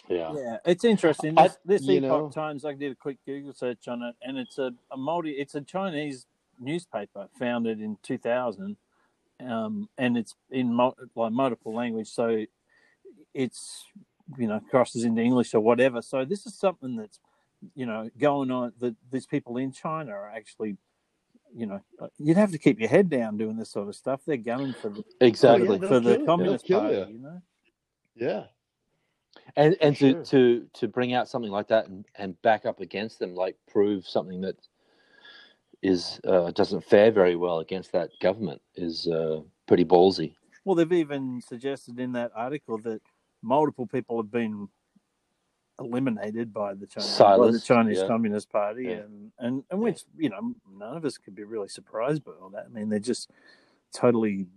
Yeah. 0.10 0.34
Yeah, 0.36 0.58
it's 0.66 0.84
interesting. 0.84 1.38
I- 1.38 1.48
This, 1.48 1.58
this 1.66 1.82
you 1.84 1.98
Epoch 1.98 2.10
know- 2.10 2.30
Times, 2.30 2.66
I 2.66 2.74
did 2.74 2.92
a 2.92 2.96
quick 2.96 3.18
Google 3.26 3.54
search 3.54 3.88
on 3.88 4.02
it, 4.04 4.16
and 4.22 4.38
it's 4.38 4.58
a, 4.58 4.72
a 4.92 4.98
multi. 4.98 5.32
It's 5.32 5.56
a 5.56 5.62
Chinese 5.62 6.26
newspaper 6.60 7.28
founded 7.38 7.82
in 7.82 7.98
2000, 8.04 8.78
um, 9.46 9.90
and 9.98 10.18
it's 10.18 10.36
in 10.50 10.74
mul- 10.74 10.98
like 11.16 11.32
multiple 11.32 11.74
language. 11.74 12.08
So 12.08 12.46
it's 13.34 13.86
you 14.38 14.48
know 14.48 14.60
crosses 14.70 15.04
into 15.04 15.22
English 15.22 15.54
or 15.54 15.60
whatever. 15.60 16.02
So 16.02 16.26
this 16.26 16.46
is 16.46 16.56
something 16.58 16.96
that's 16.96 17.20
you 17.76 17.86
know 17.86 18.10
going 18.18 18.50
on. 18.52 18.74
That 18.80 18.96
these 19.12 19.26
people 19.26 19.58
in 19.58 19.72
China 19.72 20.12
are 20.12 20.30
actually. 20.30 20.78
You 21.56 21.66
know, 21.66 21.82
you'd 22.20 22.36
have 22.36 22.52
to 22.52 22.58
keep 22.58 22.78
your 22.78 22.90
head 22.90 23.10
down 23.10 23.38
doing 23.38 23.56
this 23.56 23.72
sort 23.72 23.88
of 23.88 23.96
stuff. 23.96 24.20
They're 24.28 24.36
going 24.36 24.74
for 24.74 24.90
the 24.90 25.04
Exactly. 25.22 25.80
For 25.80 26.02
the 26.02 26.20
you. 26.20 26.26
Communist 26.26 26.68
Party. 26.68 26.94
you. 26.96 27.06
You 27.08 27.20
know, 27.20 27.42
Yeah, 28.16 28.44
and 29.56 29.76
and 29.82 29.96
to, 29.98 30.24
to 30.26 30.66
to 30.74 30.88
bring 30.88 31.14
out 31.14 31.28
something 31.28 31.52
like 31.52 31.68
that 31.70 31.88
and, 31.88 32.06
and 32.16 32.42
back 32.42 32.66
up 32.66 32.80
against 32.80 33.20
them, 33.20 33.36
like 33.36 33.58
prove 33.72 34.08
something 34.08 34.42
that 34.42 34.56
is 35.82 36.20
uh, 36.26 36.52
doesn't 36.52 36.84
fare 36.84 37.12
very 37.12 37.36
well 37.36 37.60
against 37.60 37.92
that 37.92 38.10
government 38.22 38.62
is 38.76 39.08
uh, 39.08 39.42
pretty 39.68 39.86
ballsy. 39.86 40.34
Well, 40.66 40.76
they've 40.76 40.92
even 40.92 41.42
suggested 41.42 42.00
in 42.00 42.12
that 42.14 42.32
article 42.36 42.78
that 42.80 43.02
multiple 43.42 43.88
people 43.88 44.18
have 44.18 44.32
been 44.32 44.68
eliminated 45.80 46.52
by 46.54 46.74
the 46.74 46.88
Chinese, 46.88 47.18
by 47.18 47.38
the 47.38 47.60
Chinese 47.60 48.00
yeah. 48.00 48.08
Communist 48.08 48.50
Party, 48.50 48.86
Yeah. 48.86 48.96
and, 48.96 49.32
and 49.40 49.64
and 49.70 49.80
which 49.80 50.04
you 50.18 50.30
know 50.30 50.54
none 50.70 50.98
of 50.98 51.06
us 51.06 51.18
could 51.18 51.36
be 51.36 51.44
really 51.44 51.68
surprised 51.68 52.24
by 52.24 52.32
all 52.42 52.50
that. 52.50 52.66
I 52.66 52.70
mean, 52.70 52.90
they're 52.90 53.00
just 53.00 53.30
totally 53.94 54.48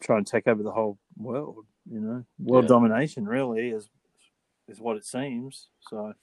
trying 0.00 0.24
to 0.24 0.30
take 0.30 0.46
over 0.46 0.62
the 0.62 0.72
whole 0.72 0.98
world. 1.16 1.66
You 1.90 2.00
know, 2.00 2.24
world 2.38 2.64
Yeah. 2.64 2.68
domination 2.68 3.26
really 3.26 3.70
is 3.70 3.88
is 4.68 4.80
what 4.80 4.96
it 4.96 5.04
seems. 5.04 5.68
So. 5.80 6.14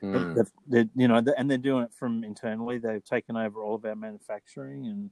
Hmm. 0.00 0.34
They've, 0.34 0.52
they're, 0.66 0.88
you 0.96 1.08
know, 1.08 1.22
and 1.36 1.50
they're 1.50 1.58
doing 1.58 1.84
it 1.84 1.92
from 1.92 2.24
internally. 2.24 2.78
They've 2.78 3.04
taken 3.04 3.36
over 3.36 3.62
all 3.62 3.74
of 3.74 3.84
our 3.84 3.94
manufacturing, 3.94 4.86
and 4.86 5.10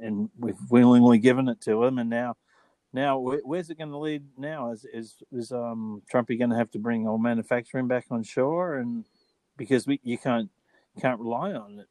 and 0.00 0.30
we've 0.38 0.58
willingly 0.70 1.18
given 1.18 1.48
it 1.48 1.60
to 1.62 1.84
them. 1.84 1.98
And 1.98 2.10
now, 2.10 2.36
now 2.92 3.18
where's 3.18 3.70
it 3.70 3.78
going 3.78 3.90
to 3.90 3.98
lead? 3.98 4.24
Now 4.38 4.72
is 4.72 4.86
is 4.92 5.16
is 5.32 5.52
um 5.52 6.02
Trumpy 6.12 6.38
going 6.38 6.50
to 6.50 6.56
have 6.56 6.70
to 6.72 6.78
bring 6.78 7.06
all 7.06 7.18
manufacturing 7.18 7.86
back 7.86 8.06
on 8.10 8.22
shore? 8.22 8.76
And 8.76 9.04
because 9.56 9.86
we 9.86 10.00
you 10.02 10.18
can't 10.18 10.50
can't 11.00 11.20
rely 11.20 11.52
on 11.52 11.80
it 11.80 11.88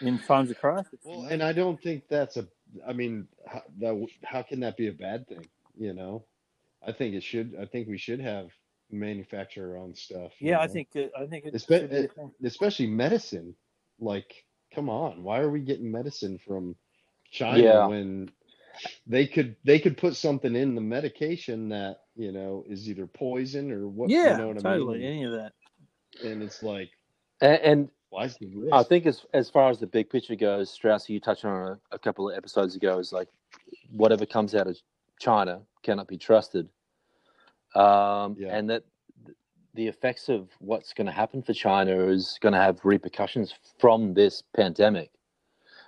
in 0.00 0.18
times 0.18 0.50
of 0.50 0.58
crisis. 0.58 1.00
you 1.04 1.10
Well, 1.10 1.22
know? 1.22 1.28
and 1.28 1.42
I 1.42 1.52
don't 1.52 1.80
think 1.82 2.04
that's 2.08 2.36
a. 2.36 2.46
I 2.86 2.92
mean, 2.92 3.28
how, 3.46 3.62
that 3.80 4.06
how 4.24 4.42
can 4.42 4.60
that 4.60 4.76
be 4.76 4.88
a 4.88 4.92
bad 4.92 5.28
thing? 5.28 5.46
You 5.76 5.92
know, 5.92 6.24
I 6.86 6.92
think 6.92 7.14
it 7.14 7.22
should. 7.22 7.56
I 7.60 7.64
think 7.64 7.88
we 7.88 7.98
should 7.98 8.20
have 8.20 8.50
manufacture 8.94 9.72
our 9.72 9.78
own 9.78 9.94
stuff. 9.94 10.32
you 10.38 10.50
yeah, 10.50 10.60
I 10.60 10.68
think 10.68 10.88
I 10.96 11.26
think 11.26 11.44
it 11.46 11.54
Espe- 11.54 11.80
should 11.80 11.90
be 11.90 11.96
a 11.96 12.08
thing. 12.08 12.30
Eh, 12.42 12.46
especially 12.46 12.86
medicine. 12.86 13.54
Like, 14.00 14.44
come 14.74 14.88
on, 14.88 15.22
why 15.22 15.40
are 15.40 15.50
we 15.50 15.60
getting 15.60 15.90
medicine 15.90 16.38
from 16.38 16.76
China 17.30 17.62
Yeah. 17.62 17.86
when 17.86 18.30
they 19.06 19.26
could 19.26 19.56
they 19.64 19.78
could 19.78 19.96
put 19.96 20.16
something 20.16 20.54
in 20.56 20.74
the 20.74 20.80
medication 20.80 21.68
that 21.68 21.98
you 22.16 22.32
know 22.32 22.64
is 22.68 22.88
either 22.88 23.06
poison 23.06 23.70
or 23.70 23.86
what? 23.88 24.10
yeah, 24.10 24.32
you 24.32 24.38
know 24.38 24.48
what 24.48 24.58
totally. 24.60 24.96
I 24.98 25.00
mean? 25.00 25.08
Any 25.08 25.24
of 25.24 25.32
that. 25.32 25.52
And 26.24 26.42
it's 26.42 26.62
like, 26.62 26.90
And, 27.40 27.60
and 27.62 27.88
why's 28.10 28.36
the 28.38 28.46
risk? 28.54 28.72
I 28.72 28.82
think 28.82 29.06
as 29.06 29.24
as 29.32 29.48
far 29.50 29.70
as 29.70 29.78
the 29.78 29.86
big 29.86 30.10
picture 30.10 30.36
goes, 30.36 30.70
Strauss, 30.70 31.08
you 31.08 31.20
touched 31.20 31.44
on 31.44 31.78
a, 31.90 31.94
a 31.94 31.98
couple 31.98 32.28
of 32.30 32.36
episodes 32.36 32.74
ago, 32.76 32.98
is 32.98 33.12
like 33.12 33.28
whatever 33.90 34.26
comes 34.26 34.54
out 34.54 34.66
of 34.66 34.76
China 35.20 35.60
cannot 35.84 36.08
be 36.08 36.18
trusted, 36.18 36.68
um, 37.74 38.36
Yeah. 38.38 38.56
and 38.56 38.70
that 38.70 38.84
the 39.74 39.88
effects 39.88 40.28
of 40.28 40.48
what's 40.60 40.92
going 40.92 41.06
to 41.06 41.12
happen 41.12 41.42
for 41.42 41.52
China 41.52 42.08
is 42.08 42.38
going 42.40 42.52
to 42.52 42.60
have 42.60 42.84
repercussions 42.84 43.52
from 43.78 44.14
this 44.14 44.42
pandemic, 44.54 45.10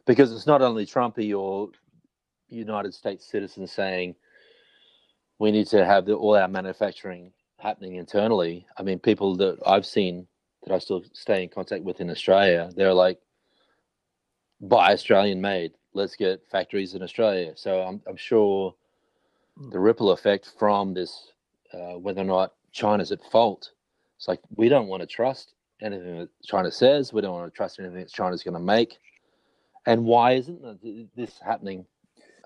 because 0.06 0.32
it's 0.32 0.46
not 0.46 0.62
only 0.62 0.84
Trumpy 0.84 1.38
or 1.38 1.70
United 2.48 2.94
States 2.94 3.24
citizens 3.26 3.72
saying 3.72 4.14
we 5.38 5.50
need 5.52 5.66
to 5.68 5.84
have 5.84 6.06
the, 6.06 6.14
all 6.14 6.36
our 6.36 6.48
manufacturing 6.48 7.32
happening 7.58 7.96
internally. 7.96 8.66
I 8.76 8.82
mean, 8.82 8.98
people 8.98 9.36
that 9.36 9.58
I've 9.66 9.86
seen 9.86 10.26
that 10.64 10.74
I 10.74 10.78
still 10.78 11.04
stay 11.12 11.42
in 11.42 11.48
contact 11.48 11.84
with 11.84 12.00
in 12.00 12.10
Australia, 12.10 12.70
they're 12.74 12.92
like, 12.92 13.20
buy 14.60 14.92
Australian 14.92 15.40
made. 15.40 15.72
Let's 15.94 16.16
get 16.16 16.42
factories 16.50 16.94
in 16.94 17.02
Australia. 17.02 17.52
So 17.56 17.82
I'm, 17.82 18.00
I'm 18.08 18.16
sure 18.16 18.74
the 19.70 19.78
ripple 19.78 20.10
effect 20.10 20.52
from 20.58 20.94
this, 20.94 21.32
uh, 21.72 21.98
whether 21.98 22.20
or 22.20 22.24
not 22.24 22.54
China's 22.72 23.12
at 23.12 23.22
fault, 23.30 23.70
it's 24.16 24.28
like 24.28 24.40
we 24.54 24.68
don't 24.68 24.86
want 24.88 25.02
to 25.02 25.06
trust 25.06 25.54
anything 25.80 26.18
that 26.18 26.28
China 26.44 26.70
says. 26.70 27.12
We 27.12 27.20
don't 27.20 27.32
want 27.34 27.52
to 27.52 27.56
trust 27.56 27.78
anything 27.78 27.98
that 27.98 28.12
China's 28.12 28.42
going 28.42 28.54
to 28.54 28.60
make. 28.60 28.98
And 29.86 30.04
why 30.04 30.32
isn't 30.32 31.14
this 31.14 31.38
happening 31.38 31.86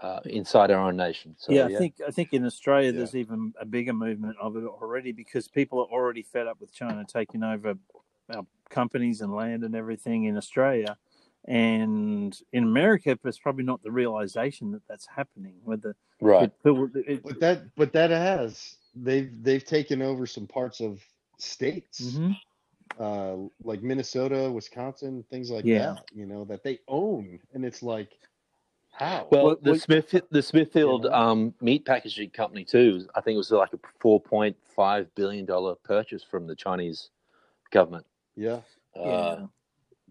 uh, 0.02 0.20
inside 0.24 0.70
our 0.70 0.88
own 0.88 0.96
nation? 0.96 1.34
So, 1.38 1.52
yeah, 1.52 1.66
I 1.66 1.74
think 1.74 1.94
I 2.06 2.10
think 2.10 2.32
in 2.32 2.44
Australia 2.44 2.90
Yeah. 2.90 2.98
there's 2.98 3.14
even 3.14 3.54
a 3.58 3.64
bigger 3.64 3.92
movement 3.92 4.36
of 4.40 4.56
it 4.56 4.64
already 4.64 5.12
because 5.12 5.48
people 5.48 5.80
are 5.80 5.86
already 5.92 6.22
fed 6.22 6.46
up 6.46 6.60
with 6.60 6.72
China 6.72 7.04
taking 7.06 7.42
over 7.42 7.74
our 8.34 8.46
companies 8.68 9.20
and 9.20 9.34
land 9.34 9.64
and 9.64 9.74
everything 9.74 10.24
in 10.24 10.36
Australia, 10.36 10.98
and 11.46 12.38
in 12.52 12.64
America 12.64 13.18
there's 13.22 13.38
probably 13.38 13.64
not 13.64 13.82
the 13.82 13.90
realization 13.90 14.72
that 14.72 14.82
that's 14.86 15.06
happening. 15.06 15.54
Whether 15.64 15.96
right. 16.20 16.44
it, 16.44 16.62
people- 16.62 16.90
it, 16.94 17.22
but 17.22 17.40
that 17.40 17.74
but 17.74 17.92
that 17.92 18.10
has 18.10 18.76
they've 18.94 19.30
they've 19.42 19.64
taken 19.64 20.02
over 20.02 20.26
some 20.26 20.46
parts 20.46 20.80
of 20.80 21.00
states. 21.38 22.00
Mhm. 22.02 22.36
uh, 22.98 23.36
like 23.62 23.82
Minnesota, 23.82 24.50
Wisconsin, 24.50 25.24
things 25.30 25.48
like 25.50 25.64
Yeah. 25.64 25.94
that, 25.94 26.04
you 26.12 26.26
know, 26.26 26.44
that 26.46 26.64
they 26.64 26.80
own. 26.88 27.38
And 27.54 27.64
it's 27.64 27.82
like, 27.84 28.18
how? 28.90 29.28
Well, 29.30 29.44
What- 29.44 29.62
the 29.62 29.70
what- 29.70 29.80
Smith 29.80 30.14
the 30.30 30.42
Smithfield 30.42 31.04
Yeah. 31.04 31.10
um, 31.12 31.54
meat 31.60 31.86
packaging 31.86 32.30
company 32.30 32.64
too. 32.64 33.08
I 33.14 33.20
think 33.20 33.34
it 33.36 33.38
was 33.38 33.52
like 33.52 33.72
a 33.72 33.78
four 34.00 34.20
point 34.20 34.56
five 34.66 35.14
billion 35.14 35.46
dollar 35.46 35.76
purchase 35.76 36.24
from 36.24 36.46
the 36.48 36.56
Chinese 36.56 37.10
government 37.70 38.04
yeah. 38.34 38.60
uh, 38.96 39.02
yeah. 39.04 39.46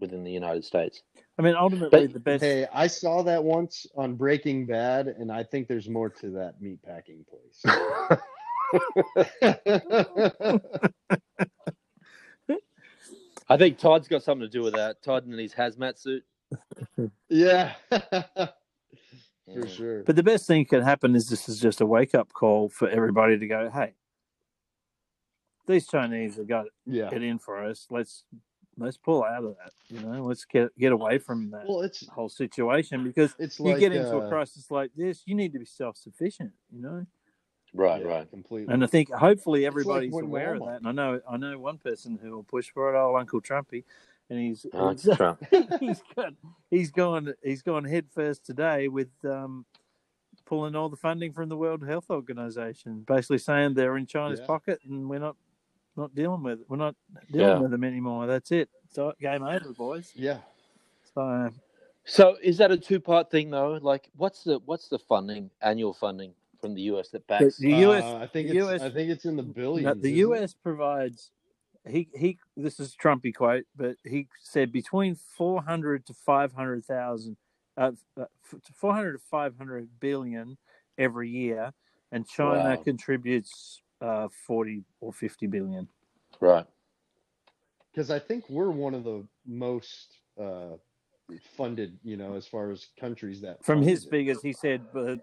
within 0.00 0.24
the 0.24 0.32
United 0.32 0.64
States. 0.64 1.02
I 1.38 1.42
mean, 1.42 1.54
ultimately 1.54 2.06
But- 2.06 2.12
the 2.14 2.20
best. 2.20 2.42
Hey, 2.42 2.66
I 2.72 2.86
saw 2.86 3.22
that 3.22 3.44
once 3.44 3.86
on 3.94 4.14
Breaking 4.16 4.64
Bad, 4.64 5.06
and 5.06 5.30
I 5.30 5.42
think 5.42 5.68
there's 5.68 5.88
more 5.88 6.08
to 6.08 6.30
that 6.30 6.60
meat 6.62 6.80
packing 6.82 7.24
place. 7.24 7.62
I 13.48 13.56
think 13.56 13.78
Todd's 13.78 14.06
got 14.08 14.22
something 14.22 14.46
to 14.46 14.52
do 14.52 14.62
with 14.62 14.74
that. 14.74 15.02
Todd 15.02 15.26
in 15.26 15.32
his 15.36 15.54
hazmat 15.54 15.98
suit. 15.98 16.24
yeah. 17.28 17.74
For 17.90 19.66
sure. 19.66 20.04
But 20.04 20.14
the 20.14 20.22
best 20.22 20.46
thing 20.46 20.64
can 20.64 20.82
happen 20.82 21.16
is 21.16 21.28
this 21.28 21.48
is 21.48 21.58
just 21.58 21.80
a 21.80 21.86
wake 21.86 22.14
up 22.14 22.32
call 22.32 22.68
for 22.68 22.88
everybody 22.88 23.36
to 23.38 23.46
go, 23.48 23.68
hey, 23.72 23.94
these 25.66 25.88
Chinese 25.88 26.36
have 26.36 26.46
got 26.46 26.66
Yeah. 26.86 27.08
it 27.12 27.22
in 27.22 27.38
for 27.38 27.64
us. 27.64 27.86
Let's 27.90 28.24
let's 28.78 28.96
pull 28.96 29.24
out 29.24 29.44
of 29.44 29.56
that. 29.56 29.72
You 29.88 30.00
know, 30.06 30.24
let's 30.24 30.44
get 30.44 30.76
get 30.78 30.92
away 30.92 31.18
from 31.18 31.50
that 31.50 31.64
Well, 31.66 31.80
it's 31.80 32.06
whole 32.08 32.28
situation 32.28 33.02
because 33.02 33.34
it's 33.40 33.58
you 33.58 33.66
like 33.66 33.80
get 33.80 33.92
into 33.92 34.16
uh, 34.16 34.20
a 34.20 34.28
crisis 34.28 34.70
like 34.70 34.92
this, 34.94 35.22
you 35.26 35.34
need 35.34 35.52
to 35.52 35.58
be 35.58 35.64
self 35.64 35.96
sufficient. 35.96 36.52
You 36.72 36.82
know, 36.82 37.06
Right, 37.74 38.02
yeah, 38.02 38.08
right. 38.08 38.30
completely. 38.30 38.72
and 38.74 38.82
I 38.82 38.86
think 38.86 39.10
hopefully 39.12 39.64
everybody's 39.66 40.12
when 40.12 40.24
aware 40.24 40.54
of 40.54 40.60
that. 40.64 40.78
And 40.82 40.88
I 40.88 40.92
know 40.92 41.20
I 41.28 41.36
know 41.36 41.58
one 41.58 41.78
person 41.78 42.18
who 42.20 42.32
will 42.32 42.42
push 42.42 42.70
for 42.70 42.94
it, 42.94 42.98
old 42.98 43.16
Uncle 43.18 43.40
Trumpy, 43.40 43.84
and 44.28 44.38
he's 44.38 44.66
Oh, 44.72 44.90
he's, 44.90 45.08
Trump. 45.16 45.42
he's 45.78 46.02
got 46.16 46.32
he's 46.70 46.90
gone 46.90 47.34
he's 47.42 47.62
gone 47.62 47.84
head 47.84 48.06
first 48.12 48.44
today 48.44 48.88
with 48.88 49.10
um, 49.24 49.64
pulling 50.46 50.74
all 50.74 50.88
the 50.88 50.96
funding 50.96 51.32
from 51.32 51.48
the 51.48 51.56
World 51.56 51.86
Health 51.86 52.10
Organization, 52.10 53.04
basically 53.06 53.38
saying 53.38 53.74
they're 53.74 53.96
in 53.96 54.06
China's 54.06 54.40
Yeah. 54.40 54.46
pocket 54.46 54.80
and 54.84 55.08
we're 55.08 55.18
not 55.20 55.36
not 55.96 56.14
dealing 56.14 56.42
with 56.42 56.60
it. 56.60 56.66
We're 56.68 56.76
not 56.76 56.96
dealing 57.30 57.48
Yeah. 57.56 57.58
with 57.58 57.70
them 57.70 57.84
anymore. 57.84 58.26
That's 58.26 58.50
it. 58.52 58.68
So 58.88 59.12
game 59.20 59.42
over, 59.42 59.72
boys. 59.72 60.12
yeah. 60.16 60.38
So 61.14 61.50
So 62.04 62.36
is 62.42 62.56
that 62.58 62.72
a 62.72 62.76
two 62.76 62.98
part 62.98 63.30
thing 63.30 63.50
though? 63.50 63.78
Like, 63.80 64.10
what's 64.16 64.42
the 64.42 64.58
what's 64.64 64.88
the 64.88 64.98
funding 64.98 65.50
annual 65.62 65.92
funding 65.92 66.32
from 66.60 66.74
the 66.74 66.82
US 66.82 67.08
that 67.10 67.26
backs? 67.26 67.58
the 67.58 67.72
US 67.86 68.04
Uh, 68.04 68.16
I 68.16 68.26
think 68.26 68.48
it's 68.48 68.56
US 68.56 68.82
I 68.82 68.90
think 68.90 69.10
it's 69.10 69.24
in 69.24 69.36
the 69.36 69.42
billions. 69.42 69.96
No, 69.96 70.02
the 70.02 70.12
isn't 70.12 70.32
it? 70.32 70.42
US 70.42 70.54
provides 70.54 71.30
he 71.88 72.08
he 72.14 72.38
this 72.56 72.78
is 72.78 72.94
Trumpy 73.02 73.34
quote, 73.34 73.64
but 73.76 73.96
he 74.04 74.28
said 74.42 74.72
between 74.72 75.14
four 75.14 75.62
hundred 75.62 76.06
to 76.06 76.14
five 76.14 76.52
hundred 76.52 76.84
thousand 76.84 77.36
uh, 77.76 77.92
uh, 78.20 78.26
400 78.74 79.12
to 79.12 79.18
500 79.30 79.88
billion 80.00 80.58
every 80.98 81.30
year, 81.30 81.72
and 82.12 82.26
China 82.28 82.76
Wow. 82.76 82.82
contributes 82.82 83.80
uh, 84.02 84.28
40 84.46 84.84
or 85.00 85.12
50 85.12 85.46
billion. 85.46 85.88
Right. 86.40 86.66
because 87.92 88.10
I 88.10 88.18
think 88.18 88.44
we're 88.50 88.70
one 88.70 88.94
of 88.94 89.04
the 89.04 89.26
most 89.46 90.18
uh, 90.38 90.76
funded, 91.38 91.98
you 92.02 92.16
know, 92.16 92.34
as 92.34 92.46
far 92.46 92.70
as 92.70 92.88
countries 92.98 93.40
that 93.42 93.64
From 93.64 93.82
his 93.82 94.04
it. 94.04 94.10
figures, 94.10 94.42
he 94.42 94.52
said 94.52 94.82
uh, 94.94 95.16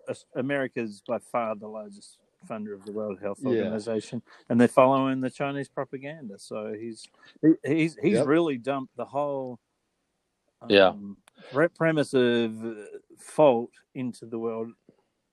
is 0.76 1.02
by 1.08 1.20
far 1.20 1.56
the 1.56 1.68
largest 1.68 2.18
funder 2.50 2.74
of 2.74 2.86
the 2.86 2.92
World 2.92 3.20
Health 3.22 3.40
Yeah. 3.42 3.50
Organization, 3.50 4.22
and 4.50 4.60
they're 4.62 4.68
following 4.68 5.22
the 5.22 5.30
Chinese 5.30 5.68
propaganda. 5.68 6.38
So 6.40 6.74
he's 6.74 7.08
he's 7.66 7.98
he's 8.02 8.14
Yep. 8.14 8.28
really 8.28 8.58
dumped 8.58 8.96
the 8.96 9.06
whole 9.06 9.60
Yeah. 10.70 10.90
um, 10.90 11.18
pre- 11.52 11.68
premise 11.70 12.14
of 12.14 12.64
uh, 12.66 12.74
fault 13.20 13.72
into 13.96 14.26
the 14.26 14.40
World 14.40 14.72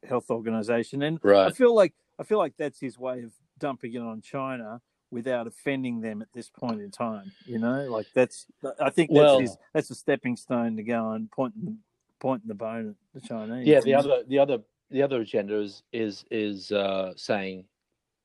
Health 0.03 0.31
Organization, 0.31 1.03
and 1.03 1.19
right. 1.23 1.47
I 1.47 1.51
feel 1.51 1.75
like 1.75 1.95
I 2.19 2.23
feel 2.25 2.39
like 2.39 2.57
that's 2.57 2.81
his 2.81 2.99
way 2.99 3.23
of 3.23 3.33
dumping 3.59 3.95
it 3.95 4.01
on 4.03 4.21
China 4.21 4.81
without 5.15 5.47
offending 5.47 6.01
them 6.01 6.21
at 6.21 6.29
this 6.35 6.51
point 6.51 6.81
in 6.81 6.91
time. 6.91 7.31
You 7.47 7.61
know, 7.61 7.87
like 7.89 8.07
that's 8.15 8.47
I 8.81 8.91
think 8.91 9.11
that's 9.11 9.23
Well- 9.23 9.39
his, 9.41 9.57
that's 9.73 9.91
a 9.91 9.95
stepping 9.95 10.37
stone 10.37 10.77
to 10.77 10.83
go 10.83 11.13
and 11.13 11.31
pointing 11.31 11.65
the 11.65 11.77
pointing 12.19 12.49
the 12.49 12.55
bone 12.55 12.97
at 13.15 13.23
the 13.23 13.27
Chinese. 13.27 13.67
Yeah. 13.67 13.81
The 13.81 13.95
other 13.95 14.23
the 14.27 14.39
other 14.41 14.59
the 14.91 15.03
other 15.03 15.21
agenda 15.21 15.61
is 15.61 15.85
is 15.93 16.25
is 16.31 16.73
uh, 16.73 17.13
saying 17.17 17.65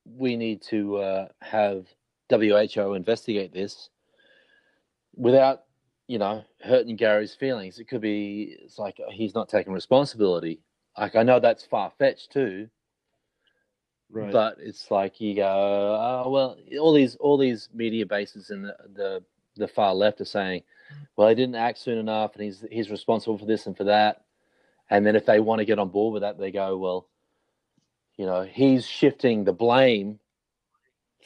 we 0.04 0.36
need 0.36 0.62
to 0.62 0.96
uh, 0.96 1.28
have 1.40 1.86
WHO 2.28 2.94
investigate 2.94 3.52
this 3.52 3.90
without 5.14 5.62
you 6.08 6.18
know 6.18 6.42
hurting 6.60 6.96
Gary's 6.96 7.34
feelings. 7.34 7.78
It 7.78 7.88
could 7.88 8.00
be 8.00 8.56
it's 8.62 8.78
like 8.78 8.98
he's 9.10 9.34
not 9.34 9.48
taking 9.48 9.72
responsibility. 9.72 10.60
Like 10.98 11.14
I 11.14 11.22
know 11.22 11.38
that's 11.38 11.64
far 11.64 11.92
fetched 11.98 12.32
too, 12.32 12.68
right? 14.12 14.32
but 14.32 14.56
it's 14.60 14.90
like 14.90 15.20
you 15.20 15.34
go, 15.34 15.44
oh, 16.24 16.30
well, 16.30 16.56
all 16.80 16.92
these 16.92 17.16
all 17.16 17.38
these 17.38 17.68
media 17.72 18.06
bases 18.06 18.50
in 18.50 18.62
the, 18.62 18.76
the 18.94 19.24
the 19.56 19.68
far 19.68 19.94
left 19.94 20.20
are 20.20 20.24
saying, 20.26 20.62
well, 21.16 21.28
he 21.28 21.34
didn't 21.34 21.56
act 21.56 21.78
soon 21.78 21.98
enough, 21.98 22.34
and 22.34 22.44
he's 22.44 22.64
he's 22.70 22.90
responsible 22.90 23.38
for 23.38 23.46
this 23.46 23.66
and 23.66 23.76
for 23.76 23.84
that. 23.84 24.24
And 24.90 25.06
then 25.06 25.14
if 25.16 25.24
they 25.26 25.40
want 25.40 25.60
to 25.60 25.64
get 25.64 25.78
on 25.78 25.88
board 25.90 26.14
with 26.14 26.22
that, 26.22 26.38
they 26.38 26.50
go, 26.50 26.76
well, 26.76 27.08
you 28.16 28.26
know, 28.26 28.42
he's 28.42 28.84
shifting 28.84 29.44
the 29.44 29.52
blame 29.52 30.18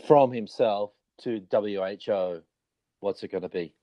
from 0.07 0.33
himself 0.33 0.93
to 1.23 1.41
WHO. 1.51 2.43
What's 3.01 3.23
it 3.23 3.33
going 3.33 3.43
to 3.43 3.49
be? 3.49 3.75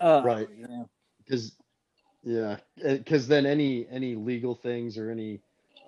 Uh, 0.00 0.22
oh, 0.22 0.24
Right. 0.24 0.48
Yeah. 0.56 0.84
because 1.18 1.56
yeah 2.22 2.58
because 2.84 3.26
then 3.28 3.46
any 3.46 3.86
any 3.90 4.14
legal 4.14 4.54
things 4.54 4.98
or 4.98 5.10
any 5.10 5.40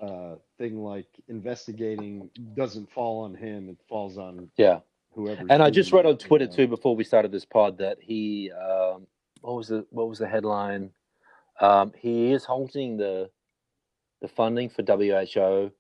uh 0.03 0.35
thing 0.59 0.83
like 0.83 1.07
investigating 1.29 2.29
doesn't 2.55 2.91
fall 2.91 3.23
on 3.25 3.35
him 3.35 3.69
it 3.69 3.77
falls 3.89 4.19
on 4.19 4.51
Yeah. 4.57 4.81
whoever 5.15 5.45
And 5.49 5.63
I 5.63 5.71
just 5.71 5.93
read 5.93 6.07
on 6.07 6.19
Twitter 6.19 6.47
too 6.47 6.67
before 6.67 6.97
we 6.97 7.05
started 7.05 7.31
this 7.31 7.45
pod 7.45 7.79
that 7.79 7.99
he, 8.01 8.51
um, 8.53 9.07
what 9.43 9.55
was 9.57 9.69
the 9.69 9.87
what 9.91 10.09
was 10.09 10.19
the 10.19 10.27
headline? 10.27 10.91
Um, 11.61 11.93
he 11.97 12.33
is 12.33 12.45
halting 12.45 12.97
the 12.97 13.31
the 14.21 14.29
funding 14.29 14.69
for 14.69 14.83
WHO 14.83 15.71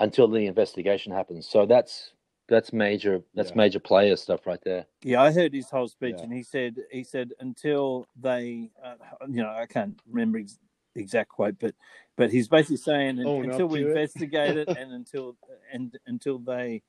until 0.00 0.28
the 0.28 0.46
investigation 0.46 1.12
happens. 1.12 1.46
So 1.48 1.64
that's 1.66 2.12
that's 2.48 2.72
major 2.72 3.22
that's 3.34 3.50
Yeah. 3.50 3.56
major 3.56 3.78
player 3.80 4.16
stuff 4.16 4.46
right 4.46 4.60
there. 4.64 4.86
Yeah, 5.04 5.22
I 5.22 5.30
heard 5.32 5.54
his 5.54 5.70
whole 5.70 5.88
speech, 5.88 6.16
Yeah. 6.18 6.24
and 6.24 6.32
he 6.32 6.42
said 6.42 6.76
he 6.90 7.04
said 7.04 7.32
until 7.40 8.06
they, 8.16 8.70
uh, 8.82 8.96
you 9.28 9.42
know, 9.42 9.50
I 9.50 9.66
can't 9.66 9.98
remember 10.08 10.38
ex- 10.38 10.58
exact 10.96 11.28
quote, 11.30 11.56
but 11.60 11.74
but 12.20 12.30
he's 12.30 12.48
basically 12.48 12.76
saying 12.76 13.18
un- 13.18 13.26
Own 13.26 13.46
up 13.46 13.52
until 13.52 13.66
we 13.66 13.78
to 13.80 13.86
it. 13.86 13.88
investigate 13.88 14.58
it, 14.58 14.68
and 14.78 14.92
until 14.92 15.36
and 15.72 15.98
until 16.06 16.38
they 16.38 16.82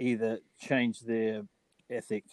either 0.00 0.40
change 0.60 0.98
their 1.00 1.42
ethic, 1.88 2.24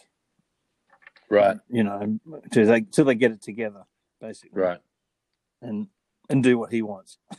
Right. 1.29 1.57
you 1.69 1.83
know, 1.83 1.99
until 2.43 2.65
they, 2.65 2.77
until 2.77 3.05
they 3.05 3.13
get 3.13 3.31
it 3.33 3.41
together, 3.43 3.83
basically, 4.19 4.59
Right. 4.59 4.79
and 5.61 5.87
and 6.29 6.43
do 6.43 6.57
what 6.57 6.71
he 6.71 6.81
wants. 6.81 7.19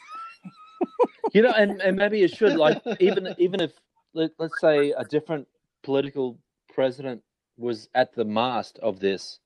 You 1.33 1.43
know, 1.43 1.51
and, 1.51 1.83
and 1.83 1.97
maybe 1.97 2.23
it 2.23 2.31
should 2.31 2.55
like 2.57 2.81
even 3.01 3.35
even 3.37 3.61
if 3.61 3.73
let, 4.15 4.31
let's 4.39 4.59
say 4.61 4.93
a 4.93 5.05
different 5.05 5.47
political 5.83 6.39
president 6.73 7.21
was 7.59 7.89
at 7.95 8.15
the 8.15 8.25
mast 8.25 8.79
of 8.79 9.01
this 9.01 9.41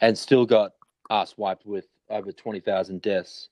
and 0.00 0.18
still 0.18 0.44
got 0.44 0.72
ass 1.10 1.34
wiped 1.38 1.64
with 1.64 1.86
over 2.10 2.32
twenty 2.32 2.58
thousand 2.60 3.02
deaths, 3.02 3.48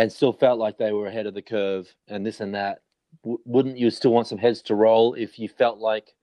and 0.00 0.10
still 0.10 0.32
felt 0.32 0.58
like 0.58 0.78
they 0.78 0.92
were 0.92 1.06
ahead 1.08 1.26
of 1.26 1.34
the 1.34 1.42
curve 1.42 1.94
and 2.08 2.24
this 2.24 2.40
and 2.40 2.54
that. 2.54 2.80
W- 3.22 3.40
wouldn't 3.44 3.76
you 3.76 3.90
still 3.90 4.12
want 4.12 4.26
some 4.26 4.38
heads 4.38 4.62
to 4.62 4.74
roll 4.74 5.12
if 5.14 5.38
you 5.38 5.46
felt 5.48 5.78
like 5.78 6.14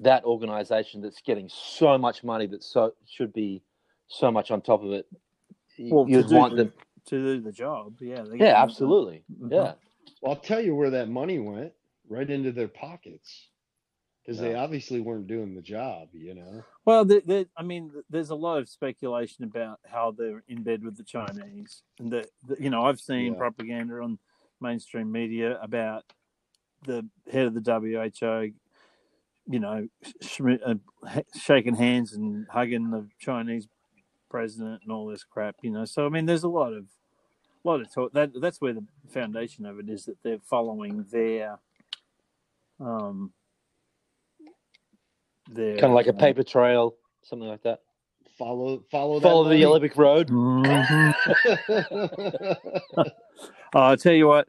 that 0.00 0.24
organization 0.24 1.00
that's 1.00 1.20
getting 1.20 1.48
so 1.52 1.98
much 1.98 2.22
money 2.22 2.46
that 2.46 2.62
so 2.62 2.92
should 3.08 3.32
be 3.32 3.62
so 4.06 4.30
much 4.30 4.50
on 4.52 4.60
top 4.60 4.84
of 4.84 4.92
it? 4.92 5.06
Well, 5.78 6.04
to 6.04 6.10
you'd 6.12 6.28
do 6.28 6.36
want 6.36 6.56
the- 6.56 6.64
them. 6.64 6.72
to 7.06 7.22
do 7.36 7.40
the 7.40 7.50
job. 7.52 7.96
Yeah, 8.00 8.24
Yeah, 8.34 8.62
absolutely. 8.62 9.24
Yeah. 9.48 9.74
well 10.22 10.34
i'll 10.34 10.36
tell 10.36 10.60
you 10.60 10.74
where 10.74 10.90
that 10.90 11.08
money 11.08 11.38
went 11.40 11.72
right 12.08 12.30
into 12.30 12.52
their 12.52 12.68
pockets 12.68 13.48
because 14.26 14.40
they 14.40 14.54
obviously 14.54 15.00
weren't 15.00 15.26
doing 15.26 15.54
the 15.54 15.62
job 15.62 16.08
you 16.12 16.34
know 16.34 16.64
Well, 16.84 17.04
I 17.56 17.62
mean, 17.64 17.90
there's 18.08 18.30
a 18.30 18.36
lot 18.36 18.58
of 18.58 18.68
speculation 18.68 19.44
about 19.44 19.80
how 19.86 20.12
they're 20.12 20.44
in 20.48 20.62
bed 20.62 20.84
with 20.84 20.96
the 20.96 21.02
Chinese, 21.04 21.82
and 21.98 22.12
that 22.12 22.28
you 22.60 22.70
know 22.70 22.84
I've 22.84 23.00
seen 23.00 23.32
Yeah. 23.32 23.38
propaganda 23.38 24.00
on 24.00 24.18
mainstream 24.60 25.10
media 25.10 25.58
about 25.60 26.04
the 26.84 27.08
head 27.30 27.46
of 27.46 27.54
the 27.54 27.60
WHO, 27.60 28.52
you 29.48 29.60
know, 29.60 29.88
sh- 30.22 30.40
uh, 30.64 30.74
shaking 31.34 31.74
hands 31.74 32.12
and 32.12 32.46
hugging 32.50 32.90
the 32.90 33.08
Chinese 33.18 33.68
president 34.30 34.82
and 34.82 34.92
all 34.92 35.06
this 35.06 35.24
crap, 35.24 35.56
you 35.62 35.70
know. 35.70 35.84
So 35.84 36.06
I 36.06 36.08
mean, 36.08 36.26
there's 36.26 36.44
a 36.44 36.48
lot 36.48 36.72
of 36.72 36.86
lot 37.64 37.80
of 37.80 37.92
talk. 37.92 38.12
That 38.12 38.40
that's 38.40 38.60
where 38.60 38.74
the 38.74 38.86
foundation 39.08 39.66
of 39.66 39.78
it 39.78 39.88
is 39.88 40.04
that 40.06 40.18
they're 40.22 40.38
following 40.38 41.04
their 41.10 41.58
um 42.80 43.32
their 45.50 45.72
Kind 45.78 45.84
of 45.92 45.92
like 45.92 46.06
a 46.06 46.14
uh, 46.14 46.18
paper 46.18 46.42
trail, 46.42 46.94
something 47.22 47.48
like 47.48 47.62
that. 47.62 47.80
follow 48.38 48.82
follow 48.90 49.20
Follow 49.20 49.44
that 49.44 49.50
the 49.50 49.54
money. 49.56 49.64
Olympic 49.64 49.96
Road. 49.96 50.28
Mhm. 50.28 51.14
Oh, 53.74 53.80
I'll 53.80 53.96
tell 53.96 54.12
you 54.14 54.28
what, 54.28 54.48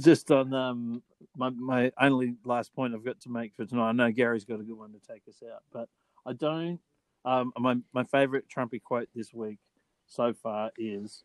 just 0.00 0.30
on 0.30 0.52
um, 0.52 1.02
my, 1.36 1.48
my 1.50 1.90
only 2.00 2.34
last 2.44 2.74
point 2.74 2.92
I've 2.92 3.04
got 3.04 3.20
to 3.20 3.30
make 3.30 3.54
for 3.54 3.64
tonight. 3.64 3.88
I 3.90 3.92
know 3.92 4.10
Gary's 4.10 4.44
got 4.44 4.60
a 4.60 4.64
good 4.64 4.76
one 4.76 4.92
to 4.92 4.98
take 4.98 5.22
us 5.28 5.42
out, 5.50 5.62
but 5.72 5.88
I 6.26 6.32
don't. 6.34 6.80
Um, 7.24 7.52
my 7.58 7.76
my 7.94 8.04
favorite 8.04 8.44
Trumpy 8.54 8.82
quote 8.82 9.08
this 9.14 9.32
week 9.32 9.58
so 10.06 10.34
far 10.34 10.70
is, 10.76 11.22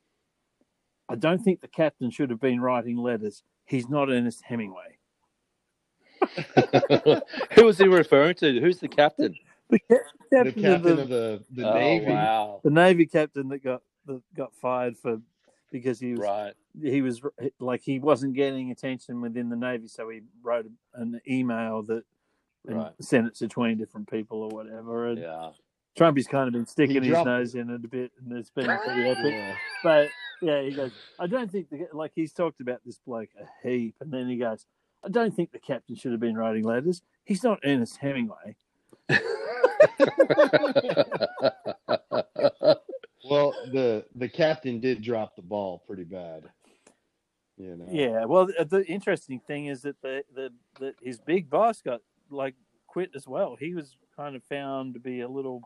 "I 1.10 1.16
don't 1.16 1.40
think 1.44 1.60
the 1.62 1.68
captain 1.68 2.12
should 2.12 2.30
have 2.30 2.40
been 2.40 2.62
writing 2.62 2.98
letters. 2.98 3.44
He's 3.66 3.90
not 3.90 4.10
Ernest 4.10 4.44
Hemingway." 4.44 5.00
Who 7.56 7.66
was 7.66 7.78
he 7.78 7.88
referring 7.88 8.36
to? 8.36 8.60
Who's 8.60 8.80
the 8.80 8.88
captain? 8.88 9.36
The, 9.70 9.80
ca- 9.80 9.96
the 10.32 10.38
captain, 10.38 10.62
captain 10.64 11.00
of 11.00 11.10
the, 11.10 11.24
of 11.34 11.46
the, 11.50 11.62
the 11.62 11.70
oh, 11.72 11.74
navy 11.74 12.06
wow. 12.12 12.62
the 12.64 12.70
Navy 12.70 13.06
captain 13.06 13.48
that 13.50 13.64
got 13.64 13.82
that 14.06 14.22
got 14.36 14.54
fired 14.56 14.98
for 14.98 15.20
because 15.72 16.00
he 16.00 16.12
was 16.12 16.20
Right. 16.20 16.54
he 16.82 17.02
was 17.02 17.22
like 17.60 17.82
he 17.82 18.00
wasn't 18.00 18.36
getting 18.36 18.72
attention 18.72 19.22
within 19.22 19.50
the 19.50 19.56
navy, 19.56 19.88
so 19.88 20.10
he 20.10 20.22
wrote 20.44 20.68
an 20.94 21.20
email 21.28 21.82
that 21.84 22.04
and 22.68 22.78
Right. 22.78 22.92
sent 23.02 23.28
it 23.28 23.36
to 23.36 23.48
twenty 23.48 23.76
different 23.76 24.10
people 24.10 24.42
or 24.44 24.50
whatever. 24.50 25.08
And 25.08 25.20
Yeah. 25.20 25.52
Trumpy's 25.98 26.28
kind 26.28 26.48
of 26.48 26.54
been 26.54 26.66
sticking 26.66 27.04
his 27.04 27.14
nose 27.24 27.56
in 27.56 27.70
it 27.70 27.86
a 27.86 27.88
bit, 27.88 28.12
and 28.20 28.38
it's 28.38 28.50
been 28.50 28.66
pretty 28.66 29.08
epic. 29.10 29.32
Yeah. 29.34 29.56
But 29.82 30.10
yeah, 30.42 30.62
he 30.62 30.72
goes, 30.72 30.92
I 31.20 31.28
don't 31.28 31.50
think 31.50 31.70
the, 31.70 31.88
like 31.94 32.12
he's 32.14 32.34
talked 32.34 32.60
about 32.60 32.82
this 32.86 33.00
bloke 33.00 33.30
a 33.40 33.68
heap, 33.68 33.96
and 34.02 34.12
then 34.12 34.28
he 34.28 34.36
goes, 34.36 34.66
I 35.06 35.10
don't 35.10 35.36
think 35.36 35.52
the 35.52 35.60
captain 35.60 35.96
should 35.96 36.12
have 36.12 36.20
been 36.20 36.38
writing 36.38 36.64
letters. 36.64 37.02
He's 37.24 37.44
not 37.44 37.60
Ernest 37.64 37.98
Hemingway. 37.98 38.56
Well, 43.28 43.54
the 43.72 44.06
the 44.16 44.30
captain 44.30 44.80
did 44.80 45.02
drop 45.02 45.36
the 45.36 45.42
ball 45.42 45.82
pretty 45.88 46.04
bad. 46.04 46.44
You 47.58 47.76
know. 47.76 47.88
Yeah. 47.90 48.26
Well, 48.26 48.46
the, 48.48 48.66
the 48.66 48.86
interesting 48.86 49.40
thing 49.48 49.66
is 49.68 49.82
that 49.82 50.00
the, 50.02 50.24
the 50.36 50.52
the 50.80 50.94
his 51.02 51.20
big 51.20 51.50
boss 51.50 51.82
got 51.82 52.02
like 52.30 52.54
quit 52.88 53.12
as 53.16 53.28
well. 53.28 53.56
He 53.60 53.74
was 53.74 53.98
kind 54.16 54.36
of 54.36 54.44
found 54.44 54.94
to 54.94 55.00
be 55.00 55.22
a 55.22 55.28
little 55.28 55.62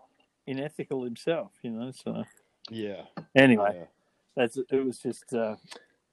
unethical 0.47 1.03
himself, 1.03 1.51
you 1.61 1.71
know. 1.71 1.91
So 1.91 2.23
Yeah. 2.69 3.01
anyway, 3.35 3.87
that's 4.35 4.57
it. 4.57 4.71
Was 4.71 4.99
just 4.99 5.33
uh, 5.33 5.55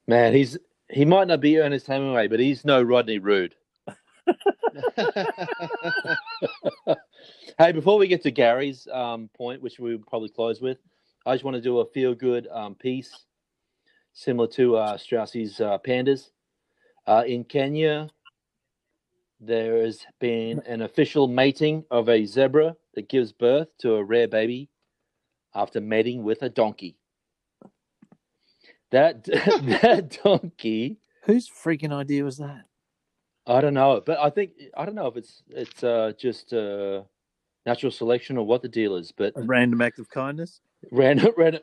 Man, 0.07 0.33
he's 0.33 0.57
he 0.89 1.05
might 1.05 1.27
not 1.27 1.41
be 1.41 1.59
Ernest 1.59 1.87
Hemingway, 1.87 2.27
but 2.27 2.39
he's 2.39 2.65
no 2.65 2.81
Rodney 2.81 3.19
Rude. 3.19 3.55
Hey, 7.59 7.71
before 7.71 7.97
we 7.97 8.07
get 8.07 8.21
to 8.21 8.29
Gary's 8.29 8.87
um, 8.93 9.31
point, 9.35 9.63
which 9.63 9.79
we'll 9.79 9.97
probably 9.97 10.29
close 10.29 10.61
with, 10.61 10.77
I 11.25 11.33
just 11.33 11.43
want 11.43 11.55
to 11.55 11.61
do 11.61 11.79
a 11.79 11.85
feel 11.87 12.13
good 12.13 12.47
um, 12.51 12.75
piece, 12.75 13.25
similar 14.13 14.47
to 14.49 14.77
uh, 14.77 14.95
Strauss's 14.95 15.59
uh, 15.59 15.79
pandas. 15.79 16.29
Uh, 17.07 17.23
in 17.25 17.43
Kenya, 17.43 18.09
there 19.39 19.83
has 19.83 20.05
been 20.19 20.61
an 20.67 20.83
official 20.83 21.27
mating 21.27 21.83
of 21.89 22.09
a 22.09 22.27
zebra 22.27 22.75
that 22.93 23.09
gives 23.09 23.31
birth 23.31 23.69
to 23.79 23.95
a 23.95 24.03
rare 24.03 24.27
baby 24.27 24.69
after 25.55 25.81
mating 25.81 26.21
with 26.21 26.43
a 26.43 26.49
donkey. 26.49 26.95
That 28.91 29.23
that 29.25 30.19
donkey, 30.23 30.97
Whose 31.23 31.49
freaking 31.49 31.91
idea 31.93 32.23
was 32.23 32.37
that? 32.37 32.65
I 33.45 33.61
don't 33.61 33.73
know, 33.73 34.01
but 34.05 34.17
I 34.19 34.29
think 34.29 34.51
I 34.75 34.85
don't 34.85 34.95
know 34.95 35.07
if 35.07 35.17
it's 35.17 35.43
it's 35.49 35.83
uh, 35.83 36.13
just 36.17 36.53
uh, 36.53 37.03
natural 37.65 37.91
selection 37.91 38.37
or 38.37 38.45
what 38.45 38.61
the 38.61 38.69
deal 38.69 38.95
is, 38.95 39.11
but 39.11 39.33
A 39.35 39.41
random 39.41 39.81
act 39.81 39.99
of 39.99 40.09
kindness? 40.09 40.61
random 40.91 41.33
random. 41.37 41.61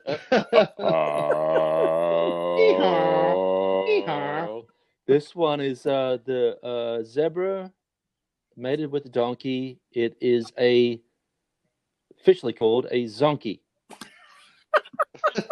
Yeehaw. 3.87 4.65
This 5.07 5.35
one 5.35 5.61
is 5.61 5.85
uh, 5.85 6.17
the 6.25 6.57
uh, 6.63 7.03
zebra 7.03 7.71
mated 8.55 8.91
with 8.91 9.03
the 9.03 9.09
donkey. 9.09 9.79
It 9.91 10.17
is 10.21 10.51
a 10.59 10.99
officially 12.19 12.53
called 12.53 12.87
a 12.89 13.03
zonkey, 13.05 13.59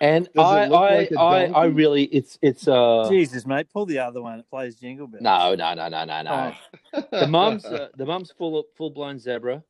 And 0.00 0.24
Does 0.34 0.44
I 0.44 0.64
I, 0.64 0.66
like 0.68 1.10
a 1.10 1.18
I 1.20 1.42
I 1.42 1.46
donkey? 1.48 1.74
really 1.74 2.04
it's 2.04 2.38
it's 2.42 2.66
uh 2.68 3.06
Jesus, 3.08 3.46
mate, 3.46 3.66
pull 3.72 3.86
the 3.86 3.98
other 3.98 4.22
one. 4.22 4.38
It 4.38 4.48
plays 4.50 4.76
Jingle 4.76 5.06
Bells. 5.06 5.22
no 5.22 5.54
no 5.54 5.74
no 5.74 5.88
no 5.88 6.04
no 6.04 6.22
no. 6.22 6.54
Oh, 6.94 7.04
The 7.20 7.26
mum's 7.26 7.64
uh, 7.76 7.88
the 7.96 8.06
mum's 8.06 8.30
full 8.30 8.64
full 8.76 8.90
blown 8.90 9.18
zebra, 9.18 9.62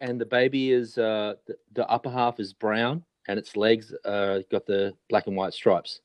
and 0.00 0.20
the 0.20 0.26
baby 0.26 0.70
is 0.72 0.98
uh 0.98 1.34
the, 1.46 1.56
the 1.74 1.88
upper 1.88 2.10
half 2.10 2.40
is 2.40 2.52
brown 2.52 3.04
and 3.28 3.38
its 3.38 3.56
legs 3.56 3.92
uh 4.04 4.40
got 4.50 4.66
the 4.66 4.92
black 5.08 5.26
and 5.26 5.36
white 5.36 5.52
stripes. 5.54 6.00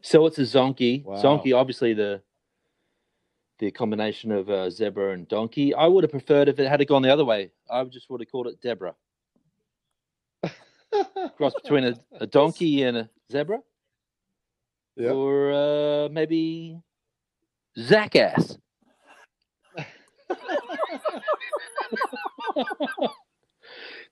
So 0.00 0.26
it's 0.26 0.38
a 0.38 0.42
zonkey. 0.42 1.02
Wow. 1.04 1.22
Zonkey, 1.22 1.56
obviously 1.56 1.94
the 1.94 2.20
the 3.58 3.70
combination 3.70 4.32
of 4.32 4.50
uh, 4.50 4.68
zebra 4.68 5.12
and 5.12 5.28
donkey. 5.28 5.74
I 5.74 5.86
would 5.86 6.02
have 6.04 6.10
preferred 6.10 6.48
if 6.48 6.58
it 6.58 6.68
had 6.68 6.84
gone 6.88 7.02
the 7.02 7.12
other 7.12 7.24
way. 7.24 7.52
I 7.70 7.84
just 7.84 8.10
would 8.10 8.20
have 8.20 8.30
called 8.30 8.48
it 8.48 8.60
Deborah. 8.60 8.94
Cross 11.36 11.54
between 11.62 11.84
a, 11.84 11.94
a 12.20 12.26
donkey 12.26 12.82
and 12.82 12.96
a 12.96 13.10
zebra, 13.30 13.58
Yep. 14.96 15.12
or 15.12 15.52
uh, 15.52 16.08
maybe 16.10 16.78
Zackass. 17.78 18.58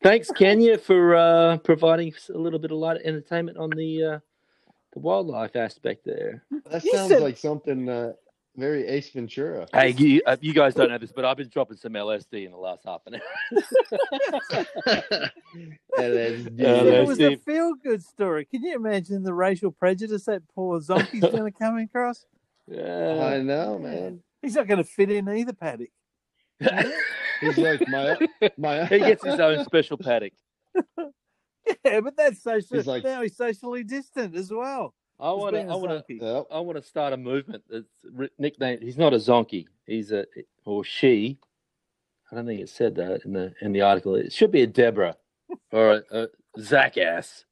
Thanks, 0.02 0.30
Kenya, 0.32 0.78
for 0.78 1.14
uh, 1.14 1.58
providing 1.58 2.12
a 2.34 2.38
little 2.38 2.58
bit 2.58 2.72
of 2.72 2.78
light 2.78 3.00
entertainment 3.04 3.56
on 3.56 3.70
the 3.70 4.04
uh, 4.04 4.18
the 4.94 4.98
wildlife 5.00 5.54
aspect 5.56 6.04
there. 6.04 6.42
That 6.70 6.82
You 6.84 6.92
sounds 6.92 7.08
said- 7.10 7.22
like 7.22 7.36
something 7.38 7.88
uh, 7.88 8.12
very 8.56 8.86
Ace 8.86 9.10
Ventura. 9.10 9.66
Hey, 9.72 9.90
you, 9.90 10.20
uh, 10.26 10.36
you 10.40 10.52
guys 10.52 10.74
don't 10.74 10.90
know 10.90 10.98
this, 10.98 11.12
but 11.12 11.24
I've 11.24 11.36
been 11.36 11.48
dropping 11.48 11.76
some 11.78 11.92
LSD 11.92 12.44
in 12.44 12.50
the 12.52 12.56
last 12.58 12.82
half 12.84 13.00
an 13.06 13.14
hour. 13.14 13.22
LSD. 15.98 16.58
You 16.58 16.64
said 16.64 16.86
it 16.86 17.06
was 17.06 17.20
a 17.20 17.36
feel 17.36 17.74
good 17.74 18.02
story. 18.02 18.44
Can 18.44 18.62
you 18.62 18.74
imagine 18.74 19.22
the 19.22 19.34
racial 19.34 19.70
prejudice 19.70 20.24
that 20.24 20.42
poor 20.54 20.80
zonkey's 20.80 21.20
going 21.32 21.50
to 21.50 21.58
come 21.58 21.78
across? 21.78 22.24
Yeah. 22.68 23.30
I 23.32 23.38
know, 23.42 23.78
man. 23.78 24.20
He's 24.42 24.54
not 24.56 24.66
going 24.66 24.78
to 24.78 24.84
fit 24.84 25.10
in 25.10 25.28
either, 25.28 25.52
Paddock. 25.52 25.90
He's 27.40 27.58
like 27.58 27.82
my 27.88 28.16
my. 28.56 28.84
he 28.86 28.98
gets 29.00 29.24
his 29.24 29.40
own 29.40 29.64
special 29.64 29.96
paddock. 29.96 30.32
Yeah, 31.84 32.00
but 32.00 32.16
that's 32.16 32.42
social. 32.42 32.76
He's 32.76 32.86
like- 32.88 33.04
now 33.04 33.22
he's 33.22 33.36
socially 33.36 33.84
distant 33.84 34.34
as 34.34 34.50
well. 34.52 34.94
I 35.22 35.30
want 35.32 35.54
to. 35.54 35.60
being 35.60 35.68
want 35.68 36.06
to. 36.06 36.14
Yep. 36.14 36.46
I 36.50 36.58
want 36.58 36.78
to 36.78 36.82
start 36.82 37.12
a 37.12 37.16
movement 37.16 37.62
that's 37.70 37.86
nicknamed. 38.38 38.82
He's 38.82 38.98
not 38.98 39.14
a 39.14 39.18
zonkey. 39.18 39.66
He's 39.86 40.10
a 40.10 40.26
or 40.64 40.82
she. 40.82 41.38
I 42.30 42.34
don't 42.34 42.46
think 42.46 42.60
it 42.60 42.68
said 42.68 42.96
that 42.96 43.24
in 43.24 43.32
the 43.32 43.54
in 43.62 43.72
the 43.72 43.82
article. 43.82 44.16
It 44.16 44.32
should 44.32 44.50
be 44.50 44.62
a 44.62 44.66
Deborah 44.66 45.16
or 45.70 46.02
a, 46.10 46.22
a 46.22 46.28
Zach 46.58 46.98
ass. 46.98 47.44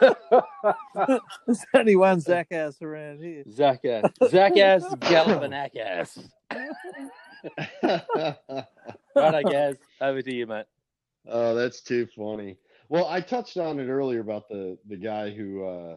There's 0.00 1.64
only 1.74 1.96
one 1.96 2.20
Zach 2.20 2.48
ass 2.50 2.82
around 2.82 3.22
here. 3.22 3.44
Zach 3.50 3.84
ass. 3.84 4.10
Zach 4.28 4.56
ass. 4.58 4.84
Galifianac 4.96 5.76
ass. 5.76 6.18
Right, 9.16 9.34
I 9.34 9.42
guess. 9.42 9.76
Over 10.00 10.22
to 10.22 10.32
you, 10.32 10.46
mate. 10.46 10.66
oh, 11.26 11.54
that's 11.54 11.80
too 11.80 12.06
funny. 12.14 12.58
Well, 12.90 13.06
I 13.06 13.20
touched 13.20 13.56
on 13.56 13.78
it 13.78 13.86
earlier 13.86 14.18
about 14.20 14.48
the 14.48 14.76
the 14.88 14.96
guy 14.96 15.30
who 15.30 15.64
uh, 15.64 15.96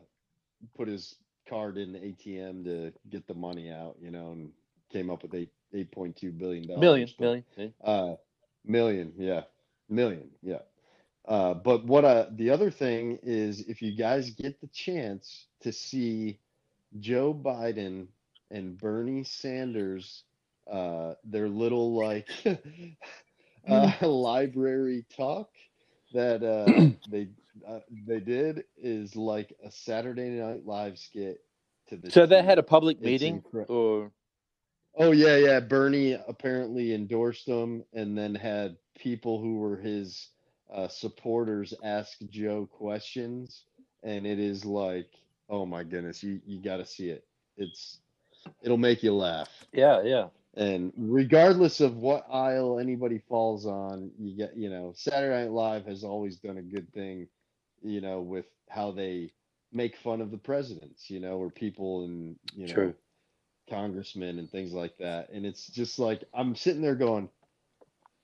put 0.77 0.87
his 0.87 1.15
card 1.49 1.79
in 1.79 1.91
the 1.91 1.99
ATM 1.99 2.63
to 2.65 2.93
get 3.09 3.27
the 3.27 3.33
money 3.33 3.71
out, 3.71 3.95
you 3.99 4.11
know, 4.11 4.31
and 4.31 4.51
came 4.91 5.09
up 5.09 5.23
with 5.23 5.33
eight 5.33 5.49
eight 5.73 5.91
point 5.91 6.15
two 6.15 6.31
billion 6.31 6.67
dollars. 6.67 6.81
Million, 6.81 7.09
million. 7.19 7.43
yeah. 7.57 7.67
Uh, 7.83 8.15
million, 8.63 9.11
yeah, 9.17 9.41
million, 9.89 10.29
yeah. 10.43 10.59
Uh, 11.27 11.55
but 11.55 11.83
what 11.83 12.05
uh, 12.05 12.27
the 12.33 12.51
other 12.51 12.69
thing 12.69 13.17
is, 13.23 13.61
if 13.61 13.81
you 13.81 13.95
guys 13.95 14.29
get 14.29 14.61
the 14.61 14.67
chance 14.67 15.47
to 15.61 15.71
see 15.71 16.37
Joe 16.99 17.33
Biden 17.33 18.05
and 18.51 18.77
Bernie 18.77 19.23
Sanders, 19.23 20.25
uh, 20.71 21.15
their 21.23 21.49
little 21.49 21.95
like 21.95 22.29
uh, 23.67 23.93
library 24.07 25.07
talk 25.17 25.49
that 26.13 26.43
uh, 26.43 26.91
they 27.11 27.27
uh, 27.67 27.79
they 28.07 28.19
did 28.19 28.65
is 28.77 29.15
like 29.15 29.53
a 29.63 29.71
Saturday 29.71 30.29
Night 30.29 30.65
Live 30.65 30.97
skit 30.97 31.41
to 31.89 31.97
the. 31.97 32.11
So 32.11 32.25
they 32.25 32.43
had 32.43 32.59
a 32.59 32.63
public 32.63 32.97
It's 32.97 33.05
meeting, 33.05 33.41
incre- 33.41 33.69
or 33.69 34.11
Oh 34.95 35.11
yeah, 35.11 35.37
yeah. 35.37 35.59
Bernie 35.59 36.13
apparently 36.27 36.93
endorsed 36.93 37.47
them, 37.47 37.83
and 37.93 38.17
then 38.17 38.35
had 38.35 38.77
people 38.97 39.41
who 39.41 39.57
were 39.57 39.77
his 39.77 40.29
uh, 40.73 40.87
supporters 40.87 41.73
ask 41.83 42.17
Joe 42.29 42.67
questions, 42.71 43.65
and 44.03 44.27
it 44.27 44.39
is 44.39 44.65
like, 44.65 45.09
oh 45.49 45.65
my 45.65 45.83
goodness, 45.83 46.21
you 46.23 46.41
you 46.45 46.61
got 46.61 46.77
to 46.77 46.85
see 46.85 47.09
it. 47.09 47.25
It's 47.57 47.99
it'll 48.61 48.77
make 48.77 49.01
you 49.01 49.13
laugh, 49.15 49.49
yeah, 49.73 50.03
yeah. 50.03 50.27
And 50.55 50.93
regardless 50.97 51.81
of 51.81 51.97
what 51.97 52.25
aisle 52.31 52.79
anybody 52.79 53.19
falls 53.29 53.65
on, 53.65 54.11
you 54.19 54.35
get 54.37 54.57
you 54.57 54.69
know 54.69 54.93
Saturday 54.95 55.43
Night 55.43 55.51
Live 55.51 55.85
has 55.87 56.03
always 56.03 56.37
done 56.37 56.57
a 56.57 56.61
good 56.63 56.91
thing, 56.93 57.27
you 57.83 58.01
know, 58.01 58.21
with 58.21 58.45
how 58.69 58.91
they 58.91 59.31
make 59.71 59.97
fun 59.97 60.21
of 60.21 60.31
the 60.31 60.37
presidents, 60.37 61.09
you 61.09 61.19
know, 61.19 61.37
or 61.39 61.49
people 61.49 62.05
and 62.05 62.37
you 62.55 62.67
know 62.67 62.83
True. 62.83 62.95
congressmen 63.69 64.39
and 64.39 64.51
things 64.51 64.73
like 64.73 64.97
that. 64.99 65.29
And 65.31 65.45
it's 65.45 65.67
just 65.67 65.99
like 65.99 66.23
I'm 66.33 66.55
sitting 66.55 66.81
there 66.81 66.95
going, 66.95 67.29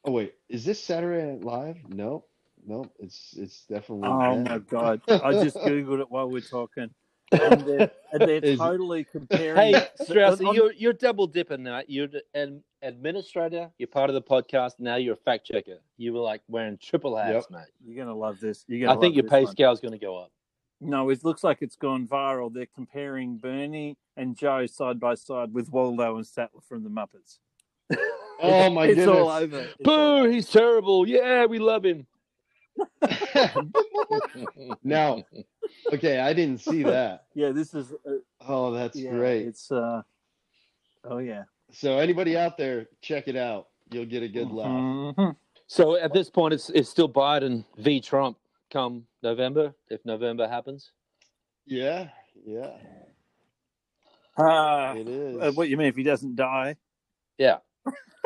"Oh 0.05 0.11
wait, 0.13 0.35
is 0.49 0.65
this 0.65 0.83
Saturday 0.83 1.25
Night 1.33 1.43
Live?" 1.43 1.77
No, 1.89 2.25
no, 2.65 2.91
it's 2.99 3.35
it's 3.37 3.65
definitely. 3.65 4.13
Oh 4.13 4.37
them. 4.43 4.45
my 4.47 4.59
god! 4.59 5.01
I 5.21 5.33
just 5.33 5.63
googled 5.63 6.01
it 6.01 6.11
while 6.11 6.29
we're 6.29 6.41
talking, 6.41 6.89
and 7.31 7.61
they're, 7.61 7.91
and 8.13 8.21
they're 8.21 8.55
totally 8.55 9.03
comparing. 9.03 9.73
Hey, 9.73 9.87
Strauss, 10.03 10.41
on- 10.41 10.55
you're 10.55 10.71
you're 10.73 10.93
double 10.93 11.27
dipping 11.27 11.63
now. 11.63 11.81
You're 11.87 12.07
an 12.33 12.63
administrator. 12.81 13.69
You're 13.77 13.87
part 13.87 14.09
of 14.09 14.13
the 14.13 14.21
podcast. 14.21 14.73
Now 14.79 14.95
you're 14.95 15.13
a 15.13 15.17
fact 15.17 15.47
checker. 15.47 15.77
You 15.97 16.13
were 16.13 16.21
like 16.21 16.41
wearing 16.47 16.77
triple 16.81 17.15
hats, 17.15 17.47
mate. 17.49 17.65
You're 17.85 18.03
gonna 18.03 18.17
love 18.17 18.39
this. 18.39 18.65
You're 18.67 18.87
gonna. 18.87 18.97
I 18.97 19.01
think 19.01 19.15
your 19.15 19.25
pay 19.25 19.45
scale 19.45 19.71
is 19.71 19.79
going 19.79 19.93
to 19.93 19.99
go 19.99 20.17
up. 20.17 20.31
No, 20.81 21.09
it 21.09 21.25
looks 21.25 21.43
like 21.43 21.57
it's 21.61 21.75
gone 21.75 22.07
viral. 22.07 22.53
They're 22.53 22.65
comparing 22.65 23.37
Bernie 23.37 23.97
and 24.15 24.37
Joe 24.37 24.65
side 24.65 24.99
by 24.99 25.15
side 25.15 25.53
with 25.53 25.69
Waldo 25.69 26.15
and 26.15 26.25
Statler 26.25 26.63
from 26.67 26.83
the 26.83 26.89
Muppets. 26.89 27.39
Oh 28.41 28.69
my 28.69 28.85
it's 28.85 28.95
goodness! 28.95 29.17
all 29.17 29.29
over. 29.29 29.59
It's 29.59 29.75
all 29.85 30.23
Boo! 30.23 30.31
He's 30.31 30.49
terrible. 30.49 31.05
Yeah, 31.05 31.45
we 31.45 31.59
love 31.59 31.83
him. 31.83 32.07
now, 34.83 35.23
okay, 35.93 36.19
I 36.19 36.33
didn't 36.33 36.59
see 36.61 36.83
that. 36.95 37.25
Yeah, 37.33 37.51
this 37.51 37.73
is. 37.73 37.91
Uh, 38.05 38.17
Oh, 38.47 38.71
that's 38.71 38.95
yeah, 38.95 39.11
great. 39.11 39.45
It's. 39.47 39.71
uh 39.71 40.01
Oh 41.03 41.17
yeah. 41.19 41.43
So 41.71 41.97
anybody 41.99 42.35
out 42.37 42.57
there, 42.57 42.87
check 43.01 43.27
it 43.27 43.35
out. 43.35 43.67
You'll 43.91 44.05
get 44.05 44.23
a 44.23 44.27
good 44.27 44.51
laugh. 44.51 44.67
Mhm. 44.69 45.35
So 45.67 45.95
at 45.97 46.13
this 46.13 46.29
point, 46.29 46.53
it's 46.53 46.69
it's 46.71 46.89
still 46.89 47.09
Biden 47.09 47.63
v 47.77 47.99
Trump 48.01 48.37
come 48.71 49.05
November, 49.21 49.73
if 49.89 50.03
November 50.05 50.47
happens. 50.47 50.91
Yeah, 51.65 52.09
yeah, 52.45 52.71
Ah, 54.37 54.93
it 54.95 55.07
is. 55.07 55.37
uh, 55.41 55.51
what 55.53 55.69
you 55.69 55.77
mean 55.77 55.87
if 55.87 55.95
he 55.95 56.03
doesn't 56.03 56.35
die? 56.35 56.75
Yeah, 57.37 57.57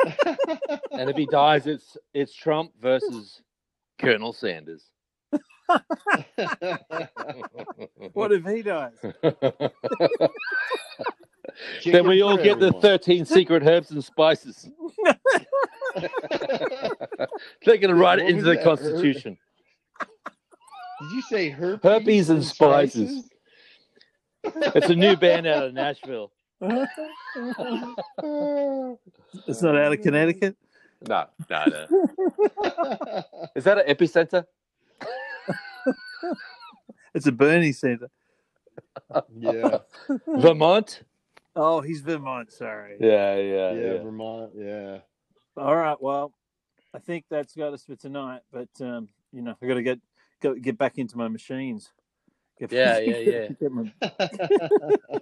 and 0.92 1.10
if 1.10 1.16
he 1.16 1.26
dies, 1.26 1.66
it's 1.66 1.96
it's 2.14 2.32
Trump 2.34 2.72
versus 2.80 3.42
Colonel 3.98 4.32
Sanders. 4.32 4.90
What 8.12 8.32
if 8.32 8.44
he 8.44 8.62
dies? 8.62 8.92
then 11.84 12.06
we 12.06 12.22
all 12.22 12.36
get 12.36 12.60
the 12.60 12.72
thirteen 12.80 13.24
secret 13.24 13.62
herbs 13.64 13.90
and 13.90 14.04
spices. 14.04 14.68
They're 17.64 17.78
going 17.78 17.88
to 17.88 17.94
write 17.94 18.18
it 18.18 18.28
into 18.28 18.42
the 18.42 18.54
that? 18.54 18.64
Constitution. 18.64 19.38
Did 21.00 21.10
you 21.12 21.22
say 21.22 21.48
herpes? 21.50 21.82
Herpes 21.82 22.30
and 22.30 22.44
spices. 22.44 23.28
It's 24.42 24.88
a 24.88 24.94
new 24.94 25.16
band 25.16 25.46
out 25.46 25.64
of 25.64 25.74
Nashville. 25.74 26.30
it's 26.60 26.88
not 29.62 29.76
out 29.76 29.92
of 29.92 30.02
Connecticut. 30.02 30.56
No, 31.06 31.26
no, 31.50 31.64
no. 31.66 32.08
Is 33.54 33.64
that 33.64 33.78
an 33.78 33.94
epicenter? 33.94 34.44
It's 37.14 37.26
a 37.26 37.32
Bernie 37.32 37.72
Center. 37.72 38.10
yeah, 39.36 39.78
Vermont? 40.26 41.02
Oh, 41.56 41.80
he's 41.80 42.00
Vermont. 42.00 42.52
Sorry. 42.52 42.96
Yeah, 43.00 43.36
yeah, 43.36 43.72
yeah, 43.72 43.92
yeah. 43.94 44.02
Vermont. 44.02 44.50
Yeah. 44.56 44.98
All 45.56 45.76
right. 45.76 46.00
Well, 46.00 46.32
I 46.92 46.98
think 46.98 47.24
that's 47.30 47.54
got 47.54 47.72
us 47.72 47.84
for 47.84 47.94
tonight. 47.96 48.40
But 48.52 48.68
um, 48.80 49.08
you 49.32 49.42
know, 49.42 49.54
I 49.62 49.66
got 49.66 49.74
to 49.74 49.82
get 49.82 50.00
go, 50.40 50.54
get 50.54 50.76
back 50.76 50.98
into 50.98 51.16
my 51.16 51.28
machines. 51.28 51.92
Get, 52.58 52.72
Yeah, 52.72 52.98
yeah, 52.98 53.16
yeah. 53.18 53.48
get 53.60 53.70
my- 53.72 53.92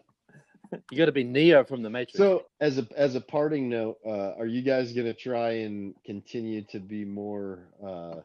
You 0.90 0.96
got 0.96 1.04
to 1.06 1.12
be 1.12 1.22
Neo 1.24 1.64
from 1.64 1.82
the 1.82 1.90
Matrix. 1.90 2.16
So, 2.16 2.46
as 2.58 2.78
a 2.78 2.86
as 2.96 3.14
a 3.14 3.20
parting 3.20 3.68
note, 3.68 3.98
uh, 4.06 4.32
are 4.38 4.46
you 4.46 4.62
guys 4.62 4.94
gonna 4.94 5.12
try 5.12 5.50
and 5.50 5.94
continue 6.06 6.62
to 6.70 6.80
be 6.80 7.04
more? 7.04 7.68
Uh, 7.86 8.20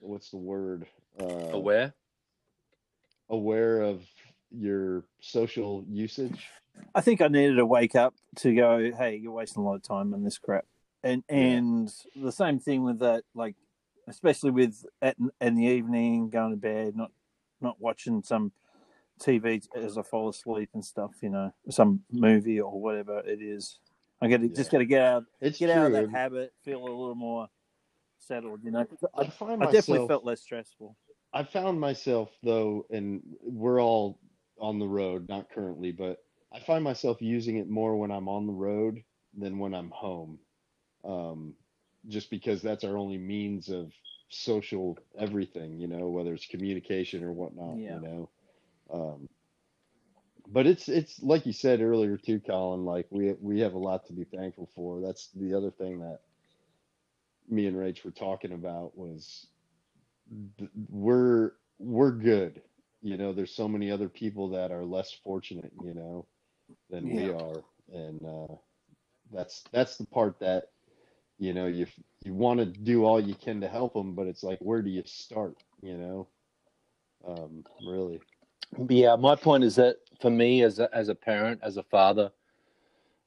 what's 0.00 0.30
the 0.30 0.38
word? 0.38 0.86
Uh, 1.20 1.50
Aware? 1.52 1.94
Aware 3.30 3.80
of 3.80 4.04
your 4.50 5.04
social 5.20 5.84
usage. 5.88 6.46
I 6.94 7.00
think 7.00 7.20
I 7.20 7.28
needed 7.28 7.56
to 7.56 7.66
wake 7.66 7.94
up 7.94 8.14
to 8.36 8.54
go, 8.54 8.90
hey, 8.96 9.16
you're 9.16 9.32
wasting 9.32 9.62
a 9.62 9.66
lot 9.66 9.76
of 9.76 9.82
time 9.82 10.12
on 10.14 10.22
this 10.24 10.38
crap. 10.38 10.64
And 11.02 11.22
Yeah. 11.28 11.36
and 11.36 11.94
the 12.16 12.32
same 12.32 12.58
thing 12.58 12.82
with 12.82 12.98
that, 13.00 13.24
like 13.34 13.56
especially 14.08 14.50
with 14.50 14.84
at 15.02 15.16
in 15.40 15.54
the 15.54 15.64
evening, 15.64 16.30
going 16.30 16.50
to 16.50 16.56
bed, 16.56 16.96
not 16.96 17.10
not 17.60 17.80
watching 17.80 18.22
some 18.22 18.52
TV 19.20 19.62
as 19.76 19.96
I 19.96 20.02
fall 20.02 20.28
asleep 20.28 20.70
and 20.74 20.84
stuff, 20.84 21.12
you 21.22 21.30
know, 21.30 21.52
some 21.70 22.02
movie 22.10 22.60
or 22.60 22.80
whatever 22.80 23.20
it 23.20 23.40
is. 23.40 23.78
I 24.20 24.28
got 24.28 24.40
to 24.40 24.48
just 24.48 24.70
got 24.70 24.78
to 24.78 24.86
get 24.86 25.02
out, 25.02 25.24
It's 25.40 25.58
get 25.58 25.66
true. 25.70 25.74
out 25.80 25.86
of 25.86 25.92
that 25.92 26.10
habit, 26.10 26.52
feel 26.64 26.80
a 26.80 26.84
little 26.84 27.14
more 27.14 27.48
settled, 28.18 28.60
you 28.64 28.70
know. 28.70 28.86
I 29.14 29.22
I, 29.22 29.24
definitely 29.24 29.58
myself- 29.98 30.08
felt 30.08 30.24
less 30.24 30.40
stressful. 30.40 30.96
I 31.34 31.44
found 31.44 31.80
myself 31.80 32.30
though, 32.44 32.86
and 32.90 33.22
we're 33.42 33.82
all 33.82 34.20
on 34.60 34.80
the 34.80 34.88
road, 34.88 35.28
not 35.28 35.50
currently, 35.50 35.92
but 35.92 36.24
I 36.54 36.60
find 36.60 36.84
myself 36.84 37.22
using 37.22 37.58
it 37.58 37.68
more 37.68 37.96
when 37.96 38.12
I'm 38.12 38.28
on 38.28 38.46
the 38.46 38.54
road 38.54 39.02
than 39.36 39.58
when 39.58 39.74
I'm 39.74 39.90
home. 39.90 40.40
Um, 41.04 41.54
just 42.08 42.30
because 42.30 42.62
that's 42.62 42.84
our 42.84 42.98
only 42.98 43.18
means 43.18 43.70
of 43.70 43.92
social 44.30 44.98
everything, 45.18 45.78
you 45.80 45.88
know, 45.88 46.08
whether 46.08 46.34
it's 46.34 46.46
communication 46.46 47.24
or 47.24 47.32
whatnot, 47.32 47.80
Yeah. 47.80 47.96
you 47.96 48.00
know. 48.00 48.30
Um, 48.92 49.28
but 50.48 50.66
it's 50.66 50.88
it's 50.88 51.22
like 51.22 51.46
you 51.46 51.52
said 51.52 51.80
earlier 51.82 52.18
too, 52.18 52.40
Colin. 52.40 52.84
Like 52.84 53.06
we 53.10 53.34
we 53.40 53.60
have 53.60 53.74
a 53.74 53.78
lot 53.78 54.06
to 54.06 54.14
be 54.14 54.24
thankful 54.24 54.68
for. 54.74 55.00
That's 55.00 55.30
the 55.34 55.54
other 55.54 55.70
thing 55.72 56.00
that 56.00 56.20
me 57.48 57.66
and 57.66 57.76
Rach 57.76 58.04
were 58.04 58.10
talking 58.12 58.52
about 58.52 58.96
was 58.96 59.48
we're 60.88 61.52
we're 61.78 62.12
good. 62.12 62.62
You 63.02 63.16
know, 63.16 63.32
there's 63.32 63.54
so 63.54 63.68
many 63.68 63.90
other 63.90 64.08
people 64.08 64.48
that 64.50 64.70
are 64.70 64.84
less 64.84 65.12
fortunate, 65.12 65.72
you 65.84 65.94
know, 65.94 66.26
than 66.90 67.08
we 67.10 67.30
are, 67.30 67.62
and 67.92 68.22
uh, 68.24 68.54
that's 69.32 69.64
that's 69.72 69.96
the 69.96 70.06
part 70.06 70.38
that 70.40 70.70
you 71.38 71.52
know 71.52 71.66
you 71.66 71.86
you 72.24 72.32
want 72.34 72.60
to 72.60 72.66
do 72.66 73.04
all 73.04 73.20
you 73.20 73.34
can 73.34 73.60
to 73.60 73.68
help 73.68 73.92
them, 73.92 74.14
but 74.14 74.26
it's 74.26 74.42
like 74.42 74.58
where 74.60 74.82
do 74.82 74.90
you 74.90 75.02
start? 75.04 75.56
You 75.82 75.98
know, 75.98 76.28
um, 77.26 77.64
really. 77.86 78.20
Yeah, 78.88 79.16
my 79.16 79.36
point 79.36 79.64
is 79.64 79.76
that 79.76 79.96
for 80.20 80.30
me, 80.30 80.62
as 80.62 80.78
a, 80.78 80.88
as 80.94 81.08
a 81.08 81.14
parent, 81.14 81.60
as 81.62 81.76
a 81.76 81.82
father, 81.82 82.32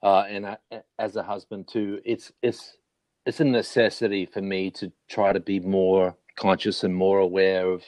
uh, 0.03 0.21
and 0.21 0.45
a, 0.45 0.59
as 0.99 1.15
a 1.15 1.23
husband 1.23 1.67
too, 1.67 2.01
it's 2.03 2.31
it's 2.41 2.77
it's 3.25 3.39
a 3.39 3.45
necessity 3.45 4.25
for 4.25 4.41
me 4.41 4.71
to 4.71 4.91
try 5.07 5.33
to 5.33 5.39
be 5.39 5.59
more 5.59 6.15
conscious 6.37 6.83
and 6.83 6.95
more 6.95 7.19
aware 7.19 7.67
of 7.67 7.83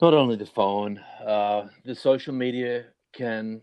not 0.00 0.14
only 0.14 0.36
the 0.36 0.46
phone, 0.46 0.98
uh, 1.26 1.68
the 1.84 1.94
social 1.94 2.34
media 2.34 2.86
can. 3.12 3.60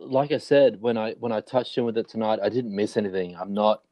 Like 0.00 0.30
I 0.30 0.38
said, 0.38 0.80
when 0.80 0.96
I 0.96 1.12
when 1.14 1.32
I 1.32 1.40
touched 1.40 1.76
in 1.76 1.84
with 1.84 1.98
it 1.98 2.08
tonight, 2.08 2.38
I 2.42 2.48
didn't 2.48 2.74
miss 2.74 2.96
anything. 2.96 3.36
I'm 3.36 3.52
not, 3.52 3.82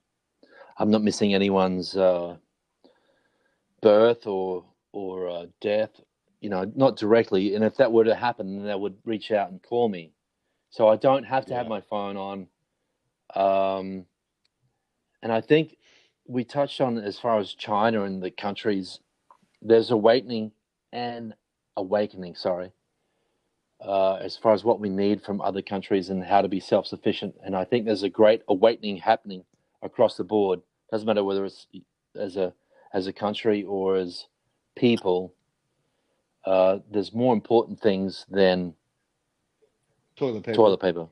I'm 0.78 0.90
not 0.90 1.02
missing 1.02 1.34
anyone's 1.34 1.96
uh, 1.96 2.36
birth 3.82 4.26
or 4.26 4.64
or 4.92 5.28
uh, 5.28 5.46
death 5.60 5.90
you 6.40 6.50
know, 6.50 6.70
not 6.74 6.96
directly. 6.96 7.54
And 7.54 7.64
if 7.64 7.76
that 7.76 7.90
were 7.90 8.04
to 8.04 8.14
happen, 8.14 8.56
then 8.56 8.66
they 8.66 8.74
would 8.74 8.96
reach 9.04 9.32
out 9.32 9.50
and 9.50 9.62
call 9.62 9.88
me. 9.88 10.12
So 10.70 10.88
I 10.88 10.96
don't 10.96 11.24
have 11.24 11.46
to 11.46 11.54
have 11.54 11.66
my 11.66 11.80
phone 11.80 12.16
on. 12.16 12.46
Um, 13.34 14.06
and 15.22 15.32
I 15.32 15.40
think 15.40 15.76
we 16.28 16.44
touched 16.44 16.80
on 16.80 16.98
as 16.98 17.18
far 17.18 17.38
as 17.38 17.52
China 17.52 18.04
and 18.04 18.22
the 18.22 18.30
countries, 18.30 19.00
there's 19.62 19.90
awakening 19.90 20.52
and 20.92 21.34
awakening, 21.76 22.34
sorry, 22.34 22.72
uh, 23.80 24.14
as 24.14 24.36
far 24.36 24.52
as 24.52 24.64
what 24.64 24.80
we 24.80 24.88
need 24.88 25.22
from 25.22 25.40
other 25.40 25.62
countries 25.62 26.10
and 26.10 26.24
how 26.24 26.40
to 26.42 26.48
be 26.48 26.60
self 26.60 26.86
sufficient. 26.86 27.34
And 27.44 27.54
I 27.56 27.64
think 27.64 27.84
there's 27.84 28.02
a 28.02 28.08
great 28.08 28.42
awakening 28.48 28.98
happening 28.98 29.44
across 29.82 30.16
the 30.16 30.24
board. 30.24 30.60
Doesn't 30.90 31.06
matter 31.06 31.24
whether 31.24 31.44
it's 31.44 31.66
as 32.14 32.36
a 32.36 32.52
as 32.92 33.06
a 33.06 33.12
country 33.12 33.64
or 33.64 33.96
as 33.96 34.26
people 34.76 35.34
uh, 36.46 36.78
there's 36.90 37.12
more 37.12 37.34
important 37.34 37.80
things 37.80 38.24
than 38.30 38.72
Toilet 40.16 40.44
paper. 40.44 40.56
toilet 40.56 40.80
paper. 40.80 41.08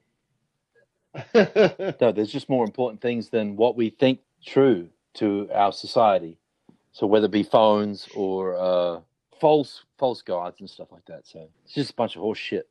No, 2.00 2.10
there's 2.12 2.32
just 2.32 2.48
more 2.48 2.64
important 2.64 3.00
things 3.00 3.28
than 3.30 3.56
what 3.56 3.76
we 3.76 3.90
think 3.90 4.20
true 4.44 4.88
to 5.14 5.48
our 5.52 5.72
society. 5.72 6.38
So 6.92 7.06
whether 7.06 7.26
it 7.26 7.30
be 7.32 7.42
phones 7.42 8.08
or 8.14 8.56
uh, 8.56 9.00
false 9.40 9.84
false 9.98 10.22
gods 10.22 10.60
and 10.60 10.68
stuff 10.70 10.92
like 10.92 11.04
that. 11.06 11.26
So 11.26 11.48
it's 11.64 11.74
just 11.74 11.90
a 11.90 11.94
bunch 11.94 12.16
of 12.16 12.22
horse 12.22 12.38
shit. 12.38 12.68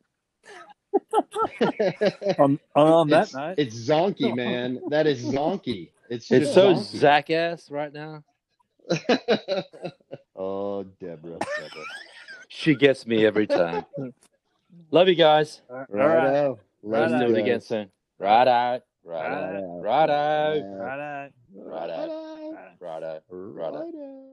On 2.39 2.59
on 2.75 3.09
that 3.09 3.23
it's, 3.23 3.33
note, 3.33 3.55
it's 3.57 3.75
zonky, 3.75 4.35
man. 4.35 4.79
That 4.89 5.07
is 5.07 5.23
zonky. 5.25 5.89
It's 6.09 6.29
It's 6.31 6.53
so 6.53 6.75
zonky. 6.75 6.97
Zach 6.97 7.29
ass 7.31 7.71
right 7.71 7.91
now. 7.91 8.23
oh, 10.35 10.83
Deborah. 10.99 11.39
Deborah. 11.39 11.85
She 12.47 12.75
gets 12.75 13.07
me 13.07 13.25
every 13.25 13.47
time. 13.47 13.85
Love 14.91 15.07
you 15.07 15.15
guys. 15.15 15.61
all 15.69 15.77
right, 15.77 15.89
Righto. 15.89 16.59
Let's 16.83 17.11
Righto. 17.13 17.27
do 17.27 17.35
it 17.35 17.39
again 17.39 17.61
soon. 17.61 17.89
Right 18.19 18.47
out. 18.47 18.83
Right 19.03 19.27
Righto. 19.27 19.57
out. 19.57 19.81
Right 19.81 20.09
out. 20.09 20.61
right, 20.61 20.61
Right 20.77 20.99
out. 20.99 21.31
Right 21.55 21.89
out. 21.89 22.22
Righto. 22.84 23.23
Righto. 23.29 23.79
Righto. 23.79 24.32